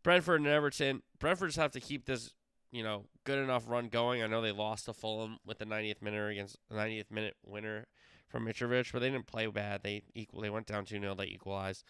Brentford 0.03 0.41
and 0.41 0.49
Everton. 0.49 1.03
Brentford 1.19 1.49
just 1.49 1.57
have 1.57 1.71
to 1.71 1.79
keep 1.79 2.05
this, 2.05 2.33
you 2.71 2.83
know, 2.83 3.05
good 3.23 3.39
enough 3.39 3.63
run 3.67 3.87
going. 3.87 4.21
I 4.21 4.27
know 4.27 4.41
they 4.41 4.51
lost 4.51 4.85
to 4.85 4.93
Fulham 4.93 5.37
with 5.45 5.59
the 5.59 5.65
90th 5.65 6.01
minute 6.01 6.31
against 6.31 6.57
the 6.69 6.75
90th 6.75 7.11
minute 7.11 7.35
winner 7.45 7.87
from 8.27 8.45
Mitrovic, 8.45 8.91
but 8.91 8.99
they 8.99 9.09
didn't 9.09 9.27
play 9.27 9.47
bad. 9.47 9.83
They 9.83 10.03
equal. 10.13 10.41
They 10.41 10.49
went 10.49 10.67
down 10.67 10.85
2 10.85 10.99
0. 10.99 11.15
They 11.15 11.25
equalized, 11.25 11.83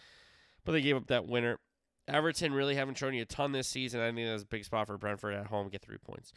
but 0.63 0.73
they 0.73 0.81
gave 0.81 0.95
up 0.95 1.07
that 1.07 1.27
winner. 1.27 1.59
Everton 2.07 2.53
really 2.53 2.75
haven't 2.75 2.97
shown 2.97 3.13
you 3.13 3.23
a 3.23 3.25
ton 3.25 3.51
this 3.51 3.67
season. 3.67 3.99
I 3.99 4.11
think 4.11 4.27
that's 4.27 4.43
a 4.43 4.47
big 4.47 4.63
spot 4.63 4.87
for 4.87 4.97
Brentford 4.97 5.33
at 5.33 5.47
home. 5.47 5.67
Get 5.69 5.81
three 5.81 5.97
points. 5.97 6.31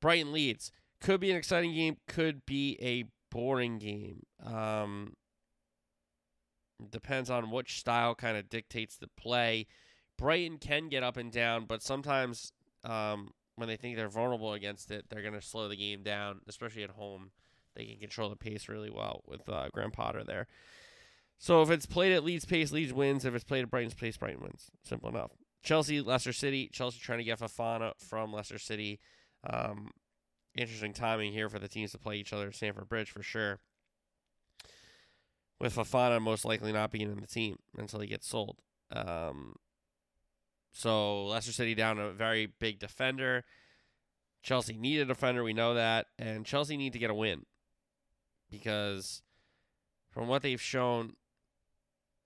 Brighton 0.00 0.32
Leeds 0.32 0.70
could 1.00 1.20
be 1.20 1.30
an 1.30 1.36
exciting 1.36 1.74
game. 1.74 1.96
Could 2.08 2.44
be 2.46 2.78
a 2.80 3.04
boring 3.30 3.78
game. 3.78 4.22
Um, 4.44 5.14
depends 6.90 7.30
on 7.30 7.50
which 7.50 7.78
style 7.78 8.14
kind 8.14 8.36
of 8.36 8.48
dictates 8.48 8.96
the 8.96 9.08
play. 9.08 9.66
Brighton 10.18 10.58
can 10.58 10.88
get 10.88 11.02
up 11.02 11.16
and 11.16 11.30
down, 11.30 11.66
but 11.66 11.82
sometimes 11.82 12.52
um, 12.84 13.32
when 13.56 13.68
they 13.68 13.76
think 13.76 13.96
they're 13.96 14.08
vulnerable 14.08 14.52
against 14.52 14.90
it, 14.90 15.06
they're 15.08 15.22
going 15.22 15.34
to 15.34 15.42
slow 15.42 15.68
the 15.68 15.76
game 15.76 16.02
down, 16.02 16.40
especially 16.48 16.82
at 16.82 16.90
home. 16.90 17.30
They 17.74 17.84
can 17.84 17.98
control 17.98 18.30
the 18.30 18.36
pace 18.36 18.68
really 18.68 18.90
well 18.90 19.22
with 19.26 19.46
uh, 19.48 19.68
Graham 19.72 19.90
Potter 19.90 20.24
there. 20.24 20.46
So 21.38 21.60
if 21.60 21.70
it's 21.70 21.84
played 21.84 22.12
at 22.12 22.24
Leeds 22.24 22.46
pace, 22.46 22.72
Leeds 22.72 22.94
wins. 22.94 23.26
If 23.26 23.34
it's 23.34 23.44
played 23.44 23.62
at 23.62 23.70
Brighton's 23.70 23.94
pace, 23.94 24.16
Brighton 24.16 24.40
wins. 24.40 24.70
Simple 24.82 25.10
enough. 25.10 25.32
Chelsea, 25.62 26.00
Leicester 26.00 26.32
City. 26.32 26.70
Chelsea 26.72 26.98
trying 26.98 27.18
to 27.18 27.24
get 27.24 27.38
Fofana 27.38 27.92
from 27.98 28.32
Leicester 28.32 28.58
City. 28.58 28.98
Um, 29.44 29.90
interesting 30.56 30.92
timing 30.92 31.32
here 31.32 31.48
for 31.48 31.58
the 31.58 31.68
teams 31.68 31.92
to 31.92 31.98
play 31.98 32.16
each 32.16 32.32
other 32.32 32.48
at 32.48 32.54
Stamford 32.54 32.88
Bridge 32.88 33.10
for 33.10 33.22
sure. 33.22 33.58
With 35.58 35.74
Fofana 35.74 36.20
most 36.20 36.44
likely 36.44 36.72
not 36.72 36.90
being 36.90 37.10
in 37.10 37.20
the 37.20 37.26
team 37.26 37.58
until 37.78 38.00
he 38.00 38.06
gets 38.06 38.28
sold. 38.28 38.58
Um, 38.90 39.56
so 40.72 41.24
Leicester 41.26 41.52
City 41.52 41.74
down 41.74 41.98
a 41.98 42.10
very 42.10 42.46
big 42.46 42.78
defender. 42.78 43.44
Chelsea 44.42 44.76
need 44.76 45.00
a 45.00 45.04
defender, 45.04 45.42
we 45.42 45.52
know 45.52 45.74
that, 45.74 46.06
and 46.18 46.46
Chelsea 46.46 46.76
need 46.76 46.92
to 46.92 46.98
get 46.98 47.10
a 47.10 47.14
win 47.14 47.46
because 48.50 49.22
from 50.10 50.28
what 50.28 50.42
they've 50.42 50.60
shown 50.60 51.14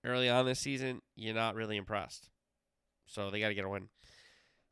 early 0.03 0.29
on 0.29 0.45
this 0.45 0.59
season, 0.59 1.01
you're 1.15 1.33
not 1.33 1.55
really 1.55 1.77
impressed. 1.77 2.29
So 3.05 3.29
they 3.29 3.39
got 3.39 3.49
to 3.49 3.55
get 3.55 3.65
a 3.65 3.69
win. 3.69 3.89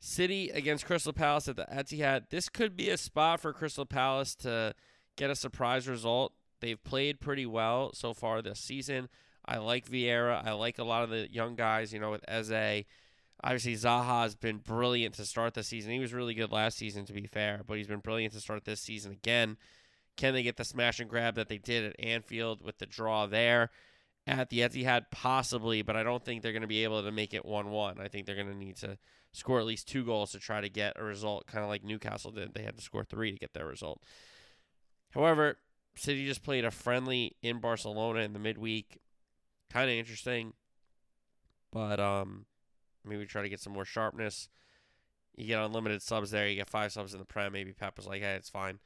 City 0.00 0.48
against 0.48 0.86
Crystal 0.86 1.12
Palace 1.12 1.46
at 1.46 1.56
the 1.56 1.66
Etihad. 1.66 2.30
This 2.30 2.48
could 2.48 2.74
be 2.74 2.88
a 2.88 2.96
spot 2.96 3.38
for 3.40 3.52
Crystal 3.52 3.84
Palace 3.84 4.34
to 4.36 4.74
get 5.16 5.30
a 5.30 5.36
surprise 5.36 5.86
result. 5.86 6.32
They've 6.60 6.82
played 6.82 7.20
pretty 7.20 7.46
well 7.46 7.92
so 7.92 8.14
far 8.14 8.40
this 8.40 8.58
season. 8.58 9.08
I 9.44 9.58
like 9.58 9.88
Vieira. 9.88 10.44
I 10.44 10.52
like 10.52 10.78
a 10.78 10.84
lot 10.84 11.04
of 11.04 11.10
the 11.10 11.30
young 11.30 11.54
guys, 11.54 11.92
you 11.92 12.00
know, 12.00 12.10
with 12.10 12.24
Eze. 12.26 12.84
Obviously, 13.42 13.74
Zaha 13.74 14.22
has 14.22 14.34
been 14.34 14.58
brilliant 14.58 15.14
to 15.14 15.24
start 15.24 15.54
the 15.54 15.62
season. 15.62 15.92
He 15.92 15.98
was 15.98 16.14
really 16.14 16.34
good 16.34 16.52
last 16.52 16.78
season, 16.78 17.04
to 17.06 17.12
be 17.12 17.26
fair, 17.26 17.62
but 17.66 17.76
he's 17.76 17.86
been 17.86 18.00
brilliant 18.00 18.32
to 18.34 18.40
start 18.40 18.64
this 18.64 18.80
season 18.80 19.12
again. 19.12 19.56
Can 20.16 20.34
they 20.34 20.42
get 20.42 20.56
the 20.56 20.64
smash 20.64 21.00
and 21.00 21.08
grab 21.08 21.34
that 21.36 21.48
they 21.48 21.58
did 21.58 21.84
at 21.84 21.96
Anfield 21.98 22.62
with 22.62 22.78
the 22.78 22.86
draw 22.86 23.26
there? 23.26 23.70
At 24.30 24.48
the 24.48 24.60
Etihad, 24.60 25.06
possibly, 25.10 25.82
but 25.82 25.96
I 25.96 26.04
don't 26.04 26.24
think 26.24 26.42
they're 26.42 26.52
going 26.52 26.62
to 26.62 26.68
be 26.68 26.84
able 26.84 27.02
to 27.02 27.10
make 27.10 27.34
it 27.34 27.44
1 27.44 27.70
1. 27.70 28.00
I 28.00 28.06
think 28.06 28.26
they're 28.26 28.36
going 28.36 28.46
to 28.46 28.56
need 28.56 28.76
to 28.76 28.96
score 29.32 29.58
at 29.58 29.66
least 29.66 29.88
two 29.88 30.04
goals 30.04 30.30
to 30.32 30.38
try 30.38 30.60
to 30.60 30.68
get 30.68 30.92
a 30.96 31.02
result, 31.02 31.46
kind 31.46 31.64
of 31.64 31.68
like 31.68 31.82
Newcastle 31.82 32.30
did. 32.30 32.54
They 32.54 32.62
had 32.62 32.76
to 32.76 32.82
score 32.82 33.04
three 33.04 33.32
to 33.32 33.38
get 33.38 33.54
their 33.54 33.66
result. 33.66 34.02
However, 35.10 35.56
City 35.96 36.26
just 36.26 36.44
played 36.44 36.64
a 36.64 36.70
friendly 36.70 37.36
in 37.42 37.58
Barcelona 37.58 38.20
in 38.20 38.32
the 38.32 38.38
midweek. 38.38 38.98
Kind 39.68 39.90
of 39.90 39.96
interesting, 39.96 40.52
but 41.72 42.00
um, 42.00 42.46
maybe 43.04 43.26
try 43.26 43.42
to 43.42 43.48
get 43.48 43.60
some 43.60 43.72
more 43.72 43.84
sharpness. 43.84 44.48
You 45.36 45.46
get 45.46 45.60
unlimited 45.60 46.02
subs 46.02 46.30
there. 46.30 46.48
You 46.48 46.56
get 46.56 46.70
five 46.70 46.92
subs 46.92 47.14
in 47.14 47.18
the 47.18 47.24
Prem. 47.24 47.52
Maybe 47.52 47.72
Pep 47.72 47.96
was 47.96 48.06
like, 48.06 48.22
hey, 48.22 48.34
it's 48.34 48.48
fine. 48.48 48.78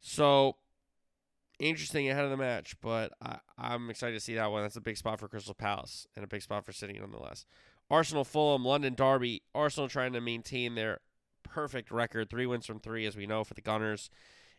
So 0.00 0.56
interesting 1.58 2.08
ahead 2.08 2.24
of 2.24 2.30
the 2.30 2.36
match, 2.36 2.74
but 2.80 3.12
I, 3.22 3.38
I'm 3.58 3.90
excited 3.90 4.14
to 4.14 4.20
see 4.20 4.34
that 4.34 4.50
one. 4.50 4.62
That's 4.62 4.76
a 4.76 4.80
big 4.80 4.96
spot 4.96 5.20
for 5.20 5.28
Crystal 5.28 5.54
Palace 5.54 6.06
and 6.14 6.24
a 6.24 6.28
big 6.28 6.42
spot 6.42 6.64
for 6.64 6.72
City 6.72 6.98
nonetheless. 7.00 7.46
Arsenal, 7.90 8.24
Fulham, 8.24 8.64
London 8.64 8.94
Derby. 8.94 9.42
Arsenal 9.54 9.88
trying 9.88 10.12
to 10.14 10.20
maintain 10.20 10.74
their 10.74 11.00
perfect 11.42 11.90
record, 11.90 12.30
three 12.30 12.46
wins 12.46 12.66
from 12.66 12.80
three, 12.80 13.06
as 13.06 13.16
we 13.16 13.26
know 13.26 13.44
for 13.44 13.54
the 13.54 13.60
Gunners. 13.60 14.10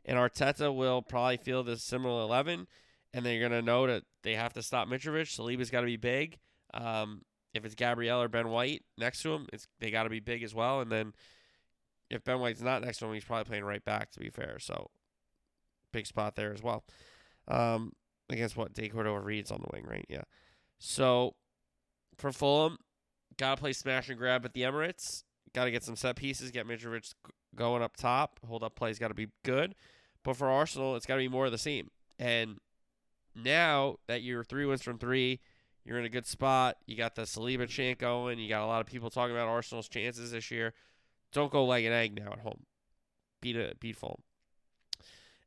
And 0.05 0.17
Arteta 0.17 0.73
will 0.73 1.01
probably 1.01 1.37
feel 1.37 1.63
this 1.63 1.83
similar 1.83 2.21
eleven, 2.21 2.67
and 3.13 3.25
they're 3.25 3.41
gonna 3.41 3.63
know 3.63 3.87
that 3.87 4.03
they 4.21 4.35
have 4.35 4.53
to 4.53 4.61
stop 4.61 4.87
Mitrovic. 4.87 5.35
Saliba's 5.35 5.71
got 5.71 5.81
to 5.81 5.87
be 5.87 5.97
big. 5.97 6.37
Um, 6.73 7.23
if 7.53 7.65
it's 7.65 7.73
Gabriel 7.73 8.21
or 8.21 8.27
Ben 8.27 8.49
White 8.49 8.83
next 8.97 9.23
to 9.23 9.33
him, 9.33 9.47
it's 9.51 9.67
they 9.79 9.89
got 9.89 10.03
to 10.03 10.09
be 10.09 10.19
big 10.19 10.43
as 10.43 10.53
well. 10.53 10.81
And 10.81 10.91
then 10.91 11.13
if 12.09 12.23
Ben 12.23 12.39
White's 12.39 12.61
not 12.61 12.83
next 12.83 12.99
to 12.99 13.05
him, 13.05 13.13
he's 13.13 13.23
probably 13.23 13.45
playing 13.45 13.63
right 13.63 13.83
back. 13.83 14.11
To 14.11 14.19
be 14.19 14.29
fair, 14.29 14.59
so 14.59 14.91
big 15.95 16.07
spot 16.07 16.35
there 16.35 16.53
as 16.53 16.61
well. 16.61 16.83
Um, 17.47 17.93
against 18.29 18.57
what 18.57 18.73
De 18.73 18.89
Cordova-Reid's 18.89 19.51
on 19.51 19.61
the 19.61 19.69
wing, 19.73 19.85
right? 19.87 20.05
Yeah. 20.09 20.23
So 20.79 21.35
for 22.17 22.31
Fulham, 22.31 22.77
gotta 23.37 23.59
play 23.59 23.73
smash 23.73 24.09
and 24.09 24.17
grab 24.17 24.45
at 24.45 24.53
the 24.53 24.61
Emirates. 24.61 25.23
Gotta 25.53 25.71
get 25.71 25.83
some 25.83 25.95
set 25.95 26.15
pieces, 26.15 26.51
get 26.51 26.67
Mitrovic 26.67 27.13
going 27.55 27.81
up 27.81 27.95
top. 27.97 28.39
Hold 28.47 28.63
up 28.63 28.75
plays 28.75 28.99
got 28.99 29.07
to 29.07 29.13
be 29.13 29.29
good. 29.43 29.75
But 30.23 30.37
for 30.37 30.49
Arsenal, 30.49 30.95
it's 30.95 31.05
got 31.05 31.15
to 31.15 31.19
be 31.19 31.27
more 31.27 31.45
of 31.45 31.51
the 31.51 31.57
same. 31.57 31.89
And 32.19 32.57
now 33.35 33.97
that 34.07 34.21
you're 34.21 34.43
three 34.43 34.65
wins 34.65 34.81
from 34.81 34.97
three, 34.97 35.39
you're 35.83 35.99
in 35.99 36.05
a 36.05 36.09
good 36.09 36.25
spot. 36.25 36.77
You 36.85 36.95
got 36.95 37.15
the 37.15 37.23
Saliba 37.23 37.67
chant 37.67 37.99
going. 37.99 38.39
You 38.39 38.49
got 38.49 38.63
a 38.63 38.67
lot 38.67 38.81
of 38.81 38.87
people 38.87 39.09
talking 39.09 39.35
about 39.35 39.47
Arsenal's 39.47 39.87
chances 39.87 40.31
this 40.31 40.51
year. 40.51 40.73
Don't 41.31 41.51
go 41.51 41.65
leg 41.65 41.85
and 41.85 41.93
egg 41.93 42.19
now 42.19 42.31
at 42.31 42.39
home. 42.39 42.63
Beat 43.41 43.55
a 43.55 43.73
beat 43.79 43.95
Fulham. 43.95 44.21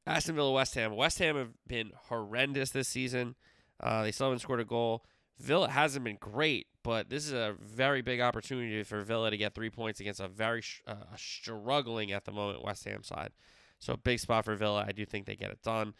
Aston 0.08 0.34
Villa, 0.36 0.52
West 0.52 0.74
Ham. 0.74 0.96
West 0.96 1.18
Ham 1.18 1.36
have 1.36 1.52
been 1.66 1.92
horrendous 2.08 2.70
this 2.70 2.88
season. 2.88 3.34
Uh, 3.78 4.02
they 4.02 4.10
still 4.10 4.28
haven't 4.28 4.40
scored 4.40 4.60
a 4.60 4.64
goal. 4.64 5.04
Villa 5.38 5.68
hasn't 5.68 6.04
been 6.04 6.16
great, 6.18 6.66
but 6.82 7.10
this 7.10 7.26
is 7.26 7.32
a 7.32 7.54
very 7.60 8.00
big 8.00 8.20
opportunity 8.20 8.82
for 8.82 9.02
Villa 9.02 9.30
to 9.30 9.36
get 9.36 9.54
three 9.54 9.68
points 9.68 10.00
against 10.00 10.18
a 10.18 10.26
very 10.26 10.62
uh, 10.86 10.94
struggling 11.16 12.10
at 12.10 12.24
the 12.24 12.32
moment 12.32 12.64
West 12.64 12.84
Ham 12.86 13.02
side. 13.02 13.30
So 13.78 13.96
big 13.96 14.18
spot 14.18 14.46
for 14.46 14.56
Villa. 14.56 14.84
I 14.88 14.92
do 14.92 15.04
think 15.04 15.26
they 15.26 15.36
get 15.36 15.50
it 15.50 15.62
done. 15.62 15.92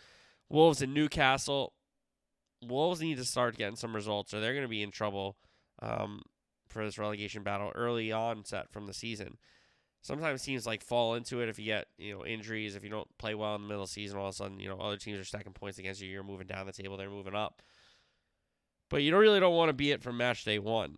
Wolves 0.49 0.81
and 0.81 0.95
Newcastle. 0.95 1.75
Wolves 2.67 3.01
need 3.01 3.19
to 3.19 3.25
start 3.25 3.59
getting 3.59 3.77
some 3.77 3.95
results, 3.95 4.33
or 4.33 4.41
they're 4.41 4.55
going 4.55 4.65
to 4.65 4.69
be 4.69 4.83
in 4.83 4.91
trouble 4.91 5.37
um, 5.81 6.23
for 6.67 6.85
this 6.85 6.99
relegation 6.99 7.43
battle 7.43 7.71
early 7.75 8.11
onset 8.11 8.73
from 8.73 8.87
the 8.87 8.95
season 8.95 9.37
sometimes 10.09 10.43
teams 10.43 10.67
like 10.67 10.83
fall 10.83 11.17
into 11.17 11.43
it 11.43 11.51
if 11.51 11.59
you 11.59 11.67
get 11.67 11.87
you 11.99 12.15
know 12.15 12.25
injuries 12.25 12.75
if 12.75 12.83
you 12.83 12.89
don't 12.89 13.07
play 13.19 13.35
well 13.35 13.55
in 13.55 13.61
the 13.61 13.69
middle 13.69 13.83
of 13.83 13.91
the 13.91 13.93
season 13.93 14.17
all 14.17 14.29
of 14.29 14.33
a 14.33 14.37
sudden 14.37 14.59
you 14.59 14.67
know 14.67 14.79
other 14.79 14.97
teams 14.97 15.19
are 15.19 15.25
stacking 15.25 15.53
points 15.53 15.79
against 15.79 16.01
you 16.01 16.09
you're 16.09 16.23
moving 16.23 16.47
down 16.47 16.65
the 16.65 16.73
table 16.73 16.97
they're 16.97 17.11
moving 17.11 17.35
up. 17.35 17.61
But 18.89 19.03
you 19.03 19.11
don't 19.11 19.21
really 19.21 19.39
don't 19.39 19.55
want 19.55 19.69
to 19.69 19.75
be 19.75 19.91
it 19.91 20.03
from 20.03 20.17
match 20.17 20.45
day 20.45 20.59
one 20.59 20.97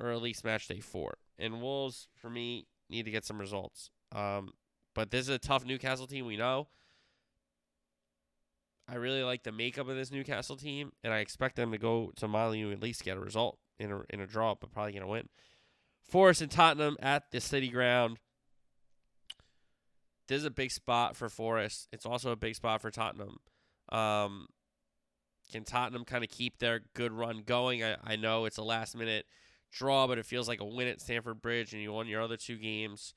or 0.00 0.10
at 0.10 0.20
least 0.20 0.44
match 0.44 0.66
day 0.66 0.80
four. 0.80 1.18
And 1.38 1.62
wolves 1.62 2.08
for 2.16 2.28
me 2.28 2.66
need 2.88 3.04
to 3.04 3.12
get 3.12 3.24
some 3.24 3.38
results. 3.38 3.90
Um, 4.12 4.50
but 4.96 5.12
this 5.12 5.22
is 5.22 5.28
a 5.28 5.38
tough 5.38 5.64
newcastle 5.64 6.08
team 6.08 6.26
we 6.26 6.36
know. 6.36 6.66
I 8.88 8.96
really 8.96 9.22
like 9.22 9.44
the 9.44 9.52
makeup 9.52 9.88
of 9.88 9.94
this 9.94 10.10
newcastle 10.10 10.56
team 10.56 10.90
and 11.04 11.12
i 11.12 11.20
expect 11.20 11.54
them 11.54 11.70
to 11.70 11.78
go 11.78 12.10
to 12.16 12.26
Molineux 12.26 12.72
at 12.72 12.82
least 12.82 13.04
get 13.04 13.16
a 13.16 13.20
result 13.20 13.60
in 13.78 13.92
a, 13.92 14.00
in 14.10 14.20
a 14.20 14.26
draw 14.26 14.56
but 14.60 14.72
probably 14.72 14.90
going 14.90 15.02
to 15.02 15.06
win. 15.06 15.28
Forest 16.02 16.42
and 16.42 16.50
Tottenham 16.50 16.96
at 17.00 17.30
the 17.30 17.40
City 17.40 17.68
Ground 17.68 18.18
this 20.30 20.38
is 20.38 20.44
a 20.44 20.50
big 20.50 20.70
spot 20.70 21.16
for 21.16 21.28
Forest. 21.28 21.88
It's 21.92 22.06
also 22.06 22.30
a 22.30 22.36
big 22.36 22.54
spot 22.54 22.80
for 22.80 22.92
Tottenham. 22.92 23.38
Um, 23.90 24.46
Can 25.50 25.64
Tottenham 25.64 26.04
kind 26.04 26.22
of 26.22 26.30
keep 26.30 26.58
their 26.58 26.82
good 26.94 27.10
run 27.10 27.42
going? 27.44 27.82
I, 27.82 27.96
I 28.04 28.14
know 28.14 28.44
it's 28.44 28.56
a 28.56 28.62
last 28.62 28.96
minute 28.96 29.26
draw, 29.72 30.06
but 30.06 30.18
it 30.18 30.24
feels 30.24 30.46
like 30.46 30.60
a 30.60 30.64
win 30.64 30.86
at 30.86 31.00
Stamford 31.00 31.42
Bridge, 31.42 31.72
and 31.72 31.82
you 31.82 31.92
won 31.92 32.06
your 32.06 32.22
other 32.22 32.36
two 32.36 32.56
games. 32.58 33.12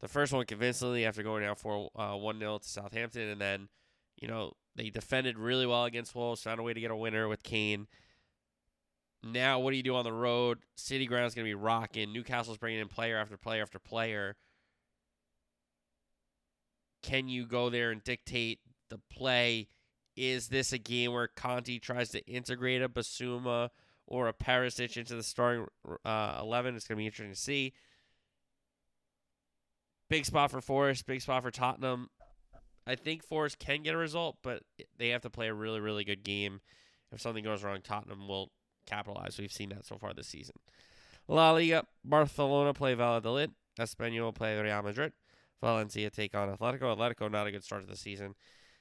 The 0.00 0.08
first 0.08 0.32
one 0.32 0.46
convincingly 0.46 1.04
after 1.04 1.22
going 1.22 1.42
down 1.42 1.54
for 1.54 1.90
uh, 1.94 2.16
1 2.16 2.38
0 2.38 2.58
to 2.58 2.68
Southampton, 2.68 3.28
and 3.28 3.40
then, 3.40 3.68
you 4.16 4.26
know, 4.26 4.54
they 4.74 4.88
defended 4.88 5.38
really 5.38 5.66
well 5.66 5.84
against 5.84 6.14
Wolves, 6.14 6.42
found 6.42 6.58
a 6.58 6.62
way 6.62 6.72
to 6.72 6.80
get 6.80 6.90
a 6.90 6.96
winner 6.96 7.28
with 7.28 7.42
Kane. 7.42 7.88
Now, 9.22 9.58
what 9.58 9.72
do 9.72 9.76
you 9.76 9.82
do 9.82 9.96
on 9.96 10.04
the 10.04 10.14
road? 10.14 10.60
City 10.76 11.04
ground's 11.04 11.34
going 11.34 11.44
to 11.44 11.50
be 11.50 11.54
rocking. 11.54 12.10
Newcastle's 12.10 12.56
bringing 12.56 12.80
in 12.80 12.88
player 12.88 13.18
after 13.18 13.36
player 13.36 13.60
after 13.60 13.78
player. 13.78 14.36
Can 17.02 17.28
you 17.28 17.46
go 17.46 17.70
there 17.70 17.90
and 17.90 18.02
dictate 18.02 18.60
the 18.88 18.98
play? 19.10 19.68
Is 20.16 20.48
this 20.48 20.72
a 20.72 20.78
game 20.78 21.12
where 21.12 21.28
Conte 21.28 21.78
tries 21.78 22.10
to 22.10 22.24
integrate 22.26 22.82
a 22.82 22.88
Bissouma 22.88 23.70
or 24.06 24.28
a 24.28 24.32
Perisic 24.32 24.96
into 24.96 25.14
the 25.14 25.22
starting 25.22 25.66
uh, 26.04 26.38
11? 26.40 26.76
It's 26.76 26.86
going 26.86 26.96
to 26.96 27.00
be 27.00 27.06
interesting 27.06 27.34
to 27.34 27.40
see. 27.40 27.72
Big 30.10 30.26
spot 30.26 30.50
for 30.50 30.60
Forest, 30.60 31.06
big 31.06 31.22
spot 31.22 31.42
for 31.42 31.50
Tottenham. 31.50 32.10
I 32.86 32.96
think 32.96 33.24
Forest 33.24 33.58
can 33.58 33.82
get 33.82 33.94
a 33.94 33.98
result, 33.98 34.38
but 34.42 34.62
they 34.98 35.10
have 35.10 35.22
to 35.22 35.30
play 35.30 35.48
a 35.48 35.54
really, 35.54 35.80
really 35.80 36.04
good 36.04 36.22
game. 36.22 36.60
If 37.12 37.20
something 37.20 37.44
goes 37.44 37.62
wrong, 37.62 37.78
Tottenham 37.82 38.28
will 38.28 38.50
capitalize. 38.86 39.38
We've 39.38 39.52
seen 39.52 39.70
that 39.70 39.86
so 39.86 39.96
far 39.96 40.12
this 40.12 40.28
season. 40.28 40.56
La 41.28 41.52
Liga, 41.52 41.86
Barcelona 42.04 42.74
play 42.74 42.94
Valladolid. 42.94 43.52
Espanyol 43.78 44.34
play 44.34 44.58
Real 44.58 44.82
Madrid. 44.82 45.12
Valencia 45.62 46.10
take 46.10 46.34
on 46.34 46.54
Atletico. 46.54 46.94
Atletico 46.94 47.30
not 47.30 47.46
a 47.46 47.52
good 47.52 47.64
start 47.64 47.82
to 47.82 47.88
the 47.88 47.96
season. 47.96 48.34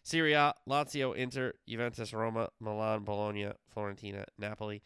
Serie 0.04 0.34
A, 0.34 0.54
Lazio, 0.68 1.16
Inter, 1.16 1.54
Juventus, 1.68 2.12
Roma, 2.12 2.50
Milan, 2.60 3.04
Bologna, 3.04 3.52
Fiorentina, 3.76 4.26
Napoli. 4.38 4.82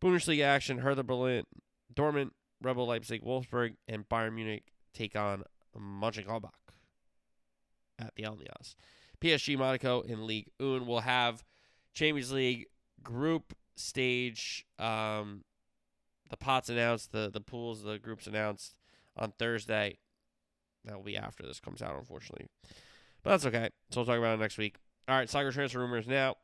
Bundesliga 0.00 0.44
action, 0.44 0.78
Hertha 0.78 1.02
Berlin, 1.02 1.44
Dortmund, 1.92 2.30
Rebel 2.62 2.86
Leipzig, 2.86 3.24
Wolfsburg, 3.24 3.74
and 3.88 4.08
Bayern 4.08 4.34
Munich 4.34 4.64
take 4.92 5.16
on 5.16 5.42
Mönchengladbach 5.76 6.50
at 7.98 8.14
the 8.14 8.24
Allianz. 8.24 8.74
PSG 9.20 9.56
Monaco 9.58 10.02
in 10.02 10.26
League 10.26 10.50
Un 10.60 10.86
will 10.86 11.00
have 11.00 11.44
Champions 11.94 12.30
League 12.30 12.66
group 13.02 13.54
stage. 13.74 14.66
Um, 14.78 15.44
the 16.30 16.36
pots 16.36 16.68
announced, 16.68 17.12
the 17.12 17.30
the 17.32 17.40
pools, 17.40 17.82
the 17.82 17.98
groups 17.98 18.26
announced 18.26 18.74
on 19.16 19.32
Thursday. 19.38 19.98
That 20.84 20.96
will 20.96 21.04
be 21.04 21.16
after 21.16 21.44
this 21.44 21.60
comes 21.60 21.82
out, 21.82 21.96
unfortunately. 21.98 22.46
But 23.22 23.30
that's 23.30 23.46
okay. 23.46 23.70
So 23.90 24.00
we'll 24.00 24.06
talk 24.06 24.18
about 24.18 24.34
it 24.34 24.40
next 24.40 24.58
week. 24.58 24.76
All 25.08 25.16
right, 25.16 25.28
soccer 25.28 25.52
transfer 25.52 25.78
rumors 25.78 26.06
now. 26.06 26.36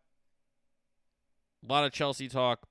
A 1.66 1.72
lot 1.72 1.85
of 1.85 1.93
Chelsea 1.93 2.28
talk, 2.28 2.66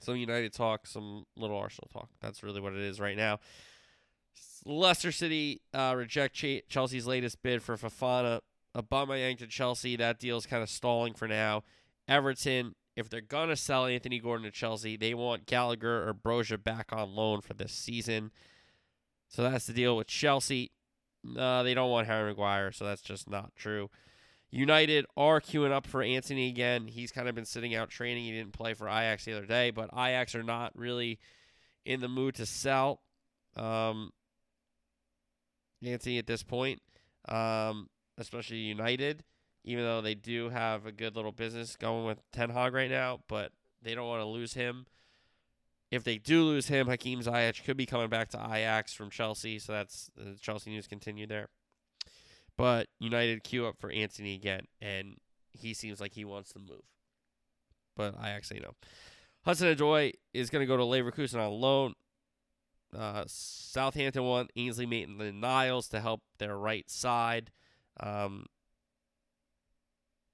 some 0.00 0.16
United 0.16 0.52
talk, 0.52 0.86
some 0.86 1.24
little 1.36 1.56
Arsenal 1.56 1.88
talk. 1.92 2.08
That's 2.20 2.42
really 2.42 2.60
what 2.60 2.72
it 2.72 2.80
is 2.80 3.00
right 3.00 3.16
now. 3.16 3.38
Leicester 4.64 5.12
City 5.12 5.60
uh, 5.72 5.94
reject 5.96 6.34
Ch- 6.34 6.62
Chelsea's 6.68 7.06
latest 7.06 7.42
bid 7.42 7.62
for 7.62 7.76
Fofana. 7.76 8.40
Aubameyang 8.76 9.38
to 9.38 9.46
Chelsea. 9.46 9.96
That 9.96 10.18
deal's 10.18 10.46
kind 10.46 10.62
of 10.62 10.68
stalling 10.68 11.14
for 11.14 11.26
now. 11.26 11.62
Everton, 12.06 12.74
if 12.96 13.08
they're 13.08 13.20
gonna 13.20 13.56
sell 13.56 13.86
Anthony 13.86 14.18
Gordon 14.18 14.44
to 14.44 14.50
Chelsea, 14.50 14.96
they 14.96 15.14
want 15.14 15.46
Gallagher 15.46 16.08
or 16.08 16.14
Broja 16.14 16.62
back 16.62 16.92
on 16.92 17.14
loan 17.14 17.40
for 17.40 17.54
this 17.54 17.72
season. 17.72 18.30
So 19.28 19.42
that's 19.42 19.66
the 19.66 19.72
deal 19.72 19.96
with 19.96 20.06
Chelsea. 20.06 20.70
Uh, 21.36 21.62
they 21.62 21.74
don't 21.74 21.90
want 21.90 22.06
Harry 22.06 22.30
Maguire, 22.30 22.72
so 22.72 22.84
that's 22.84 23.02
just 23.02 23.28
not 23.28 23.54
true. 23.56 23.90
United 24.50 25.04
are 25.16 25.40
queuing 25.40 25.72
up 25.72 25.86
for 25.86 26.02
Antony 26.02 26.48
again. 26.48 26.86
He's 26.86 27.12
kind 27.12 27.28
of 27.28 27.34
been 27.34 27.44
sitting 27.44 27.74
out 27.74 27.90
training. 27.90 28.24
He 28.24 28.32
didn't 28.32 28.52
play 28.52 28.72
for 28.74 28.88
Ajax 28.88 29.24
the 29.24 29.36
other 29.36 29.46
day, 29.46 29.70
but 29.70 29.90
Ajax 29.92 30.34
are 30.34 30.42
not 30.42 30.72
really 30.74 31.18
in 31.84 32.00
the 32.00 32.08
mood 32.08 32.34
to 32.36 32.46
sell. 32.46 33.00
Um, 33.56 34.12
Nancy 35.82 36.18
at 36.18 36.26
this 36.26 36.42
point, 36.42 36.80
um, 37.28 37.88
especially 38.16 38.58
United, 38.58 39.22
even 39.64 39.84
though 39.84 40.00
they 40.00 40.14
do 40.14 40.48
have 40.48 40.86
a 40.86 40.92
good 40.92 41.14
little 41.14 41.32
business 41.32 41.76
going 41.76 42.06
with 42.06 42.18
Ten 42.32 42.50
Hag 42.50 42.72
right 42.72 42.90
now, 42.90 43.20
but 43.28 43.52
they 43.82 43.94
don't 43.94 44.08
want 44.08 44.22
to 44.22 44.26
lose 44.26 44.54
him. 44.54 44.86
If 45.90 46.04
they 46.04 46.18
do 46.18 46.42
lose 46.44 46.68
him, 46.68 46.86
Hakim 46.86 47.20
Ziyech 47.20 47.64
could 47.64 47.76
be 47.76 47.86
coming 47.86 48.08
back 48.08 48.28
to 48.30 48.38
Ajax 48.38 48.92
from 48.92 49.08
Chelsea, 49.10 49.58
so 49.58 49.72
that's 49.72 50.10
uh, 50.20 50.32
Chelsea 50.40 50.70
news 50.70 50.86
continue 50.86 51.26
there. 51.26 51.48
But 52.56 52.88
United 52.98 53.42
queue 53.42 53.66
up 53.66 53.76
for 53.78 53.90
Antony 53.90 54.34
again, 54.34 54.66
and 54.82 55.16
he 55.52 55.72
seems 55.72 56.00
like 56.00 56.12
he 56.12 56.24
wants 56.24 56.52
to 56.52 56.58
move. 56.58 56.82
But 57.96 58.14
Ajax, 58.20 58.50
you 58.50 58.60
know. 58.60 58.74
Hudson 59.44 59.74
Odoi 59.74 60.12
is 60.34 60.50
going 60.50 60.60
to 60.60 60.66
go 60.66 60.76
to 60.76 60.82
Leverkusen 60.82 61.40
on 61.40 61.52
loan. 61.52 61.94
Uh, 62.96 63.24
Southampton 63.26 64.24
want 64.24 64.50
Ainsley 64.56 64.86
Maitland 64.86 65.40
Niles 65.40 65.88
to 65.88 66.00
help 66.00 66.22
their 66.38 66.56
right 66.56 66.88
side. 66.90 67.50
Um, 68.00 68.46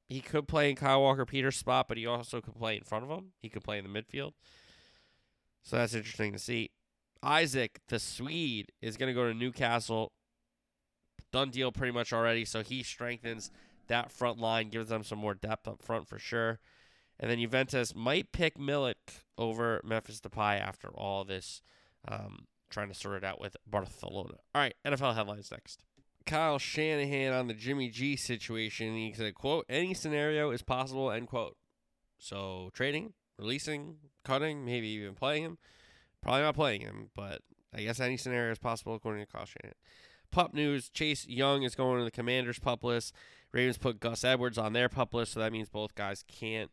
he 0.09 0.21
could 0.21 0.47
play 0.47 0.71
in 0.71 0.77
Kyle 0.77 1.03
Walker 1.03 1.25
Peters' 1.25 1.57
spot, 1.57 1.89
but 1.89 1.97
he 1.97 2.07
also 2.07 2.41
could 2.41 2.55
play 2.55 2.77
in 2.77 2.85
front 2.85 3.05
of 3.05 3.11
him. 3.11 3.33
He 3.41 3.49
could 3.49 3.65
play 3.65 3.79
in 3.79 3.85
the 3.85 4.03
midfield. 4.03 4.33
So 5.65 5.77
that's 5.77 5.95
interesting 5.95 6.33
to 6.33 6.39
see. 6.39 6.71
Isaac, 7.23 7.81
the 7.89 7.99
Swede, 7.99 8.71
is 8.83 8.97
going 8.97 9.09
to 9.09 9.15
go 9.15 9.27
to 9.27 9.35
Newcastle. 9.35 10.13
Done 11.33 11.51
deal 11.51 11.73
pretty 11.73 11.93
much 11.93 12.13
already. 12.13 12.45
So 12.45 12.63
he 12.63 12.83
strengthens 12.83 13.51
that 13.89 14.13
front 14.13 14.39
line, 14.39 14.69
gives 14.69 14.91
them 14.91 15.03
some 15.03 15.19
more 15.19 15.35
depth 15.35 15.67
up 15.67 15.83
front 15.83 16.07
for 16.07 16.19
sure. 16.19 16.61
And 17.19 17.31
then 17.31 17.41
Juventus 17.41 17.95
might 17.95 18.33
pick 18.33 18.59
Milik 18.59 18.95
over 19.39 19.81
Memphis 19.85 20.21
Depay 20.21 20.61
after 20.61 20.89
all 20.89 21.25
this 21.25 21.63
um, 22.07 22.47
trying 22.71 22.89
to 22.89 22.95
sort 22.95 23.17
it 23.17 23.25
out 23.25 23.41
with 23.41 23.57
Barcelona. 23.67 24.35
All 24.55 24.61
right, 24.61 24.75
NFL 24.85 25.15
headlines 25.15 25.51
next. 25.51 25.85
Kyle 26.27 26.59
Shanahan 26.59 27.33
on 27.33 27.49
the 27.49 27.55
Jimmy 27.55 27.89
G 27.89 28.17
situation. 28.17 28.97
He 28.97 29.13
said, 29.13 29.35
"quote 29.35 29.67
Any 29.69 29.95
scenario 29.95 30.51
is 30.51 30.63
possible." 30.63 31.11
End 31.11 31.29
quote. 31.29 31.57
So 32.19 32.71
trading, 32.73 33.13
releasing, 33.39 33.97
cutting, 34.25 34.65
maybe 34.65 34.89
even 34.89 35.15
playing 35.15 35.45
him. 35.45 35.59
Probably 36.23 36.43
not 36.43 36.55
playing 36.55 36.81
him, 36.81 37.11
but 37.15 37.43
I 37.75 37.83
guess 37.83 38.01
any 38.01 38.17
scenario 38.17 38.53
is 38.53 38.59
possible 38.59 38.95
according 38.95 39.25
to 39.25 39.31
Kyle 39.31 39.45
Shanahan. 39.45 39.75
Pup 40.31 40.55
news: 40.55 40.89
Chase 40.89 41.27
Young 41.29 41.63
is 41.63 41.75
going 41.75 41.99
to 41.99 42.05
the 42.05 42.11
Commanders' 42.11 42.59
pup 42.59 42.83
list. 42.83 43.15
Ravens 43.53 43.79
put 43.79 44.01
Gus 44.01 44.25
Edwards 44.25 44.59
on 44.59 44.73
their 44.73 44.89
pup 44.89 45.15
list, 45.15 45.33
so 45.33 45.41
that 45.41 45.53
means 45.53 45.69
both 45.69 45.95
guys 45.95 46.25
can't 46.27 46.71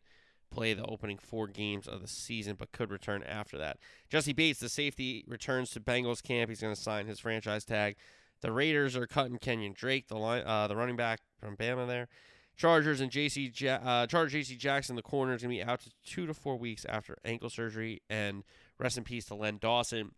play 0.50 0.74
the 0.74 0.84
opening 0.84 1.18
four 1.18 1.46
games 1.46 1.86
of 1.86 2.02
the 2.02 2.08
season, 2.08 2.56
but 2.58 2.72
could 2.72 2.90
return 2.90 3.22
after 3.22 3.56
that. 3.58 3.78
Jessie 4.08 4.32
Bates, 4.32 4.60
the 4.60 4.68
safety, 4.68 5.24
returns 5.26 5.70
to 5.70 5.80
Bengals 5.80 6.22
camp. 6.22 6.50
He's 6.50 6.60
going 6.60 6.74
to 6.74 6.80
sign 6.80 7.06
his 7.06 7.20
franchise 7.20 7.64
tag. 7.64 7.96
The 8.40 8.52
Raiders 8.52 8.96
are 8.96 9.06
cutting 9.06 9.38
Kenyon 9.38 9.72
Drake, 9.72 10.08
the 10.08 10.16
line, 10.16 10.42
uh, 10.44 10.66
the 10.66 10.76
running 10.76 10.96
back 10.96 11.20
from 11.38 11.56
Bama 11.56 11.86
there. 11.86 12.08
Chargers 12.62 13.00
and 13.00 13.10
JC 13.10 13.60
ja- 13.60 13.80
uh, 13.82 14.06
Charger 14.06 14.38
JC 14.38 14.56
Jackson, 14.56 14.94
the 14.94 15.02
corner, 15.02 15.34
is 15.34 15.42
going 15.42 15.50
to 15.50 15.64
be 15.64 15.68
out 15.68 15.80
to 15.80 15.90
two 16.06 16.28
to 16.28 16.32
four 16.32 16.56
weeks 16.56 16.84
after 16.88 17.18
ankle 17.24 17.50
surgery. 17.50 18.02
And 18.08 18.44
rest 18.78 18.96
in 18.96 19.02
peace 19.02 19.24
to 19.26 19.34
Len 19.34 19.58
Dawson. 19.60 20.12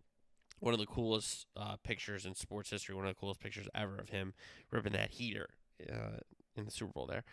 One 0.61 0.75
of 0.75 0.79
the 0.79 0.85
coolest 0.85 1.47
uh, 1.57 1.77
pictures 1.83 2.27
in 2.27 2.35
sports 2.35 2.69
history. 2.69 2.95
One 2.95 3.07
of 3.07 3.15
the 3.15 3.19
coolest 3.19 3.41
pictures 3.41 3.67
ever 3.75 3.97
of 3.97 4.11
him 4.11 4.35
ripping 4.71 4.93
that 4.93 5.13
heater 5.13 5.49
uh, 5.91 6.19
in 6.55 6.67
the 6.67 6.71
Super 6.71 6.93
Bowl 6.93 7.07
there. 7.07 7.25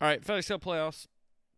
All 0.00 0.08
right, 0.08 0.20
FedEx 0.20 0.48
Cup 0.48 0.64
playoffs. 0.64 1.06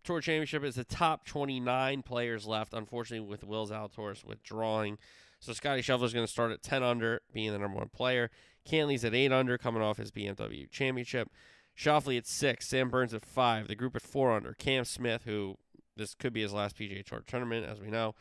Tour 0.04 0.20
Championship 0.20 0.62
is 0.62 0.74
the 0.74 0.84
top 0.84 1.24
29 1.24 2.02
players 2.02 2.46
left, 2.46 2.74
unfortunately, 2.74 3.26
with 3.26 3.42
Will 3.42 3.66
Zalatoris 3.66 4.22
withdrawing. 4.22 4.98
So 5.40 5.54
Scotty 5.54 5.80
Scheffler's 5.80 6.12
going 6.12 6.26
to 6.26 6.30
start 6.30 6.52
at 6.52 6.62
10 6.62 6.82
under, 6.82 7.22
being 7.32 7.52
the 7.52 7.58
number 7.58 7.78
one 7.78 7.88
player. 7.88 8.30
Cantlay's 8.68 9.02
at 9.02 9.14
8 9.14 9.32
under, 9.32 9.56
coming 9.56 9.80
off 9.80 9.96
his 9.96 10.10
BMW 10.10 10.70
Championship. 10.70 11.30
Schauffele 11.78 12.18
at 12.18 12.26
6. 12.26 12.66
Sam 12.66 12.88
Burns 12.88 13.14
at 13.14 13.24
5. 13.24 13.68
The 13.68 13.76
group 13.76 13.94
at 13.94 14.02
4 14.02 14.32
under. 14.32 14.52
Cam 14.54 14.84
Smith, 14.84 15.22
who 15.24 15.56
this 15.96 16.14
could 16.14 16.32
be 16.32 16.42
his 16.42 16.52
last 16.52 16.76
PGA 16.76 17.04
Tour 17.04 17.22
tournament, 17.26 17.66
as 17.66 17.80
we 17.80 17.88
know. 17.88 18.14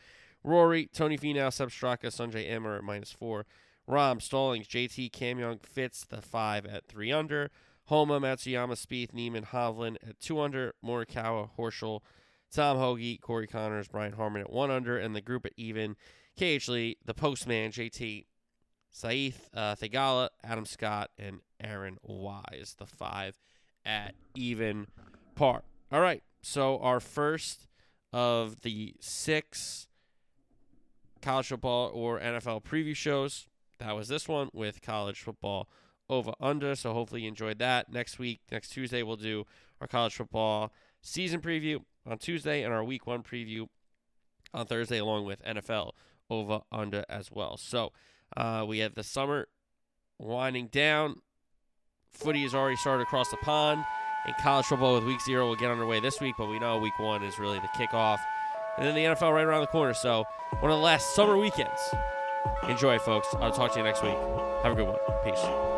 Rory, 0.44 0.88
Tony 0.92 1.18
Finau, 1.18 1.52
Sepp 1.52 1.70
Straka, 1.70 2.06
Sungjae 2.06 2.48
Im 2.48 2.66
at 2.66 2.84
minus 2.84 3.12
4. 3.12 3.44
Rahm, 3.88 4.22
Stallings, 4.22 4.68
JT, 4.68 5.10
Cam 5.12 5.38
Young, 5.38 5.58
Fitz, 5.58 6.04
the 6.04 6.22
5 6.22 6.66
at 6.66 6.86
3 6.86 7.10
under. 7.10 7.50
Homa, 7.86 8.20
Matsuyama, 8.20 8.74
Spieth, 8.74 9.14
Niemann, 9.14 9.46
Hovland 9.46 9.96
at 10.06 10.20
2 10.20 10.40
under, 10.40 10.74
Morikawa, 10.84 11.50
Horschel, 11.58 12.02
Tom 12.52 12.76
Hoge, 12.76 13.18
Corey 13.20 13.46
Conners, 13.46 13.88
Brian 13.88 14.12
Harman 14.12 14.42
at 14.42 14.52
1 14.52 14.70
under, 14.70 14.98
and 14.98 15.16
the 15.16 15.22
group 15.22 15.46
at 15.46 15.52
even, 15.56 15.96
KH 16.36 16.68
Lee, 16.68 16.96
the 17.04 17.14
Postman, 17.14 17.72
JT, 17.72 18.26
Sahith, 18.94 19.40
uh, 19.54 19.74
Theegala, 19.74 20.28
Adam 20.42 20.64
Scott, 20.66 21.10
and 21.18 21.40
Aaron 21.62 21.98
Wise, 22.02 22.74
the 22.78 22.86
5 22.86 23.38
at 23.84 24.14
even 24.34 24.86
par. 25.34 25.62
All 25.90 26.00
right, 26.00 26.22
so 26.42 26.78
our 26.78 27.00
first 27.00 27.66
of 28.12 28.60
the 28.62 28.94
six 29.00 29.86
college 31.20 31.48
football 31.48 31.90
or 31.94 32.20
NFL 32.20 32.62
preview 32.64 32.94
shows, 32.96 33.46
that 33.78 33.94
was 33.94 34.08
this 34.08 34.28
one 34.28 34.48
with 34.52 34.82
college 34.82 35.20
football 35.20 35.68
over 36.08 36.32
under. 36.40 36.74
So 36.74 36.92
hopefully 36.92 37.22
you 37.22 37.28
enjoyed 37.28 37.58
that. 37.58 37.92
Next 37.92 38.18
week, 38.18 38.40
next 38.50 38.70
Tuesday, 38.70 39.02
we'll 39.02 39.16
do 39.16 39.46
our 39.80 39.86
college 39.86 40.14
football 40.14 40.72
season 41.00 41.40
preview. 41.40 41.80
on 42.06 42.18
Tuesday 42.18 42.62
and 42.62 42.72
our 42.72 42.82
week 42.82 43.06
one 43.06 43.22
preview 43.22 43.66
on 44.54 44.66
Thursday, 44.66 44.98
along 44.98 45.26
with 45.26 45.42
NFL 45.44 45.92
over 46.30 46.60
under 46.72 47.04
as 47.08 47.30
well. 47.30 47.56
So 47.56 47.92
uh, 48.36 48.64
we 48.66 48.78
have 48.78 48.94
the 48.94 49.02
summer 49.02 49.48
winding 50.18 50.68
down. 50.68 51.20
Footy 52.12 52.42
has 52.42 52.54
already 52.54 52.76
started 52.76 53.02
across 53.02 53.30
the 53.30 53.36
pond, 53.38 53.84
and 54.26 54.34
college 54.40 54.66
football 54.66 54.94
with 54.94 55.04
week 55.04 55.20
zero 55.20 55.46
will 55.46 55.56
get 55.56 55.70
underway 55.70 56.00
this 56.00 56.20
week, 56.20 56.34
but 56.38 56.46
we 56.46 56.58
know 56.58 56.78
week 56.78 56.98
one 56.98 57.22
is 57.22 57.38
really 57.38 57.58
the 57.58 57.68
kickoff. 57.68 58.18
And 58.76 58.86
then 58.86 58.94
the 58.94 59.02
NFL 59.02 59.34
right 59.34 59.44
around 59.44 59.62
the 59.62 59.66
corner. 59.66 59.92
So 59.92 60.24
one 60.60 60.70
of 60.70 60.78
the 60.78 60.84
last 60.84 61.14
summer 61.14 61.36
weekends. 61.36 61.80
Enjoy, 62.68 62.98
folks. 62.98 63.28
I'll 63.40 63.52
talk 63.52 63.72
to 63.72 63.78
you 63.78 63.84
next 63.84 64.02
week. 64.02 64.16
Have 64.62 64.72
a 64.72 64.74
good 64.74 64.86
one. 64.86 64.98
Peace. 65.24 65.77